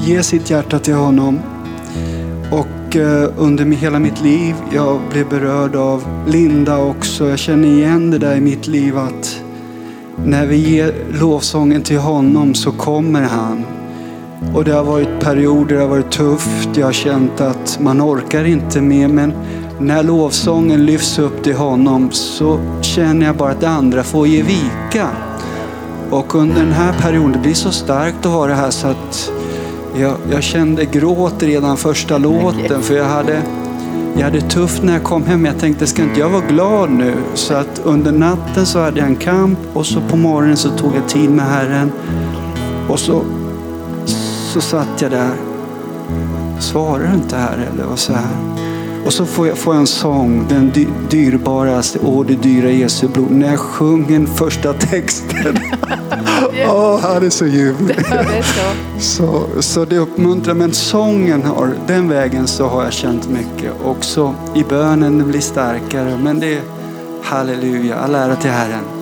ger 0.00 0.22
sitt 0.22 0.50
hjärta 0.50 0.78
till 0.78 0.94
honom. 0.94 1.40
Och 2.50 2.96
eh, 2.96 3.30
under 3.38 3.64
hela 3.64 3.98
mitt 3.98 4.22
liv, 4.22 4.54
jag 4.72 5.00
blev 5.10 5.28
berörd 5.28 5.76
av 5.76 6.04
Linda 6.26 6.78
också. 6.78 7.28
Jag 7.28 7.38
känner 7.38 7.68
igen 7.68 8.10
det 8.10 8.18
där 8.18 8.36
i 8.36 8.40
mitt 8.40 8.66
liv 8.66 8.98
att 8.98 9.42
när 10.24 10.46
vi 10.46 10.56
ger 10.56 10.94
lovsången 11.20 11.82
till 11.82 11.98
honom 11.98 12.54
så 12.54 12.72
kommer 12.72 13.22
han. 13.22 13.64
Och 14.54 14.64
det 14.64 14.72
har 14.72 14.84
varit 14.84 15.20
perioder, 15.20 15.74
det 15.74 15.80
har 15.80 15.88
varit 15.88 16.10
tufft. 16.10 16.68
Jag 16.74 16.86
har 16.86 16.92
känt 16.92 17.40
att 17.40 17.78
man 17.80 18.00
orkar 18.00 18.44
inte 18.44 18.80
mer. 18.80 19.08
Men 19.08 19.32
när 19.78 20.02
lovsången 20.02 20.86
lyfts 20.86 21.18
upp 21.18 21.42
till 21.42 21.54
honom 21.54 22.10
så 22.10 22.60
känner 22.80 23.26
jag 23.26 23.36
bara 23.36 23.50
att 23.50 23.60
det 23.60 23.68
andra 23.68 24.02
får 24.02 24.26
ge 24.26 24.42
vika. 24.42 25.08
Och 26.10 26.34
under 26.34 26.56
den 26.56 26.72
här 26.72 26.92
perioden, 27.00 27.32
det 27.32 27.38
blir 27.38 27.54
så 27.54 27.70
starkt 27.70 28.26
att 28.26 28.32
ha 28.32 28.46
det 28.46 28.54
här 28.54 28.70
så 28.70 28.86
att 28.86 29.32
jag, 29.96 30.16
jag 30.32 30.42
kände 30.42 30.84
gråt 30.84 31.42
redan 31.42 31.76
första 31.76 32.18
låten. 32.18 32.82
För 32.82 32.94
jag 32.94 33.04
hade, 33.04 33.42
jag 34.16 34.22
hade 34.22 34.40
tufft 34.40 34.82
när 34.82 34.92
jag 34.92 35.02
kom 35.02 35.22
hem. 35.24 35.44
Jag 35.44 35.58
tänkte, 35.58 35.86
ska 35.86 36.02
inte 36.02 36.20
jag 36.20 36.30
vara 36.30 36.46
glad 36.48 36.90
nu? 36.90 37.14
Så 37.34 37.54
att 37.54 37.80
under 37.84 38.12
natten 38.12 38.66
så 38.66 38.80
hade 38.80 38.98
jag 38.98 39.08
en 39.08 39.16
kamp 39.16 39.58
och 39.72 39.86
så 39.86 40.00
på 40.00 40.16
morgonen 40.16 40.56
så 40.56 40.68
tog 40.68 40.92
jag 40.96 41.08
tid 41.08 41.30
med 41.30 41.44
Herren. 41.44 41.92
Och 42.88 42.98
så 42.98 43.22
så 44.50 44.60
satt 44.60 45.02
jag 45.02 45.10
där. 45.10 45.34
Svarar 46.60 47.08
du 47.08 47.14
inte 47.14 47.36
här 47.36 47.68
eller 47.72 47.84
vad 47.84 47.98
så 47.98 48.12
här? 48.12 48.28
Och 49.04 49.12
så 49.12 49.26
får 49.26 49.48
jag, 49.48 49.58
får 49.58 49.74
jag 49.74 49.80
en 49.80 49.86
sång, 49.86 50.46
den 50.48 50.70
dy, 50.70 50.86
dyrbaraste, 51.10 51.98
Åh 52.02 52.26
det 52.26 52.34
dyra 52.34 52.70
Jesu 52.70 53.08
blod. 53.08 53.30
När 53.30 53.50
jag 53.50 53.58
sjunger 53.58 54.26
första 54.26 54.72
texten. 54.72 55.58
Åh, 56.66 56.74
oh, 56.74 57.00
han 57.00 57.26
är 57.26 57.30
så 57.30 57.46
ljuvlig. 57.46 57.96
Så, 58.98 59.46
så 59.60 59.84
det 59.84 59.98
uppmuntrar, 59.98 60.54
men 60.54 60.72
sången 60.72 61.42
har, 61.42 61.70
den 61.86 62.08
vägen 62.08 62.46
så 62.46 62.68
har 62.68 62.84
jag 62.84 62.92
känt 62.92 63.28
mycket. 63.28 63.72
Också 63.84 64.34
i 64.54 64.64
bönen, 64.64 65.18
det 65.18 65.24
blir 65.24 65.40
starkare. 65.40 66.18
Men 66.22 66.40
det 66.40 66.54
är 66.54 66.62
halleluja, 67.22 67.96
all 67.96 68.14
ära 68.14 68.36
till 68.36 68.50
Herren. 68.50 68.99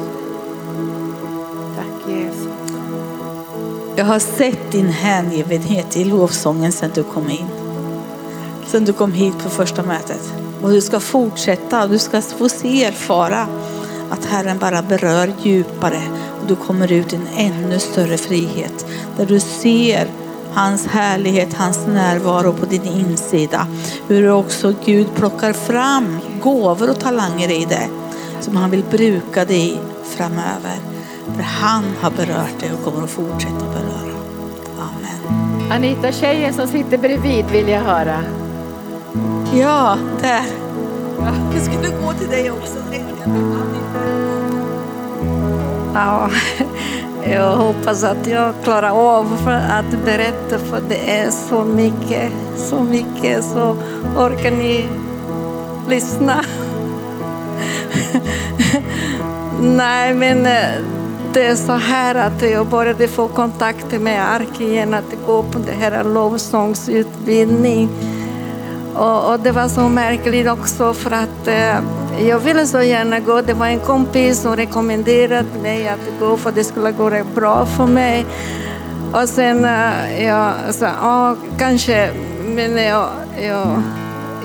Jag 3.99 4.05
har 4.05 4.19
sett 4.19 4.73
din 4.73 4.89
hängivenhet 4.89 5.97
i 5.97 6.05
lovsången 6.05 6.73
sedan 6.73 6.91
du 6.95 7.03
kom 7.03 7.31
in. 7.31 7.47
Sedan 8.67 8.85
du 8.85 8.93
kom 8.93 9.13
hit 9.13 9.39
på 9.43 9.51
första 9.51 9.83
mötet. 9.83 10.33
Och 10.63 10.71
du 10.71 10.81
ska 10.81 11.01
fortsätta 11.01 11.83
och 11.83 11.91
du 11.91 11.99
ska 11.99 12.21
få 12.21 12.49
se 12.49 12.85
erfara 12.85 13.47
att 14.11 14.25
Herren 14.25 14.59
bara 14.59 14.83
berör 14.83 15.33
djupare. 15.43 16.03
Och 16.41 16.47
du 16.47 16.57
kommer 16.57 16.93
ut 16.93 17.13
i 17.13 17.17
en 17.17 17.29
ännu 17.37 17.79
större 17.79 18.17
frihet. 18.17 18.87
Där 19.17 19.27
du 19.27 19.41
ser 19.41 20.09
hans 20.53 20.87
härlighet, 20.87 21.55
hans 21.55 21.87
närvaro 21.87 22.53
på 22.53 22.67
din 22.67 22.85
insida. 22.85 23.67
Hur 24.09 24.31
också 24.31 24.75
Gud 24.85 25.07
plockar 25.15 25.53
fram 25.53 26.19
gåvor 26.43 26.91
och 26.91 27.01
talanger 27.01 27.51
i 27.51 27.65
dig. 27.65 27.91
Som 28.41 28.57
han 28.57 28.71
vill 28.71 28.85
bruka 28.91 29.45
dig 29.45 29.73
i 29.73 29.79
framöver. 30.17 30.98
För 31.37 31.43
han 31.43 31.85
har 32.01 32.11
berört 32.11 32.61
dig 32.61 32.73
och 32.73 32.85
kommer 32.85 33.05
att 33.05 33.11
fortsätta 33.11 33.65
beröra. 33.65 34.15
Amen. 34.79 35.73
Anita, 35.73 36.13
tjejen 36.13 36.55
som 36.55 36.69
sitter 36.69 36.99
bredvid 36.99 37.45
vill 37.47 37.69
jag 37.69 37.81
höra. 37.81 38.21
Ja, 39.55 39.99
där. 40.21 40.45
Jag 41.55 41.63
skulle 41.63 41.89
gå 41.89 42.13
till 42.13 42.29
dig 42.29 42.51
också. 42.51 42.79
Ja, 45.95 46.31
jag 47.25 47.57
hoppas 47.57 48.05
att 48.05 48.27
jag 48.27 48.55
klarar 48.65 48.91
av 48.91 49.37
för 49.45 49.51
att 49.51 50.05
berätta 50.05 50.59
för 50.59 50.83
det 50.89 51.19
är 51.19 51.31
så 51.31 51.65
mycket, 51.65 52.33
så 52.57 52.83
mycket 52.83 53.45
så 53.45 53.77
orkar 54.17 54.51
ni 54.51 54.89
lyssna? 55.89 56.45
Nej, 59.61 60.15
men 60.15 60.47
eh, 60.47 60.98
det 61.33 61.47
är 61.47 61.55
så 61.55 61.73
här 61.73 62.15
att 62.15 62.43
jag 62.43 62.67
började 62.67 63.09
få 63.09 63.29
kontakt 63.29 64.01
med 64.01 64.35
Ark 64.35 64.61
igen, 64.61 64.95
att 64.95 65.15
gå 65.27 65.43
på 65.43 65.59
det 65.59 65.73
här 65.73 66.05
lovsångsutbildning. 66.05 67.89
Och, 68.95 69.33
och 69.33 69.41
det 69.41 69.53
var 69.53 69.69
så 69.69 69.89
märkligt 69.89 70.49
också 70.49 70.95
för 70.95 71.11
att 71.11 71.49
eh, 71.49 71.79
jag 72.29 72.39
ville 72.39 72.67
så 72.67 72.83
gärna 72.83 73.21
gå. 73.21 73.41
Det 73.41 73.55
var 73.55 73.67
en 73.67 73.81
kompis 73.81 74.39
som 74.41 74.57
rekommenderade 74.57 75.49
mig 75.63 75.89
att 75.89 76.21
gå 76.21 76.37
för 76.37 76.53
det 76.53 76.65
skulle 76.65 76.93
gå 76.93 77.11
rätt 77.11 77.35
bra 77.35 77.67
för 77.67 77.87
mig. 77.87 78.27
Och 79.13 79.29
sen 79.29 79.65
eh, 79.65 80.25
jag 80.25 80.53
sa, 80.71 80.87
ja 80.87 81.37
kanske, 81.59 82.11
men 82.45 82.77
jag, 82.77 83.09
jag, 83.41 83.83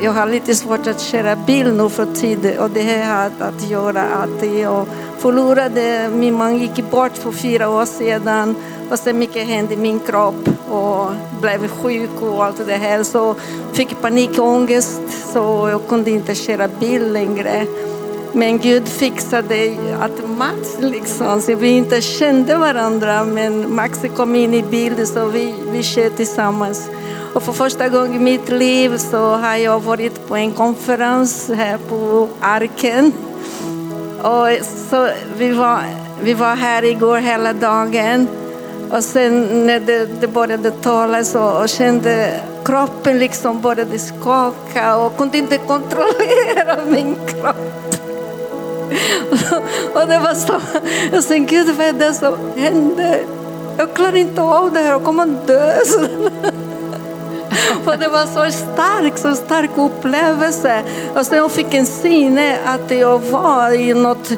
jag 0.01 0.11
har 0.11 0.25
lite 0.25 0.55
svårt 0.55 0.87
att 0.87 1.01
köra 1.01 1.35
bil 1.35 1.73
nu 1.73 1.89
för 1.89 2.05
tiden 2.05 2.59
och 2.59 2.69
det 2.69 2.81
här 2.81 3.13
har 3.13 3.47
att 3.47 3.69
göra 3.69 4.01
att 4.01 4.59
jag 4.59 4.85
förlorade, 5.23 6.09
min 6.09 6.37
man 6.37 6.57
gick 6.57 6.91
bort 6.91 7.17
för 7.17 7.31
fyra 7.31 7.69
år 7.69 7.85
sedan 7.85 8.55
och 8.91 8.99
så 8.99 9.13
mycket 9.13 9.47
hände 9.47 9.73
i 9.73 9.77
min 9.77 9.99
kropp 9.99 10.49
och 10.69 11.11
blev 11.41 11.67
sjuk 11.67 12.21
och 12.21 12.45
allt 12.45 12.67
det 12.67 12.75
här 12.75 13.03
så 13.03 13.35
fick 13.73 14.01
panikångest 14.01 15.01
så 15.33 15.69
jag 15.71 15.87
kunde 15.87 16.11
inte 16.11 16.35
köra 16.35 16.67
bil 16.67 17.13
längre. 17.13 17.65
Men 18.33 18.59
Gud 18.59 18.87
fixade 18.87 19.77
att 19.99 20.29
Max 20.29 20.77
liksom, 20.79 21.41
så 21.41 21.55
vi 21.55 21.67
inte 21.69 22.01
kände 22.01 22.57
varandra 22.57 23.23
men 23.23 23.75
Max 23.75 23.99
kom 24.15 24.35
in 24.35 24.53
i 24.53 24.63
bilden 24.63 25.07
så 25.07 25.25
vi, 25.25 25.55
vi 25.71 25.83
kör 25.83 26.09
tillsammans. 26.09 26.89
Och 27.33 27.43
för 27.43 27.53
första 27.53 27.89
gången 27.89 28.15
i 28.15 28.19
mitt 28.19 28.49
liv 28.49 28.97
så 28.97 29.35
har 29.35 29.55
jag 29.55 29.79
varit 29.79 30.27
på 30.27 30.35
en 30.35 30.51
konferens 30.51 31.49
här 31.55 31.77
på 31.89 32.27
Arken. 32.41 33.13
Och 34.23 34.65
så 34.89 35.09
vi, 35.37 35.51
var, 35.51 35.79
vi 36.21 36.33
var 36.33 36.55
här 36.55 36.83
igår 36.83 37.17
hela 37.17 37.53
dagen. 37.53 38.27
Och 38.91 39.03
sen 39.03 39.65
när 39.65 39.79
det, 39.79 40.05
det 40.21 40.27
började 40.27 40.71
tala 40.71 41.23
så 41.23 41.43
och 41.43 41.69
kände 41.69 42.39
kroppen 42.65 43.19
liksom 43.19 43.61
började 43.61 43.99
skaka 43.99 44.97
och 44.97 45.17
kunde 45.17 45.37
inte 45.37 45.57
kontrollera 45.57 46.85
min 46.87 47.15
kropp. 47.15 47.93
och 49.93 50.07
det 50.07 50.19
var 50.19 50.33
så, 50.33 50.53
jag 51.11 51.27
tänkte 51.27 51.55
Gud 51.55 51.75
vad 51.75 51.87
är 51.87 51.93
det 51.93 52.13
som 52.13 52.35
händer? 52.55 53.21
Jag 53.77 53.93
klarar 53.93 54.15
inte 54.15 54.41
av 54.41 54.73
det 54.73 54.79
här, 54.79 54.91
jag 54.91 55.03
kommer 55.03 55.25
dö. 55.47 55.73
För 57.83 57.97
det 57.97 58.07
var 58.07 58.25
så 58.25 58.51
stark, 58.51 59.17
så 59.17 59.35
stark 59.35 59.69
upplevelse. 59.75 60.83
Och 61.15 61.25
sen 61.25 61.37
jag 61.37 61.51
fick 61.51 61.73
en 61.73 61.85
sinne 61.85 62.57
att 62.65 62.91
jag 62.91 63.19
var 63.19 63.71
i 63.71 63.93
något 63.93 64.31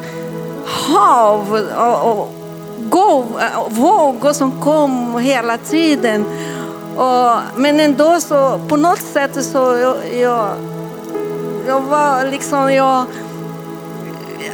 hav 0.65 1.67
och, 1.78 2.12
och 2.12 2.34
gåv, 2.89 3.25
äh, 3.39 3.69
vågor 3.69 4.34
som 4.34 4.62
kom 4.62 5.19
hela 5.19 5.58
tiden. 5.58 6.25
Och, 6.95 7.38
men 7.56 7.80
ändå 7.80 8.19
så 8.19 8.60
på 8.67 8.78
något 8.78 9.01
sätt 9.01 9.45
så 9.45 9.58
jag, 9.58 9.95
jag, 10.21 10.49
jag 11.67 11.82
var 11.82 12.32
liksom, 12.32 12.73
jag, 12.73 13.06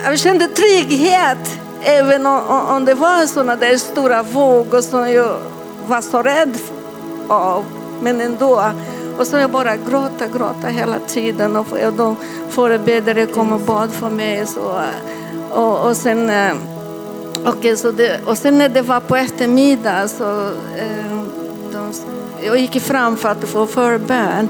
jag 0.03 0.19
kände 0.19 0.47
trygghet 0.47 1.59
även 1.83 2.25
om, 2.25 2.41
om 2.69 2.85
det 2.85 2.93
var 2.93 3.25
sådana 3.25 3.55
där 3.55 3.77
stora 3.77 4.23
vågor 4.23 4.81
som 4.81 5.11
jag 5.11 5.37
var 5.87 6.01
så 6.01 6.21
rädd 6.21 6.57
av 7.27 7.65
men 8.01 8.21
ändå. 8.21 8.63
Och 9.17 9.27
så 9.27 9.37
jag 9.37 9.51
bara 9.51 9.75
gråta, 9.75 10.27
gråta 10.37 10.67
hela 10.67 10.99
tiden 10.99 11.55
och 11.55 11.65
de 11.97 12.15
förebedjare 12.49 13.25
kom 13.25 13.53
och 13.53 13.59
bad 13.59 13.91
för 13.91 14.09
mig. 14.09 14.45
Så, 14.45 14.81
och, 15.51 15.87
och 15.87 15.97
sen 15.97 16.29
eh, 16.29 16.55
Okay, 17.45 17.75
så 17.75 17.91
det, 17.91 18.19
och 18.25 18.37
sen 18.37 18.57
när 18.57 18.69
det 18.69 18.81
var 18.81 18.99
på 18.99 19.15
eftermiddag 19.15 20.07
så 20.07 20.47
eh, 20.77 21.23
de, 21.71 21.93
jag 22.45 22.57
gick 22.59 22.81
fram 22.81 23.17
för 23.17 23.29
att 23.29 23.43
få 23.43 23.65
förbön. 23.65 24.47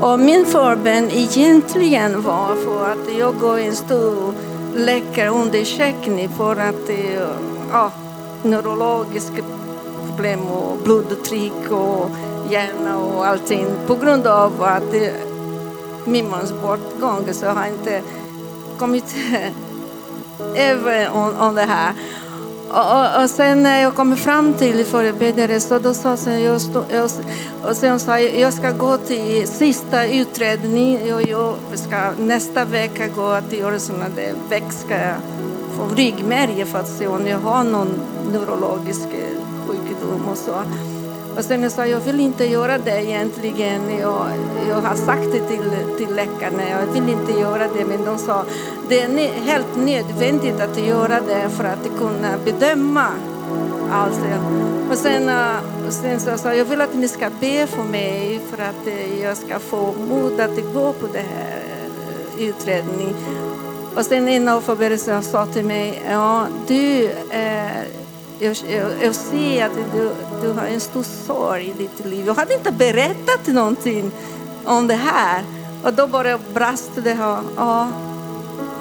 Och 0.00 0.20
min 0.20 0.46
förbön 0.46 1.10
egentligen 1.10 2.22
var 2.22 2.56
för 2.56 2.92
att 2.92 3.18
jag 3.18 3.38
går 3.38 3.58
i 3.58 3.66
en 3.66 3.76
stor 3.76 4.34
läkarundersökning 4.74 6.28
för 6.28 6.52
att 6.52 6.88
eh, 6.88 7.28
ja, 7.72 7.92
neurologiska 8.42 9.42
problem 10.06 10.40
och 10.40 10.78
blodtryck 10.84 11.70
och 11.70 12.10
hjärna 12.52 12.98
och 12.98 13.26
allting. 13.26 13.66
På 13.86 13.94
grund 13.94 14.26
av 14.26 14.62
att 14.62 14.94
min 16.04 16.30
mans 16.30 16.52
bortgång 16.62 17.32
så 17.32 17.46
har 17.46 17.64
jag 17.64 17.74
inte 17.74 18.02
kommit 18.78 19.14
över 20.56 21.10
om, 21.10 21.34
om 21.38 21.54
det 21.54 21.62
här. 21.62 21.92
Och, 22.68 22.78
och, 22.78 23.22
och, 23.22 23.30
sen 23.30 23.62
när 23.62 23.82
jag 23.82 23.94
kom 23.94 24.16
fram 24.16 24.54
till 24.54 24.84
förebedjare 24.84 25.60
så 25.60 25.78
då 25.78 25.94
sa 25.94 26.16
jag, 26.26 26.40
jag, 26.40 26.60
jag, 26.90 27.10
och 27.64 27.76
sen 27.76 28.00
sa 28.00 28.20
jag, 28.20 28.40
jag 28.40 28.52
ska 28.52 28.70
gå 28.70 28.96
till 28.96 29.48
sista 29.48 30.06
utredning 30.06 31.14
och 31.14 31.22
jag 31.22 31.54
ska 31.74 32.10
nästa 32.18 32.64
vecka 32.64 33.08
gå 33.08 33.40
till 33.50 33.64
Öresund, 33.64 33.98
sådana 33.98 34.14
veck 34.48 34.72
ska 34.72 34.94
jag 34.94 35.16
få 35.76 35.94
ryggmärg 35.94 36.64
för 36.64 36.78
att 36.78 36.88
se 36.88 37.06
om 37.06 37.26
jag 37.26 37.38
har 37.38 37.64
någon 37.64 38.00
neurologisk 38.32 39.08
sjukdom 39.66 40.28
och 40.30 40.38
så. 40.38 40.62
Och 41.36 41.44
sen 41.44 41.62
jag 41.62 41.72
sa 41.72 41.86
jag 41.86 42.00
vill 42.00 42.20
inte 42.20 42.44
göra 42.44 42.78
det 42.78 43.04
egentligen. 43.04 43.98
Jag, 44.00 44.26
jag 44.68 44.76
har 44.76 44.94
sagt 44.94 45.32
det 45.32 45.48
till, 45.48 45.70
till 45.98 46.14
läkarna, 46.14 46.68
jag 46.70 46.86
vill 46.86 47.08
inte 47.08 47.32
göra 47.32 47.68
det. 47.68 47.84
Men 47.84 48.04
de 48.04 48.18
sa 48.18 48.44
det 48.88 49.00
är 49.00 49.28
helt 49.28 49.76
nödvändigt 49.76 50.60
att 50.60 50.78
göra 50.78 51.20
det 51.20 51.48
för 51.50 51.64
att 51.64 51.98
kunna 51.98 52.38
bedöma 52.44 53.06
allt. 53.92 54.20
Och 54.90 54.98
sen, 54.98 55.30
och 55.86 55.92
sen 55.92 56.20
så 56.20 56.38
sa 56.38 56.48
jag 56.48 56.58
jag 56.58 56.64
vill 56.64 56.80
att 56.80 56.94
ni 56.94 57.08
ska 57.08 57.30
be 57.40 57.66
för 57.66 57.82
mig 57.82 58.40
för 58.50 58.62
att 58.62 58.86
eh, 58.86 59.22
jag 59.22 59.36
ska 59.36 59.58
få 59.58 59.94
mod 60.08 60.40
att 60.40 60.74
gå 60.74 60.92
på 60.92 61.06
den 61.06 61.24
här 61.24 61.62
eh, 62.36 62.48
utredningen. 62.48 63.14
Och 63.96 64.04
sen 64.04 64.28
en 64.28 64.48
av 64.48 64.60
förberedelserna 64.60 65.22
sa 65.22 65.46
till 65.46 65.64
mig, 65.64 66.02
ja 66.10 66.46
du 66.68 67.04
eh, 67.30 68.01
jag, 68.42 68.56
jag, 68.68 68.90
jag 69.02 69.14
ser 69.14 69.66
att 69.66 69.74
du, 69.92 70.10
du 70.42 70.52
har 70.52 70.66
en 70.66 70.80
stor 70.80 71.02
sorg 71.02 71.68
i 71.68 71.72
ditt 71.72 72.06
liv. 72.06 72.26
Jag 72.26 72.34
hade 72.34 72.54
inte 72.54 72.72
berättat 72.72 73.46
någonting 73.46 74.10
om 74.64 74.86
det 74.86 74.94
här. 74.94 75.44
Och 75.84 75.94
då 75.94 76.06
bara 76.06 76.38
brast 76.54 76.90
det 76.94 77.14
här. 77.14 77.42
Ja, 77.56 77.88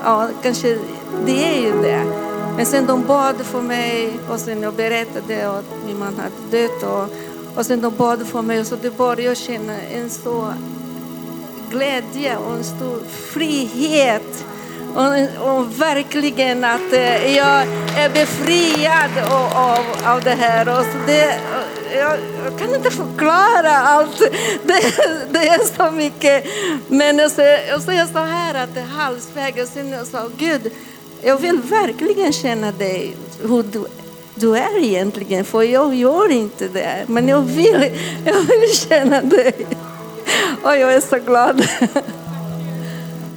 ja, 0.03 0.29
kanske 0.43 0.79
det 1.25 1.43
är 1.43 1.61
ju 1.61 1.81
det. 1.81 2.05
Men 2.55 2.65
sen 2.65 2.85
de 2.85 3.05
bad 3.05 3.35
för 3.35 3.61
mig 3.61 4.19
och 4.29 4.39
sen 4.39 4.61
jag 4.61 4.73
berättade 4.73 5.49
att 5.49 5.65
min 5.85 5.99
man 5.99 6.15
hade 6.15 6.57
dött. 6.61 6.83
Och, 6.83 7.09
och 7.55 7.65
sen 7.65 7.81
de 7.81 7.95
bad 7.97 8.27
för 8.27 8.41
mig 8.41 8.59
och 8.59 8.67
så 8.67 8.75
det 8.75 8.97
började 8.97 9.21
jag 9.21 9.37
känna 9.37 9.81
en 9.81 10.09
stor 10.09 10.53
glädje 11.71 12.37
och 12.37 12.53
en 12.53 12.63
stor 12.63 12.99
frihet 13.07 14.45
och, 14.95 15.57
och, 15.57 15.79
verkligen 15.79 16.63
att 16.63 16.93
eh, 16.93 17.35
jag 17.35 17.61
är 17.97 18.09
befriad 18.09 19.31
av, 19.31 19.57
av, 19.57 19.85
av 20.05 20.23
det 20.23 20.35
här. 20.35 20.79
Och 20.79 20.85
så 20.85 20.97
det, 21.07 21.39
jag, 21.95 22.17
jag, 22.45 22.59
kan 22.59 22.75
inte 22.75 22.91
förklara 22.91 23.77
allt. 23.77 24.19
Det, 24.65 24.81
det 25.31 25.47
är 25.47 25.75
så 25.75 25.91
mycket. 25.91 26.45
Men 26.87 27.17
jag 27.17 27.31
säger, 27.31 27.67
jag 27.67 27.81
säger 27.81 28.05
så 28.05 28.19
här 28.19 28.63
att 28.63 28.73
det 28.73 28.79
är 28.79 28.85
halsväg. 28.85 29.59
Och 29.61 29.67
sen 29.67 29.89
jag 29.89 30.07
sa, 30.07 30.29
Gud, 30.37 30.71
jag 31.21 31.37
vill 31.37 31.57
verkligen 31.61 32.33
känna 32.33 32.71
dig, 32.71 33.15
hur 33.41 33.63
du, 33.63 33.85
du 34.35 34.57
är 34.57 34.83
egentligen. 34.83 35.45
För 35.45 35.61
jag 35.61 35.95
gör 35.95 36.31
inte 36.31 36.67
det. 36.67 37.03
Men 37.07 37.27
jag 37.27 37.41
vill, 37.41 37.91
jag 38.25 38.41
vill 38.41 38.75
känna 38.89 39.21
dig. 39.21 39.55
Och 40.63 40.77
jag 40.77 40.93
är 40.93 41.01
så 41.01 41.17
glad. 41.17 41.67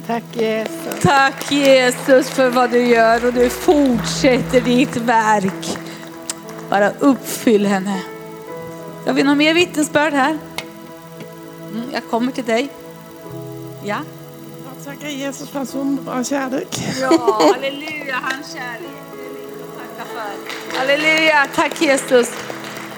Tack 0.07 0.23
Jesus. 0.33 0.99
Tack 1.01 1.51
Jesus 1.51 2.29
för 2.29 2.49
vad 2.49 2.71
du 2.71 2.85
gör 2.85 3.25
och 3.25 3.33
du 3.33 3.49
fortsätter 3.49 4.61
ditt 4.61 4.97
verk. 4.97 5.77
Bara 6.69 6.91
uppfyll 6.99 7.65
henne. 7.65 8.01
Har 9.05 9.13
vi 9.13 9.23
något 9.23 9.37
mer 9.37 9.53
vittnesbörd 9.53 10.13
här? 10.13 10.37
Mm, 11.71 11.83
jag 11.93 12.03
kommer 12.09 12.31
till 12.31 12.45
dig. 12.45 12.69
Ja. 13.83 13.97
Jag 14.65 14.85
tackar 14.85 15.07
Jesus 15.07 15.49
för 15.49 15.57
hans 15.57 15.75
underbara 15.75 16.23
kärlek. 16.23 16.79
Ja, 17.01 17.41
halleluja, 17.53 18.15
hans 18.23 18.53
kärlek. 18.53 18.89
Tacka 19.77 20.09
för. 20.13 20.77
Halleluja, 20.77 21.47
tack 21.55 21.81
Jesus. 21.81 22.31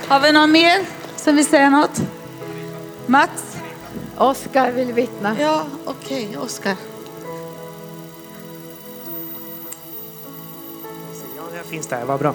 Har 0.07 0.19
vi 0.19 0.31
någon 0.31 0.51
mer 0.51 0.85
som 1.15 1.35
vill 1.35 1.45
säga 1.45 1.69
något? 1.69 2.01
Mats? 3.05 3.57
Oskar 4.17 4.71
vill 4.71 4.93
vittna. 4.93 5.35
Ja, 5.39 5.65
okej, 5.85 6.27
okay, 6.27 6.37
Oskar. 6.37 6.75
Finns 11.67 11.87
där, 11.87 12.05
vad 12.05 12.19
bra. 12.19 12.33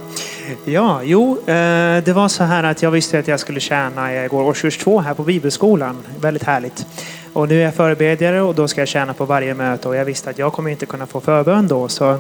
Ja, 0.64 1.01
jo, 1.05 1.39
eh, 1.39 2.05
det 2.05 2.12
var 2.14 2.28
så 2.28 2.45
här 2.45 2.64
att 2.64 2.83
jag 2.83 2.91
visste 2.91 3.18
att 3.18 3.28
jag 3.28 3.41
skulle 3.41 3.61
tjäna, 3.61 4.12
eh, 4.12 4.20
jag 4.20 4.30
går 4.30 4.43
årskurs 4.43 4.78
två 4.78 5.01
här 5.01 5.14
på 5.14 5.22
bibelskolan, 5.22 5.97
väldigt 6.20 6.43
härligt. 6.43 6.87
Och 7.33 7.49
nu 7.49 7.61
är 7.61 7.64
jag 7.64 7.74
förebedjare 7.74 8.41
och 8.43 8.55
då 8.55 8.68
ska 8.68 8.80
jag 8.80 8.89
tjäna 8.89 9.14
på 9.14 9.24
varje 9.24 9.55
möte 9.55 9.89
och 9.89 9.97
jag 9.97 10.05
visste 10.05 10.30
att 10.30 10.39
jag 10.39 10.53
kommer 10.53 10.70
inte 10.70 10.87
kunna 10.87 11.07
få 11.07 11.20
förbön 11.20 11.68
då. 11.68 11.89
Så 11.89 12.18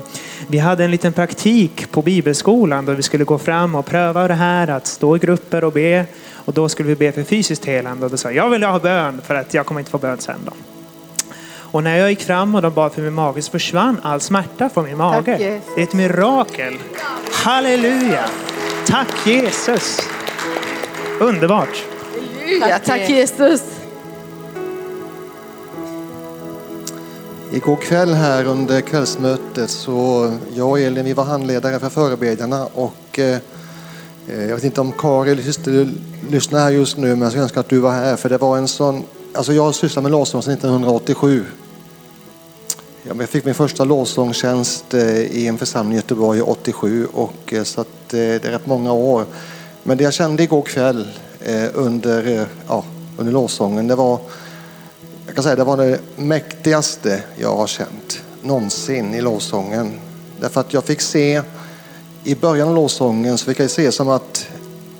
vi 0.48 0.58
hade 0.58 0.84
en 0.84 0.90
liten 0.90 1.12
praktik 1.12 1.90
på 1.90 2.02
bibelskolan 2.02 2.86
då 2.86 2.92
vi 2.92 3.02
skulle 3.02 3.24
gå 3.24 3.38
fram 3.38 3.74
och 3.74 3.86
pröva 3.86 4.28
det 4.28 4.34
här 4.34 4.68
att 4.68 4.86
stå 4.86 5.16
i 5.16 5.18
grupper 5.18 5.64
och 5.64 5.72
be. 5.72 6.06
Och 6.44 6.52
då 6.52 6.68
skulle 6.68 6.88
vi 6.88 6.96
be 6.96 7.12
för 7.12 7.22
fysiskt 7.22 7.64
helande 7.64 8.04
och 8.04 8.10
då 8.10 8.16
sa 8.16 8.30
jag, 8.30 8.44
jag 8.46 8.50
vill 8.50 8.62
ha 8.62 8.78
bön 8.78 9.20
för 9.24 9.34
att 9.34 9.54
jag 9.54 9.66
kommer 9.66 9.80
inte 9.80 9.90
få 9.90 9.98
bön 9.98 10.18
sen 10.18 10.38
då. 10.44 10.71
Och 11.72 11.82
när 11.82 11.98
jag 11.98 12.10
gick 12.10 12.22
fram 12.22 12.54
och 12.54 12.62
de 12.62 12.74
bad 12.74 12.92
för 12.92 13.02
min 13.02 13.12
mage 13.12 13.42
så 13.42 13.50
försvann 13.50 14.00
all 14.02 14.20
smärta 14.20 14.68
från 14.68 14.84
min 14.84 14.96
mage. 14.96 15.36
Det 15.76 15.80
är 15.80 15.82
ett 15.82 15.92
mirakel. 15.92 16.74
Halleluja! 17.32 18.24
Tack 18.86 19.26
Jesus! 19.26 20.00
Underbart! 21.20 21.84
Halleluja, 22.40 22.78
tack 22.78 23.10
Jesus! 23.10 23.62
Igår 27.52 27.76
kväll 27.76 28.14
här 28.14 28.44
under 28.44 28.80
kvällsmötet 28.80 29.70
så 29.70 30.30
jag 30.54 30.70
och 30.70 30.80
Elin 30.80 31.04
vi 31.04 31.12
var 31.12 31.24
handledare 31.24 31.78
för 31.78 31.88
förebedjarna 31.88 32.66
och 32.66 33.18
eh, 33.18 33.38
jag 34.26 34.54
vet 34.54 34.64
inte 34.64 34.80
om 34.80 34.92
Karin 34.92 35.36
lyssnar 36.30 36.60
här 36.60 36.70
just 36.70 36.96
nu 36.96 37.08
men 37.08 37.20
jag 37.20 37.30
skulle 37.30 37.42
önska 37.42 37.60
att 37.60 37.68
du 37.68 37.78
var 37.78 37.92
här 37.92 38.16
för 38.16 38.28
det 38.28 38.38
var 38.38 38.58
en 38.58 38.68
sån 38.68 39.04
Alltså 39.34 39.52
jag 39.52 39.62
har 39.62 39.72
sysslat 39.72 40.02
med 40.02 40.12
lovsång 40.12 40.42
sedan 40.42 40.52
1987 40.52 41.44
jag 43.04 43.28
fick 43.28 43.44
min 43.44 43.54
första 43.54 43.84
lovsångstjänst 43.84 44.94
eh, 44.94 45.20
i 45.20 45.46
en 45.46 45.58
församling 45.58 45.92
i 45.92 45.96
Göteborg 45.96 46.42
87 46.42 47.06
och 47.06 47.52
eh, 47.52 47.62
så 47.62 47.80
att 47.80 47.88
eh, 47.88 48.18
det 48.18 48.44
är 48.44 48.50
rätt 48.50 48.66
många 48.66 48.92
år. 48.92 49.24
Men 49.82 49.98
det 49.98 50.04
jag 50.04 50.12
kände 50.12 50.42
igår 50.42 50.62
kväll 50.62 51.08
under, 51.74 52.46
ja, 52.68 52.84
under 53.18 53.32
lovsången, 53.32 53.86
det 53.86 53.94
var, 53.94 54.20
jag 55.26 55.34
kan 55.34 55.44
säga, 55.44 55.56
det 55.56 55.64
var 55.64 55.76
det 55.76 55.98
mäktigaste 56.16 57.22
jag 57.36 57.56
har 57.56 57.66
känt 57.66 58.22
någonsin 58.42 59.14
i 59.14 59.20
lovsången. 59.20 59.92
Därför 60.40 60.60
att 60.60 60.72
jag 60.72 60.84
fick 60.84 61.00
se, 61.00 61.42
i 62.24 62.34
början 62.34 62.68
av 62.68 62.74
lovsången 62.74 63.38
så 63.38 63.44
fick 63.44 63.60
jag 63.60 63.70
se 63.70 63.92
som 63.92 64.08
att 64.08 64.46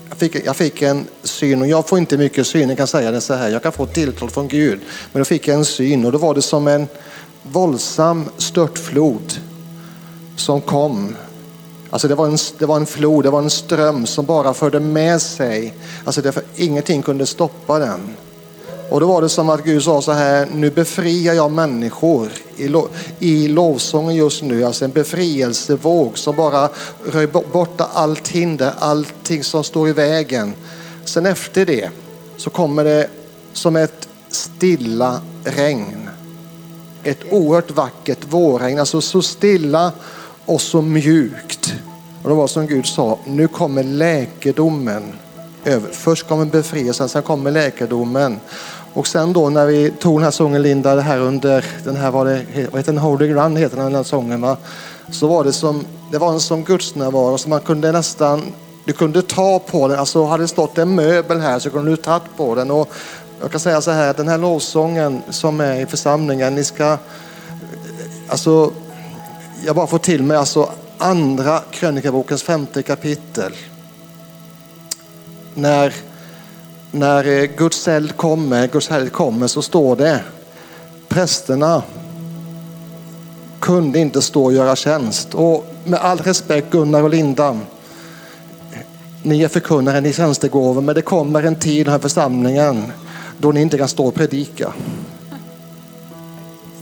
jag 0.09 0.18
fick, 0.18 0.46
jag 0.46 0.57
fick 0.57 0.82
en 0.82 1.07
syn 1.22 1.62
och 1.62 1.68
jag 1.68 1.88
får 1.88 1.98
inte 1.98 2.18
mycket 2.18 2.46
syn, 2.46 2.68
jag 2.68 2.78
kan 2.78 2.86
säga 2.86 3.11
det 3.11 3.20
så 3.20 3.34
här, 3.34 3.48
jag 3.48 3.62
kan 3.62 3.72
få 3.72 3.86
tilltal 3.86 4.30
från 4.30 4.48
Gud. 4.48 4.80
Men 5.12 5.20
då 5.20 5.24
fick 5.24 5.48
jag 5.48 5.57
en 5.57 5.64
syn 5.64 6.05
och 6.05 6.12
då 6.12 6.18
var 6.18 6.34
det 6.34 6.42
som 6.42 6.68
en 6.68 6.88
våldsam 7.43 8.24
störtflod 8.38 9.32
som 10.36 10.61
kom. 10.61 11.16
Alltså 11.90 12.09
det 12.09 12.14
var, 12.14 12.26
en, 12.26 12.38
det 12.59 12.66
var 12.66 12.76
en 12.76 12.86
flod, 12.86 13.24
det 13.24 13.30
var 13.30 13.43
en 13.43 13.51
ström 13.51 14.07
som 14.07 14.26
bara 14.26 14.55
förde 14.55 14.80
med 14.80 15.22
sig, 15.22 15.74
alltså 16.05 16.22
därför 16.22 16.43
ingenting 16.57 17.03
kunde 17.03 17.26
stoppa 17.26 17.78
den. 17.78 18.16
Och 18.90 19.01
då 19.01 19.07
var 19.07 19.22
det 19.22 19.28
som 19.28 19.51
att 19.51 19.64
Gud 19.64 19.82
sa 19.82 20.03
så 20.03 20.12
här, 20.12 20.49
nu 20.55 20.70
befriar 20.70 21.34
jag 21.34 21.51
människor 21.51 22.28
i, 22.57 22.68
lo, 22.68 22.88
i 23.18 23.49
lovsången 23.49 24.14
just 24.14 24.43
nu, 24.43 24.64
alltså 24.64 24.84
en 24.84 24.90
befrielsevåg 24.90 26.18
som 26.18 26.36
bara 26.36 26.68
röj 27.07 27.26
borta 27.26 27.88
allt 27.93 28.28
hinder, 28.28 28.72
allting 28.78 29.45
som 29.45 29.64
står 29.64 29.88
i 29.88 29.93
vägen. 29.93 30.55
Sen 31.05 31.26
efter 31.26 31.66
det 31.66 31.90
så 32.36 32.51
kommer 32.51 32.84
det 32.84 33.09
som 33.53 33.76
ett 33.76 34.09
stilla 34.30 35.20
regn 35.45 36.09
ett 37.05 37.20
oerhört 37.30 37.70
vackert 37.70 38.18
vårregn, 38.28 38.78
alltså 38.78 39.00
så 39.00 39.22
stilla 39.22 39.92
och 40.44 40.61
så 40.61 40.82
mjukt. 40.82 41.74
Och 42.22 42.28
det 42.28 42.34
var 42.34 42.46
som 42.46 42.66
Gud 42.66 42.86
sa, 42.86 43.18
nu 43.26 43.48
kommer 43.48 43.82
läkedomen. 43.82 45.03
Över. 45.64 45.90
Först 45.92 46.28
kommer 46.28 46.44
befrielsen, 46.44 47.09
sen 47.09 47.22
kommer 47.22 47.50
läkedomen. 47.50 48.40
Och 48.94 49.07
sen 49.07 49.32
då 49.32 49.48
när 49.48 49.66
vi 49.66 49.90
tog 49.90 50.16
den 50.16 50.24
här 50.24 50.30
sången 50.30 50.62
Linda, 50.62 50.94
det 50.94 51.03
här 51.03 51.18
under 51.18 51.64
den 51.84 51.96
här, 51.96 52.11
var 52.11 52.24
det, 52.24 52.44
vad 52.70 52.80
heter 52.80 52.92
den, 52.92 52.98
Holy 52.98 53.34
Run 53.34 53.57
heter 53.57 53.76
den 53.76 53.94
här 53.94 54.03
sången 54.03 54.40
va? 54.40 54.57
Så 55.11 55.26
var 55.26 55.44
det 55.44 55.53
som, 55.53 55.84
det 56.11 56.18
var 56.18 56.32
en 56.32 56.40
sån 56.40 56.64
gudsnärvaro 56.64 57.38
så 57.38 57.48
man 57.48 57.61
kunde 57.61 57.92
nästan, 57.92 58.42
du 58.84 58.92
kunde 58.92 59.22
ta 59.22 59.59
på 59.59 59.88
den, 59.88 59.98
alltså 59.98 60.24
hade 60.24 60.44
det 60.44 60.48
stått 60.48 60.78
en 60.78 60.94
möbel 60.94 61.40
här 61.40 61.59
så 61.59 61.70
kunde 61.70 61.90
du 61.90 61.96
tagit 61.96 62.36
på 62.36 62.55
den. 62.55 62.70
Och 62.70 62.88
jag 63.43 63.51
kan 63.51 63.61
säga 63.61 63.80
så 63.80 63.90
här, 63.90 64.14
den 64.14 64.28
här 64.28 64.38
lovsången 64.38 65.22
som 65.30 65.61
är 65.61 65.80
i 65.80 65.86
församlingen, 65.86 66.55
ni 66.55 66.64
ska, 66.64 66.99
alltså, 68.28 68.72
jag 69.66 69.76
bara 69.76 69.86
får 69.86 69.99
till 69.99 70.22
mig, 70.22 70.36
alltså 70.36 70.70
andra 70.99 71.61
krönikabokens 71.70 72.43
femte 72.43 72.82
kapitel. 72.82 73.53
När, 75.55 75.95
när 76.90 77.28
eh, 77.28 77.45
Guds 77.45 77.88
eld 77.88 78.16
kommer, 78.16 78.68
Guds 78.68 78.88
helg 78.88 79.11
kommer 79.11 79.47
så 79.47 79.62
står 79.62 79.97
det 79.97 80.20
prästerna 81.09 81.82
kunde 83.61 83.99
inte 83.99 84.22
stå 84.22 84.45
och 84.45 84.53
göra 84.53 84.76
tjänst. 84.76 85.34
Och 85.34 85.66
med 85.84 86.01
all 86.01 86.18
respekt 86.18 86.70
Gunnar 86.70 87.03
och 87.03 87.11
Linda, 87.11 87.59
ni 89.22 89.43
är 89.43 89.49
förkunnare, 89.49 90.01
ni 90.01 90.09
är 90.09 90.12
tjänstegåvor, 90.12 90.80
men 90.80 90.95
det 90.95 91.03
kommer 91.03 91.43
en 91.43 91.57
tid 91.57 91.80
i 91.80 91.84
den 91.84 91.93
här 91.93 91.99
församlingen 91.99 92.93
då 93.38 93.52
ni 93.52 93.60
inte 93.60 93.78
kan 93.78 93.88
stå 93.88 94.06
och 94.06 94.14
predika. 94.14 94.72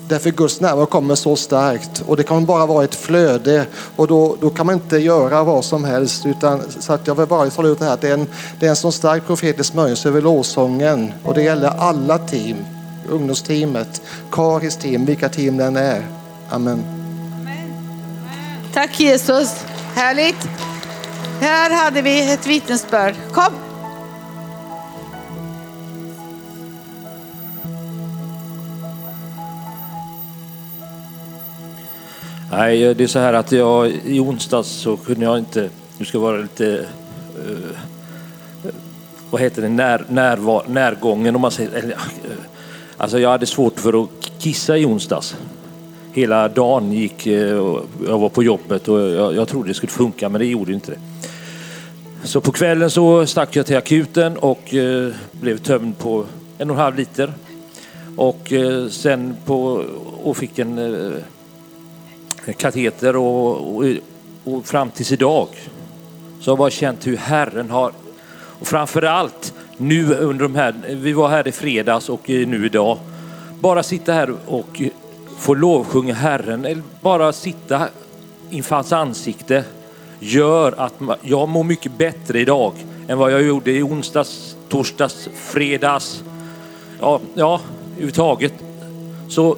Därför 0.09 0.31
Guds 0.31 0.61
närvaro 0.61 0.87
kommer 0.87 1.15
så 1.15 1.37
starkt 1.37 2.03
och 2.07 2.17
det 2.17 2.23
kan 2.23 2.47
bara 2.47 2.67
vara 2.67 2.85
ett 2.85 2.95
flöde 2.95 3.67
och 3.97 4.07
då, 4.07 4.37
då 4.41 4.51
kan 4.51 4.67
man 4.67 4.75
inte 4.75 4.99
göra 4.99 5.45
vad 5.45 5.65
som 5.65 5.85
helst. 5.85 6.27
Utan, 6.27 6.63
så 6.81 6.93
att 6.93 7.07
jag 7.07 7.15
vill 7.15 7.27
bara 7.27 7.51
tala 7.51 7.69
ut 7.69 7.79
det 7.79 7.85
här 7.85 7.93
att 7.93 8.01
det 8.01 8.09
är 8.09 8.15
en, 8.15 8.27
det 8.61 8.67
är 8.67 8.71
en 8.71 8.77
sån 8.77 8.93
stark 8.93 9.27
profetisk 9.27 9.73
smörjelse 9.73 10.09
över 10.09 10.21
lovsången 10.21 11.13
och 11.25 11.35
det 11.35 11.43
gäller 11.43 11.69
alla 11.69 12.19
team. 12.19 12.57
Ungdomsteamet, 13.09 14.03
Karis 14.33 14.77
team, 14.77 15.05
vilka 15.05 15.29
team 15.29 15.57
den 15.57 15.77
är. 15.77 16.07
Amen. 16.51 16.85
Tack 18.75 19.01
Jesus. 19.01 19.65
Härligt. 19.95 20.49
Här 21.41 21.85
hade 21.85 22.03
vi 22.03 22.33
ett 22.33 22.47
vittnesbörd. 22.47 23.15
Kom. 23.33 23.70
Nej, 32.51 32.85
eh, 32.85 32.97
det 32.97 33.05
är 33.05 33.09
så 33.09 33.19
här 33.19 33.33
att 33.33 33.53
jag 33.53 33.93
i 34.05 34.21
onsdags 34.21 34.69
så 34.69 34.97
kunde 34.97 35.25
jag 35.25 35.39
inte, 35.39 35.71
nu 35.99 36.05
ska 36.05 36.19
jag 36.19 36.23
vara 36.23 36.37
lite, 36.37 36.65
uh, 37.47 37.77
vad 39.31 39.41
heter 39.41 39.63
det, 39.63 39.69
när, 39.69 40.05
närvar, 40.09 40.65
närgången 40.69 41.35
om 41.35 41.41
man 41.41 41.51
säger, 41.51 41.71
eller, 41.71 41.89
uh, 41.89 42.01
alltså 42.97 43.19
jag 43.19 43.31
hade 43.31 43.47
svårt 43.47 43.81
för 43.81 44.03
att 44.03 44.09
kissa 44.39 44.79
i 44.79 44.85
onsdags. 44.85 45.37
Hela 46.13 46.49
dagen 46.49 46.93
gick, 46.93 47.27
uh, 47.27 47.33
jag 48.07 48.19
var 48.19 48.29
på 48.29 48.43
jobbet 48.43 48.89
och 48.89 49.01
jag, 49.01 49.35
jag 49.35 49.49
trodde 49.49 49.69
det 49.69 49.75
skulle 49.75 49.93
funka 49.93 50.29
men 50.29 50.41
det 50.41 50.47
gjorde 50.47 50.73
inte 50.73 50.91
det. 50.91 50.99
Så 52.25 52.41
på 52.41 52.53
kvällen 52.53 52.91
så 52.91 53.27
stack 53.27 53.57
jag 53.57 53.67
till 53.67 53.77
akuten 53.77 54.37
och 54.37 54.75
blev 55.33 55.59
tömd 55.59 55.99
på 55.99 56.25
en 56.59 56.71
och 56.71 56.77
en 56.77 56.83
halv 56.83 56.97
liter. 56.97 57.33
Och 58.17 58.53
sen 58.91 59.37
på, 59.45 59.85
och 60.23 60.37
fick 60.37 60.59
en 60.59 60.79
kateter 62.57 63.17
och, 63.17 63.77
och, 63.77 63.85
och 64.45 64.67
fram 64.67 64.91
tills 64.91 65.13
idag 65.13 65.49
så 66.41 66.51
har 66.51 66.53
jag 66.53 66.59
bara 66.59 66.71
känt 66.71 67.07
hur 67.07 67.17
Herren 67.17 67.71
har, 67.71 67.93
och 68.61 68.67
framför 68.67 69.03
allt 69.03 69.55
nu 69.77 70.15
under 70.15 70.43
de 70.43 70.55
här, 70.55 70.75
vi 70.89 71.13
var 71.13 71.29
här 71.29 71.49
i 71.49 71.53
fredags 71.53 72.09
och 72.09 72.29
nu 72.29 72.67
idag, 72.67 72.99
bara 73.61 73.83
sitta 73.83 74.13
här 74.13 74.35
och 74.47 74.83
få 75.39 75.55
lovsjunga 75.55 76.15
Herren, 76.15 76.65
eller 76.65 76.83
bara 77.01 77.33
sitta 77.33 77.89
inför 78.51 78.75
hans 78.75 78.93
ansikte 78.93 79.65
gör 80.19 80.75
att 80.77 80.95
jag 81.23 81.49
mår 81.49 81.65
mycket 81.65 81.99
bättre 81.99 82.41
idag 82.41 82.73
än 83.09 83.19
vad 83.19 83.33
jag 83.33 83.43
gjorde 83.43 83.71
i 83.71 83.83
onsdags, 83.83 84.57
torsdags, 84.69 85.29
fredags, 85.35 86.25
ja, 87.01 87.21
ja 87.35 87.61
överhuvudtaget. 87.93 88.53
Så 89.29 89.57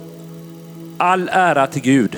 all 0.99 1.29
ära 1.33 1.67
till 1.67 1.83
Gud. 1.83 2.17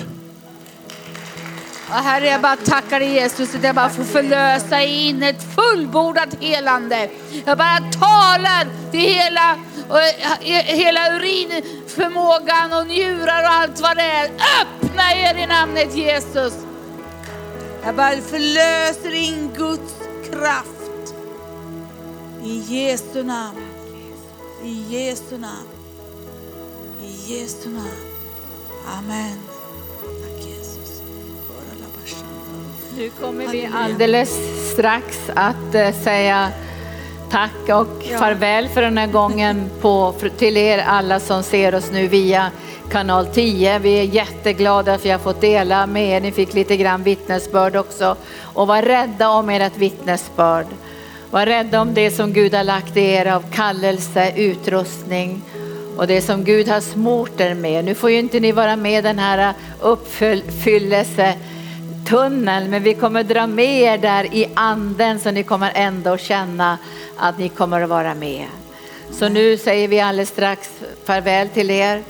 Och 1.88 1.94
Herre, 1.94 2.26
jag 2.26 2.40
bara 2.40 2.56
tackar 2.56 3.00
dig 3.00 3.12
Jesus 3.12 3.54
att 3.54 3.64
jag 3.64 3.74
bara 3.74 3.88
får 3.88 4.04
förlösa 4.04 4.82
in 4.82 5.22
ett 5.22 5.54
fullbordat 5.54 6.34
helande. 6.40 7.10
Jag 7.46 7.58
bara 7.58 7.78
talar 7.78 8.90
till 8.90 9.00
hela, 9.00 9.52
eh, 10.40 10.64
hela 10.64 11.16
urinförmågan 11.16 12.72
och 12.72 12.86
njurar 12.86 13.42
och 13.42 13.52
allt 13.52 13.80
vad 13.80 13.96
det 13.96 14.02
är. 14.02 14.30
Öppna 14.62 15.14
er 15.14 15.38
i 15.38 15.46
namnet 15.46 15.96
Jesus. 15.96 16.54
Jag 17.84 17.94
bara 17.94 18.10
förlöser 18.10 19.14
in 19.14 19.50
Guds 19.56 19.94
kraft. 20.30 21.14
I 22.44 22.58
Jesu 22.58 23.22
namn. 23.22 23.60
I 24.64 24.84
Jesu 24.88 25.38
namn. 25.38 25.68
I 27.02 27.34
Jesu 27.34 27.68
namn. 27.68 27.88
Amen. 28.98 29.53
Nu 32.96 33.10
kommer 33.10 33.46
vi 33.46 33.68
alldeles 33.74 34.38
strax 34.72 35.30
att 35.34 35.74
eh, 35.74 35.92
säga 35.92 36.48
tack 37.30 37.68
och 37.68 38.04
farväl 38.18 38.68
för 38.68 38.82
den 38.82 38.98
här 38.98 39.06
gången 39.06 39.70
på, 39.80 40.14
till 40.38 40.56
er 40.56 40.78
alla 40.78 41.20
som 41.20 41.42
ser 41.42 41.74
oss 41.74 41.90
nu 41.92 42.08
via 42.08 42.50
kanal 42.90 43.26
10. 43.26 43.78
Vi 43.78 43.98
är 43.98 44.02
jätteglada 44.02 44.94
att 44.94 45.04
vi 45.04 45.10
har 45.10 45.18
fått 45.18 45.40
dela 45.40 45.86
med 45.86 46.08
er. 46.08 46.20
Ni 46.20 46.32
fick 46.32 46.54
lite 46.54 46.76
grann 46.76 47.02
vittnesbörd 47.02 47.76
också. 47.76 48.16
Och 48.42 48.66
var 48.66 48.82
rädda 48.82 49.28
om 49.28 49.50
ert 49.50 49.76
vittnesbörd. 49.76 50.66
Var 51.30 51.46
rädda 51.46 51.80
om 51.80 51.94
det 51.94 52.10
som 52.10 52.32
Gud 52.32 52.54
har 52.54 52.64
lagt 52.64 52.96
i 52.96 53.00
er 53.00 53.26
av 53.26 53.44
kallelse, 53.52 54.32
utrustning 54.36 55.42
och 55.96 56.06
det 56.06 56.20
som 56.20 56.44
Gud 56.44 56.68
har 56.68 56.80
smort 56.80 57.40
er 57.40 57.54
med. 57.54 57.84
Nu 57.84 57.94
får 57.94 58.10
ju 58.10 58.18
inte 58.18 58.40
ni 58.40 58.52
vara 58.52 58.76
med 58.76 59.04
den 59.04 59.18
här 59.18 59.54
uppfyllelse 59.80 61.34
tunnel, 62.04 62.68
men 62.68 62.82
vi 62.82 62.94
kommer 62.94 63.24
dra 63.24 63.46
med 63.46 63.80
er 63.82 63.98
där 63.98 64.34
i 64.34 64.50
anden 64.54 65.20
så 65.20 65.30
ni 65.30 65.42
kommer 65.42 65.72
ändå 65.74 66.16
känna 66.16 66.78
att 67.16 67.38
ni 67.38 67.48
kommer 67.48 67.80
att 67.80 67.88
vara 67.88 68.14
med. 68.14 68.46
Så 69.10 69.28
nu 69.28 69.58
säger 69.58 69.88
vi 69.88 70.00
alldeles 70.00 70.28
strax 70.28 70.70
farväl 71.04 71.48
till 71.48 71.70
er. 71.70 72.02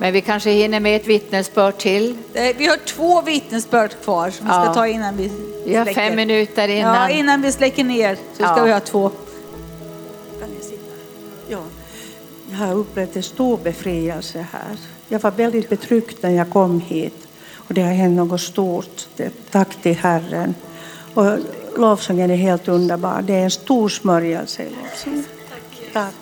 Men 0.00 0.12
vi 0.12 0.20
kanske 0.20 0.50
hinner 0.50 0.80
med 0.80 0.96
ett 0.96 1.06
vittnesbörd 1.06 1.78
till. 1.78 2.16
Vi 2.32 2.66
har 2.66 2.76
två 2.86 3.22
vittnesbörd 3.22 3.90
kvar 4.04 4.30
som 4.30 4.46
vi 4.46 4.52
ska 4.52 4.74
ta 4.74 4.86
innan 4.86 5.16
vi 5.16 5.28
släcker. 5.28 5.64
Vi 5.64 5.74
har 5.74 5.84
fem 5.84 6.16
minuter 6.16 6.68
innan. 6.68 6.94
Ja, 6.94 7.08
innan 7.16 7.42
vi 7.42 7.52
släcker 7.52 7.84
ner 7.84 8.16
så 8.32 8.34
ska 8.34 8.58
ja. 8.58 8.64
vi 8.64 8.72
ha 8.72 8.80
två. 8.80 9.10
Ja, 11.48 11.62
jag 12.50 12.58
har 12.58 12.74
upplevt 12.74 13.16
en 13.16 13.22
stor 13.22 13.58
befrielse 13.62 14.46
här. 14.52 14.78
Jag 15.08 15.20
var 15.20 15.30
väldigt 15.30 15.68
betryckt 15.68 16.22
när 16.22 16.30
jag 16.30 16.50
kom 16.50 16.80
hit. 16.80 17.27
Och 17.68 17.74
det 17.74 17.82
har 17.82 17.92
hänt 17.92 18.16
något 18.16 18.40
stort. 18.40 19.08
Tack 19.50 19.82
till 19.82 19.96
Herren. 19.96 20.54
Och 21.14 21.38
lovsången 21.76 22.30
är 22.30 22.36
helt 22.36 22.68
underbar. 22.68 23.22
Det 23.22 23.34
är 23.34 23.44
en 23.44 23.50
stor 23.50 23.88
smörjelse 23.88 24.62
i 24.62 24.70
lovsången. 24.70 25.24
Tack. 25.92 26.14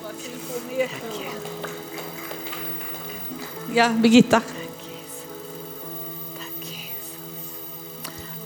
Ja, 3.75 3.89
Birgitta. 3.89 4.43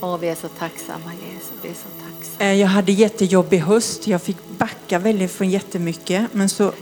Åh, 0.01 0.19
vi 0.19 0.29
är 0.29 0.35
så 0.35 0.49
tacksamma 0.49 1.13
Jesus. 1.15 1.53
Vi 1.63 1.69
är 1.69 1.75
så 1.75 1.81
tacksamma. 1.81 2.51
Eh, 2.51 2.61
jag 2.61 2.69
hade 2.69 2.93
jättejobbig 2.93 3.59
höst. 3.59 4.07
Jag 4.07 4.23
fick 4.23 4.37
backa 4.59 4.99
väldigt 4.99 5.33
från 5.33 5.51
jättemycket. 5.51 6.27
Men 6.33 6.49
så 6.49 6.73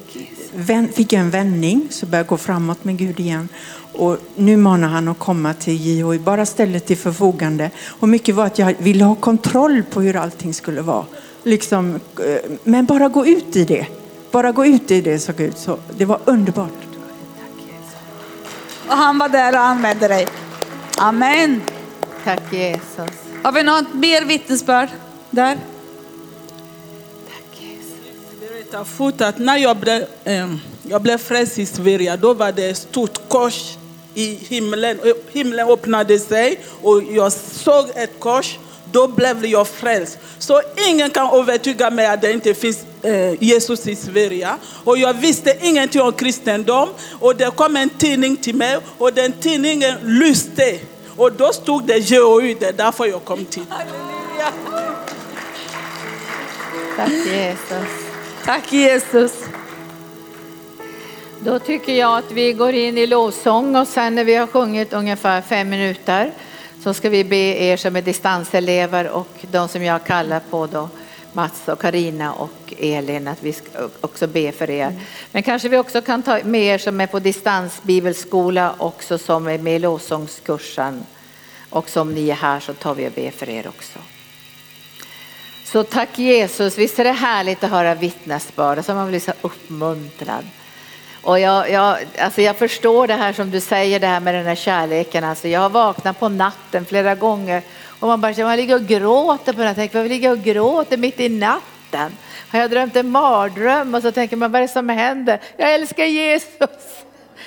fick 0.92 1.12
jag 1.12 1.20
en 1.20 1.30
vändning, 1.30 1.88
så 1.90 2.07
började 2.07 2.18
jag 2.18 2.26
gå 2.26 2.36
framåt 2.36 2.84
med 2.84 2.99
Gud 2.99 3.20
igen. 3.20 3.49
Och 3.92 4.18
nu 4.36 4.57
manar 4.57 4.88
han 4.88 5.09
att 5.09 5.18
komma 5.18 5.55
till 5.55 5.86
JHI, 5.86 6.18
bara 6.18 6.46
ställa 6.46 6.80
till 6.80 6.96
förfogande. 6.96 7.70
Och 7.88 8.09
mycket 8.09 8.34
var 8.34 8.46
att 8.46 8.59
jag 8.59 8.74
ville 8.78 9.05
ha 9.05 9.14
kontroll 9.14 9.82
på 9.90 10.01
hur 10.01 10.16
allting 10.16 10.55
skulle 10.55 10.82
vara. 10.82 11.05
Liksom, 11.42 11.94
eh, 11.94 12.51
men 12.64 12.84
bara 12.84 13.09
gå 13.09 13.26
ut 13.26 13.57
i 13.57 13.64
det. 13.64 13.86
Bara 14.30 14.53
gå 14.53 14.66
ut 14.66 14.90
i 14.90 15.01
det, 15.01 15.18
sa 15.18 15.32
Gud. 15.36 15.57
Så 15.57 15.78
det 15.96 16.05
var 16.05 16.20
underbart. 16.24 16.88
Och 18.88 18.96
han 18.96 19.18
var 19.18 19.28
där 19.28 19.53
och 19.53 19.61
använde 19.61 20.09
dig. 20.09 20.26
Amen. 20.99 21.61
Tack 22.24 22.53
Jesus. 22.53 23.11
Har 23.42 23.53
vi 23.53 23.62
något 23.62 23.94
mer 23.94 24.24
vittnesbörd 24.24 24.88
där? 25.30 25.59
Jesus. 28.72 29.20
att 29.20 29.38
när 29.38 29.56
jag 29.56 29.76
blev, 29.76 30.04
ähm, 30.24 30.60
jag 30.82 31.02
blev 31.02 31.18
frälst 31.18 31.58
i 31.58 31.66
Sverige, 31.66 32.16
då 32.16 32.34
var 32.34 32.52
det 32.52 32.70
ett 32.70 32.76
stort 32.76 33.28
kors 33.28 33.76
i 34.14 34.34
himlen. 34.34 34.98
Himlen 35.32 35.68
öppnade 35.68 36.18
sig 36.18 36.60
och 36.82 37.02
jag 37.02 37.32
såg 37.32 37.86
ett 37.94 38.20
kors. 38.20 38.58
Då 38.92 39.08
blev 39.08 39.46
jag 39.46 39.68
frälst. 39.68 40.18
Så 40.38 40.60
ingen 40.88 41.10
kan 41.10 41.40
övertyga 41.40 41.90
mig 41.90 42.06
att 42.06 42.22
det 42.22 42.32
inte 42.32 42.54
finns 42.54 42.84
eh, 43.02 43.42
Jesus 43.42 43.86
i 43.86 43.96
Sverige. 43.96 44.48
Och 44.84 44.98
jag 44.98 45.14
visste 45.14 45.56
ingenting 45.60 46.00
om 46.00 46.12
kristendom. 46.12 46.88
Och 47.20 47.36
det 47.36 47.50
kom 47.56 47.76
en 47.76 47.88
tidning 47.88 48.36
till 48.36 48.54
mig 48.54 48.78
och 48.98 49.12
den 49.12 49.32
tidningen 49.32 49.94
lyste. 50.02 50.78
Och 51.16 51.32
då 51.32 51.52
stod 51.52 51.84
det 51.84 52.10
GOU, 52.10 52.54
det 52.60 52.66
är 52.66 52.72
därför 52.72 53.06
jag 53.06 53.24
kom 53.24 53.44
till. 53.44 53.64
Halleluja. 53.68 54.52
Tack 56.96 57.10
Jesus. 57.10 58.07
Tack 58.49 58.72
Jesus. 58.72 59.44
Då 61.40 61.59
tycker 61.59 61.92
jag 61.92 62.18
att 62.18 62.32
vi 62.32 62.53
går 62.53 62.72
in 62.74 62.99
i 62.99 63.07
lovsång 63.07 63.76
och 63.76 63.88
sen 63.88 64.14
när 64.14 64.24
vi 64.24 64.34
har 64.34 64.46
sjungit 64.46 64.92
ungefär 64.92 65.42
fem 65.42 65.68
minuter 65.68 66.32
så 66.82 66.94
ska 66.94 67.11
vi 67.11 67.24
be 67.24 67.36
er 67.36 67.76
som 67.76 67.96
är 67.96 68.03
distanselever 68.03 69.09
och 69.09 69.28
de 69.51 69.68
som 69.68 69.82
jag 69.82 70.05
kallar 70.05 70.40
på 70.51 70.66
då, 70.66 70.88
Mats 71.32 71.68
och 71.68 71.80
Karina 71.80 72.32
och 72.32 72.74
Elin, 72.78 73.28
att 73.28 73.42
vi 73.42 73.53
ska 73.53 73.88
också 74.01 74.26
be 74.26 74.53
för 74.53 74.70
er. 74.70 75.01
Men 75.32 75.42
kanske 75.42 75.68
vi 75.68 75.78
också 75.78 76.03
kan 76.03 76.22
ta 76.22 76.38
med 76.44 76.62
er 76.62 76.78
som 76.78 77.01
är 77.01 77.07
på 77.07 77.18
distansbibelskola 77.18 78.74
också 78.78 79.18
som 79.18 79.46
är 79.46 79.59
med 79.59 79.76
i 79.76 79.78
lovsångskursen. 79.78 81.07
Och 81.70 81.88
som 81.88 82.14
ni 82.14 82.30
är 82.30 82.34
här 82.34 82.61
så 82.61 82.74
tar 82.74 82.94
vi 82.94 83.09
och 83.09 83.12
ber 83.12 83.30
för 83.30 83.49
er 83.49 83.68
också. 83.68 83.99
Så 85.72 85.82
tack 85.82 86.18
Jesus, 86.18 86.78
visst 86.78 86.98
är 86.98 87.04
det 87.04 87.12
härligt 87.12 87.64
att 87.64 87.70
höra 87.70 87.94
vittnesbörd, 87.94 88.84
så 88.84 88.94
man 88.94 89.08
blir 89.08 89.20
så 89.20 89.32
uppmuntrad. 89.42 90.44
Och 91.22 91.40
jag, 91.40 91.70
jag, 91.70 91.98
alltså 92.18 92.42
jag 92.42 92.56
förstår 92.56 93.06
det 93.06 93.14
här 93.14 93.32
som 93.32 93.50
du 93.50 93.60
säger, 93.60 94.00
det 94.00 94.06
här 94.06 94.20
med 94.20 94.34
den 94.34 94.46
här 94.46 94.54
kärleken. 94.54 95.24
Alltså 95.24 95.48
jag 95.48 95.60
har 95.60 95.68
vaknat 95.68 96.20
på 96.20 96.28
natten 96.28 96.84
flera 96.84 97.14
gånger 97.14 97.62
och 98.00 98.08
man 98.08 98.20
bara 98.20 98.44
man 98.44 98.56
ligger 98.56 98.74
och 98.74 98.86
gråter 98.86 99.52
på 99.52 99.60
natten. 99.60 99.88
Varför 99.92 100.08
ligger 100.08 100.28
jag 100.28 100.38
och 100.38 100.44
gråter 100.44 100.96
mitt 100.96 101.20
i 101.20 101.28
natten? 101.28 102.12
Har 102.48 102.58
jag 102.58 102.70
drömt 102.70 102.96
en 102.96 103.10
mardröm? 103.10 103.94
Och 103.94 104.02
så 104.02 104.12
tänker 104.12 104.36
man, 104.36 104.52
vad 104.52 104.62
är 104.62 104.66
det 104.66 104.72
som 104.72 104.88
händer? 104.88 105.40
Jag 105.56 105.74
älskar 105.74 106.04
Jesus. 106.04 107.04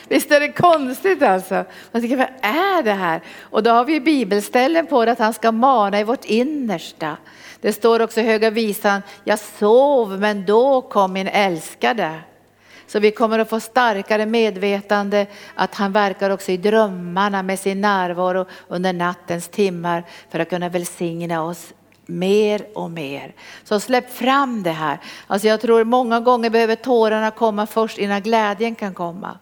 Visst 0.07 0.31
är 0.31 0.39
det 0.39 0.51
konstigt 0.51 1.23
alltså? 1.23 1.65
Man 1.91 2.01
tänker, 2.01 2.17
vad 2.17 2.27
är 2.41 2.83
det 2.83 2.93
här? 2.93 3.21
Och 3.39 3.63
då 3.63 3.71
har 3.71 3.85
vi 3.85 3.99
bibelställen 3.99 4.87
på 4.87 5.05
det 5.05 5.11
att 5.11 5.19
han 5.19 5.33
ska 5.33 5.51
mana 5.51 5.99
i 5.99 6.03
vårt 6.03 6.25
innersta. 6.25 7.17
Det 7.61 7.73
står 7.73 8.01
också 8.01 8.19
i 8.19 8.23
Höga 8.23 8.49
Visan, 8.49 9.01
jag 9.23 9.39
sov 9.39 10.19
men 10.19 10.45
då 10.45 10.81
kom 10.81 11.13
min 11.13 11.27
älskade. 11.27 12.19
Så 12.87 12.99
vi 12.99 13.11
kommer 13.11 13.39
att 13.39 13.49
få 13.49 13.59
starkare 13.59 14.25
medvetande 14.25 15.27
att 15.55 15.75
han 15.75 15.91
verkar 15.91 16.29
också 16.29 16.51
i 16.51 16.57
drömmarna 16.57 17.43
med 17.43 17.59
sin 17.59 17.81
närvaro 17.81 18.45
under 18.67 18.93
nattens 18.93 19.47
timmar 19.47 20.03
för 20.29 20.39
att 20.39 20.49
kunna 20.49 20.69
välsigna 20.69 21.43
oss 21.43 21.73
mer 22.05 22.65
och 22.73 22.91
mer. 22.91 23.33
Så 23.63 23.79
släpp 23.79 24.13
fram 24.13 24.63
det 24.63 24.71
här. 24.71 24.99
Alltså 25.27 25.47
jag 25.47 25.61
tror 25.61 25.83
många 25.83 26.19
gånger 26.19 26.49
behöver 26.49 26.75
tårarna 26.75 27.31
komma 27.31 27.67
först 27.67 27.97
innan 27.97 28.21
glädjen 28.21 28.75
kan 28.75 28.93
komma. 28.93 29.37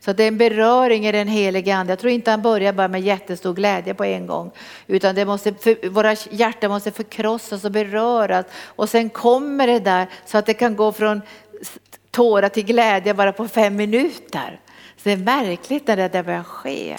Så 0.00 0.12
det 0.12 0.24
är 0.24 0.28
en 0.28 0.38
beröring 0.38 1.06
i 1.06 1.12
den 1.12 1.28
helige 1.28 1.76
ande. 1.76 1.92
Jag 1.92 1.98
tror 1.98 2.12
inte 2.12 2.30
han 2.30 2.42
börjar 2.42 2.72
bara 2.72 2.88
med 2.88 3.00
jättestor 3.00 3.54
glädje 3.54 3.94
på 3.94 4.04
en 4.04 4.26
gång. 4.26 4.50
Utan 4.86 5.14
det 5.14 5.24
måste, 5.24 5.54
våra 5.88 6.16
hjärtan 6.30 6.70
måste 6.70 6.90
förkrossas 6.90 7.64
och 7.64 7.72
beröras. 7.72 8.46
Och 8.64 8.88
sen 8.88 9.10
kommer 9.10 9.66
det 9.66 9.78
där 9.78 10.06
så 10.26 10.38
att 10.38 10.46
det 10.46 10.54
kan 10.54 10.76
gå 10.76 10.92
från 10.92 11.22
tårar 12.10 12.48
till 12.48 12.64
glädje 12.64 13.14
bara 13.14 13.32
på 13.32 13.48
fem 13.48 13.76
minuter. 13.76 14.60
Så 14.96 15.02
det 15.02 15.12
är 15.12 15.16
märkligt 15.16 15.86
när 15.86 15.96
det 15.96 16.08
där 16.08 16.22
börjar 16.22 16.42
ske. 16.42 16.96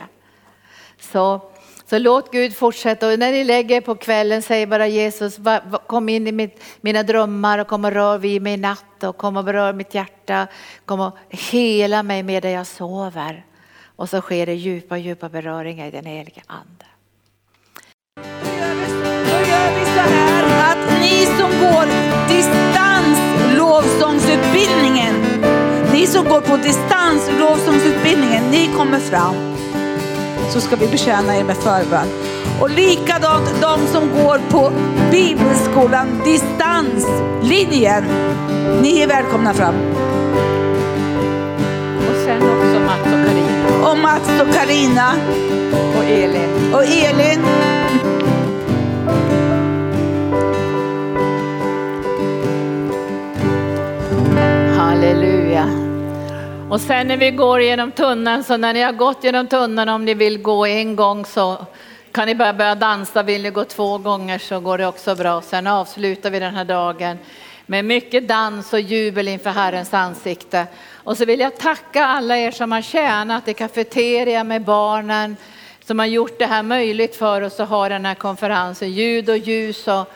Så, 1.00 1.42
så 1.90 2.00
låt 2.00 2.32
Gud 2.32 2.56
fortsätta 2.56 3.08
och 3.08 3.20
när 3.20 3.32
ni 3.32 3.44
lägger 3.44 3.82
på 3.82 3.96
kvällen 3.96 4.42
säg 4.42 4.66
bara 4.66 4.88
Jesus 4.88 5.40
kom 5.88 6.10
in 6.10 6.28
i 6.28 6.32
mitt, 6.32 6.64
mina 6.82 7.04
drömmar 7.04 7.60
och 7.60 7.68
kom 7.68 7.86
och 7.86 7.92
rör 7.92 8.18
vid 8.18 8.42
mig 8.42 8.54
i 8.54 8.58
natt 8.58 9.04
och 9.04 9.18
kom 9.18 9.38
och 9.38 9.44
berör 9.44 9.74
mitt 9.74 9.94
hjärta. 9.94 10.48
Kom 10.86 11.00
och 11.00 11.18
hela 11.30 12.04
mig 12.04 12.24
medan 12.24 12.52
jag 12.52 12.68
sover. 12.68 13.46
Och 13.96 14.10
så 14.10 14.22
sker 14.22 14.46
det 14.46 14.54
djupa, 14.54 14.98
djupa 14.98 15.30
beröringar 15.30 15.88
i 15.88 15.92
den 15.92 16.06
helige 16.06 16.42
Ande. 16.48 16.86
Då 18.16 19.36
gör 19.50 19.80
vi 19.80 19.86
så 19.86 20.02
här 20.16 20.72
att 20.72 21.02
ni 21.02 21.26
som 21.26 21.50
går 21.50 21.86
distans 22.30 23.20
lovsångsutbildningen, 23.58 25.16
ni 25.94 26.08
som 26.08 26.26
går 26.26 26.42
på 26.42 26.58
distans 26.58 27.32
lovsångsutbildningen, 27.40 28.44
ni 28.52 28.68
kommer 28.78 29.00
fram. 29.00 29.49
Så 30.50 30.62
ska 30.62 30.76
vi 30.76 30.88
betjäna 30.88 31.38
er 31.38 31.44
med 31.44 31.58
förbön. 31.58 32.08
Och 32.62 32.70
likadant 32.70 33.62
de 33.62 33.88
som 33.88 34.10
går 34.10 34.40
på 34.50 34.72
bibelskolan 35.12 36.22
distanslinjen, 36.26 38.04
ni 38.82 39.00
är 39.02 39.08
välkomna 39.08 39.54
fram. 39.54 39.76
Och 41.98 42.16
sen 42.26 42.42
också 42.42 42.80
Mats 42.86 43.06
och 43.06 43.28
Karina. 43.28 43.90
Och 43.92 43.98
Mats 43.98 44.42
och 44.42 44.54
Karina. 44.54 45.14
Och 45.98 46.04
Elin. 46.04 46.74
Och 46.74 46.84
Elin. 46.84 47.46
Och 56.72 56.82
sen 56.82 57.08
när 57.08 57.18
vi 57.18 57.32
går 57.32 57.62
genom 57.62 57.92
tunneln, 57.92 58.44
så 58.44 58.58
när 58.58 58.74
ni 58.74 58.82
har 58.82 58.92
gått 58.92 59.24
genom 59.24 59.48
tunneln, 59.48 59.90
om 59.90 60.06
ni 60.06 60.14
vill 60.14 60.42
gå 60.42 60.66
en 60.66 60.96
gång 60.96 61.26
så 61.26 61.66
kan 62.12 62.28
ni 62.28 62.36
bara 62.36 62.54
börja 62.54 62.76
dansa. 62.76 63.24
Vill 63.24 63.44
ni 63.44 63.50
gå 63.50 63.66
två 63.66 63.98
gånger 63.98 64.40
så 64.40 64.60
går 64.60 64.78
det 64.78 64.88
också 64.88 65.16
bra. 65.16 65.42
Sen 65.42 65.68
avslutar 65.68 66.30
vi 66.30 66.40
den 66.40 66.56
här 66.56 66.66
dagen 66.66 67.18
med 67.66 67.86
mycket 67.86 68.28
dans 68.28 68.74
och 68.74 68.80
jubel 68.80 69.28
inför 69.28 69.50
Herrens 69.50 69.94
ansikte. 69.94 70.68
Och 70.94 71.18
så 71.18 71.26
vill 71.26 71.40
jag 71.40 71.58
tacka 71.58 72.06
alla 72.06 72.38
er 72.38 72.52
som 72.52 72.72
har 72.72 72.82
tjänat 72.82 73.48
i 73.48 73.54
kafeteria 73.54 74.44
med 74.44 74.62
barnen, 74.62 75.38
som 75.86 76.00
har 76.00 76.06
gjort 76.06 76.40
det 76.40 76.46
här 76.46 76.64
möjligt 76.64 77.16
för 77.16 77.42
oss 77.42 77.60
att 77.60 77.70
ha 77.70 77.90
den 77.90 78.06
här 78.06 78.16
konferensen. 78.16 78.92
Ljud 78.92 79.30
och 79.30 79.38
ljus 79.38 79.88
och 79.88 80.14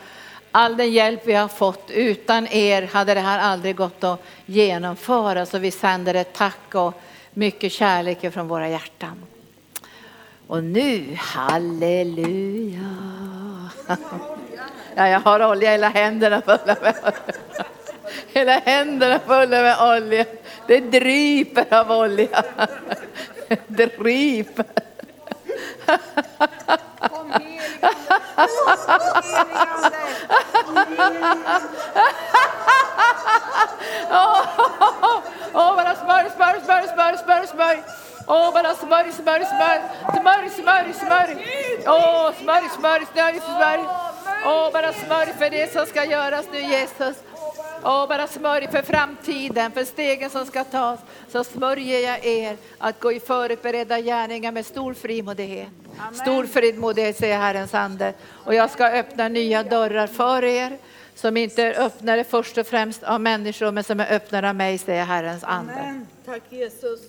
all 0.54 0.76
den 0.76 0.92
hjälp 0.92 1.20
vi 1.24 1.32
har 1.32 1.48
fått. 1.48 1.90
Utan 1.90 2.46
er 2.46 2.82
hade 2.82 3.14
det 3.14 3.20
här 3.20 3.38
aldrig 3.38 3.76
gått 3.76 4.04
att 4.04 4.22
genomföra. 4.46 5.46
Så 5.46 5.58
vi 5.58 5.70
sänder 5.70 6.14
ett 6.14 6.32
tack 6.32 6.74
och 6.74 6.94
mycket 7.32 7.72
kärlek 7.72 8.32
från 8.32 8.48
våra 8.48 8.68
hjärtan. 8.68 9.22
Och 10.46 10.64
nu, 10.64 11.16
halleluja. 11.18 12.80
Ja, 14.94 15.08
jag 15.08 15.20
har 15.20 15.50
olja 15.50 15.70
hela 15.70 15.88
händerna 15.88 16.42
fulla 16.42 16.76
med 16.82 16.94
olja. 17.04 17.64
Hela 18.32 18.52
händerna 18.52 19.18
fulla 19.18 19.62
med 19.62 19.76
olja. 19.80 20.24
Det 20.66 20.80
dryper 20.80 21.74
av 21.74 21.90
olja. 21.90 22.44
Dryper. 23.66 24.64
Åh, 35.54 35.76
bara 35.76 35.94
smörj, 35.94 36.30
smörj, 36.36 36.60
smörj, 36.64 36.88
smörj, 36.88 37.18
smörj, 37.18 37.46
smörj. 37.46 37.82
Åh, 38.26 38.52
bara 38.52 38.74
smörj, 38.74 39.12
smörj, 39.12 39.44
smörj, 39.44 39.80
smörj, 40.20 40.50
smörj, 40.50 40.92
smörj. 40.94 41.36
Åh, 41.86 42.32
smörj, 42.42 42.68
smörj, 42.78 43.06
smörj, 43.12 43.40
smörj. 43.40 43.84
Åh, 44.46 44.72
bara 44.72 44.92
smörj 44.92 45.32
för 45.38 45.50
det 45.50 45.72
som 45.72 45.86
ska 45.86 46.04
göras 46.04 46.46
nu, 46.52 46.60
Jesus. 46.60 47.16
Åh 47.84 48.08
bara 48.08 48.26
smörj 48.26 48.68
för 48.70 48.82
framtiden, 48.82 49.72
för 49.72 49.84
stegen 49.84 50.30
som 50.30 50.46
ska 50.46 50.64
tas. 50.64 51.00
Så 51.32 51.44
smörjer 51.44 52.00
jag 52.00 52.24
er 52.26 52.56
att 52.78 53.00
gå 53.00 53.12
i 53.12 53.20
förberedda 53.20 54.00
gärningar 54.00 54.52
med 54.52 54.66
stor 54.66 54.94
frimodighet. 54.94 55.83
Stor 56.12 56.46
frimodighet 56.46 57.18
säger 57.18 57.38
Herrens 57.38 57.74
ande. 57.74 58.14
Och 58.30 58.54
jag 58.54 58.70
ska 58.70 58.86
öppna 58.86 59.28
nya 59.28 59.62
dörrar 59.62 60.06
för 60.06 60.44
er 60.44 60.78
som 61.14 61.36
inte 61.36 61.62
är 61.62 61.80
öppnade 61.80 62.24
först 62.24 62.58
och 62.58 62.66
främst 62.66 63.02
av 63.02 63.20
människor 63.20 63.72
men 63.72 63.84
som 63.84 64.00
är 64.00 64.12
öppnade 64.12 64.48
av 64.48 64.56
mig 64.56 64.78
säger 64.78 65.04
Herrens 65.04 65.44
ande. 65.44 65.72
Amen. 65.72 66.06
Tack 66.24 66.42
Jesus. 66.50 67.00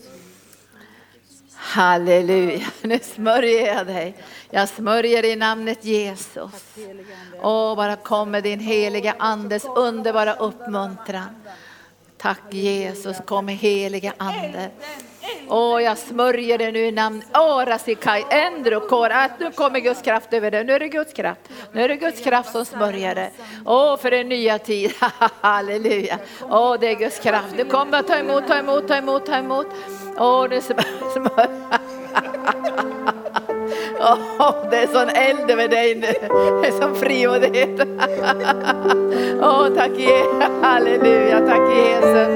Halleluja, 1.55 2.67
nu 2.81 2.99
smörjer 2.99 3.75
jag 3.75 3.87
dig. 3.87 4.15
Jag 4.49 4.69
smörjer 4.69 5.25
i 5.25 5.35
namnet 5.35 5.85
Jesus. 5.85 6.51
Och 7.41 7.77
bara 7.77 7.95
kom 7.95 8.31
med 8.31 8.43
din 8.43 8.59
heliga 8.59 9.15
andes 9.19 9.65
underbara 9.75 10.33
uppmuntran. 10.33 11.29
Tack 12.17 12.53
Jesus, 12.53 13.17
kom 13.25 13.45
med 13.45 13.55
heliga 13.55 14.13
ande. 14.17 14.69
Åh, 15.49 15.83
jag 15.83 15.97
smörjer 15.97 16.57
dig 16.57 16.71
nu 16.71 16.79
i 16.79 16.91
namn. 16.91 17.23
Åh, 17.33 17.65
Rasikai, 17.65 18.25
Endrokor, 18.29 19.09
att 19.09 19.39
nu 19.39 19.51
kommer 19.51 19.79
Guds 19.79 20.01
kraft 20.01 20.33
över 20.33 20.51
dig. 20.51 20.63
Nu 20.63 20.73
är 20.73 20.79
det 20.79 20.89
Guds 20.89 21.13
kraft. 21.13 21.41
Nu 21.71 21.81
är 21.81 21.87
det 21.87 21.95
Guds 21.95 22.23
kraft 22.23 22.51
som 22.51 22.65
smörjer 22.65 23.15
dig. 23.15 23.31
Åh, 23.65 23.97
för 23.97 24.11
en 24.11 24.29
nya 24.29 24.59
tid. 24.59 24.91
Halleluja. 25.41 26.19
Åh, 26.49 26.75
det 26.79 26.87
är 26.87 26.95
Guds 26.95 27.19
kraft. 27.19 27.55
Nu 27.57 27.65
kommer 27.65 28.01
ta 28.01 28.15
emot, 28.15 28.47
ta 28.47 28.57
emot, 28.57 28.87
ta 28.87 28.95
emot, 28.95 29.25
ta 29.25 29.35
emot. 29.35 29.67
Åh, 30.17 30.47
nu 30.49 30.61
smörjer 30.61 31.47
Oh, 33.99 34.69
det 34.71 34.77
är 34.77 34.87
sån 34.87 35.09
eld 35.09 35.51
över 35.51 35.67
dig 35.67 35.95
nu. 35.95 36.27
Det 36.61 36.67
är 36.67 36.81
sån 36.81 36.95
frimodighet. 36.95 37.87
Åh, 39.41 39.61
oh, 39.61 39.75
tack 39.75 39.91
Jesus. 39.97 40.43
Halleluja, 40.61 41.39
tack 41.39 41.75
Jesus. 41.75 42.27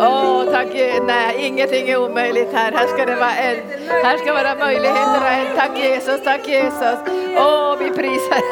Åh, 0.00 0.40
oh, 0.40 0.52
tack 0.52 0.68
Nej, 1.06 1.46
ingenting 1.46 1.88
är 1.88 2.04
omöjligt 2.04 2.52
här. 2.52 2.72
Här 2.72 2.86
ska 2.86 3.06
det 3.06 3.16
vara 3.16 3.36
eld. 3.36 3.62
Här 4.04 4.16
ska 4.16 4.32
vara 4.32 4.54
möjligheter 4.54 5.20
och 5.20 5.28
eld. 5.28 5.48
Tack 5.56 5.78
Jesus, 5.78 6.24
tack 6.24 6.48
Jesus. 6.48 6.98
Åh, 7.36 7.72
oh, 7.72 7.78
vi 7.78 7.90
prisar. 7.90 8.42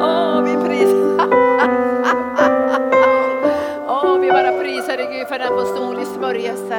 Åh, 0.00 0.38
oh, 0.38 0.42
vi 0.42 0.68
prisar. 0.68 1.28
Åh, 3.86 4.04
oh, 4.04 4.20
vi 4.20 4.30
bara 4.30 4.52
prisar 4.52 4.96
dig 4.96 5.08
Gud 5.12 5.28
för 5.28 5.38
den 5.38 5.52
apostolisk 5.52 6.12
smörjelse. 6.14 6.78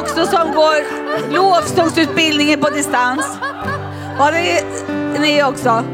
också 0.00 0.26
som 0.26 0.52
går 0.52 0.76
lovsångsutbildningen 1.32 2.60
på 2.60 2.70
distans? 2.70 3.38
Var 4.18 4.32
det 4.32 4.64
ni 5.20 5.42
också? 5.42 5.84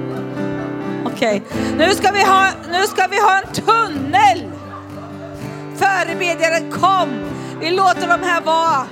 Okej, 1.04 1.42
nu, 1.78 1.90
ska 1.90 2.12
vi 2.12 2.24
ha, 2.24 2.48
nu 2.70 2.82
ska 2.82 3.06
vi 3.06 3.20
ha 3.20 3.38
en 3.38 3.52
tunnel. 3.52 4.50
Förebedjaren 5.76 6.72
kom. 6.72 7.08
Vi 7.60 7.70
låter 7.70 8.08
de 8.08 8.22
här 8.22 8.40
vara. 8.40 8.86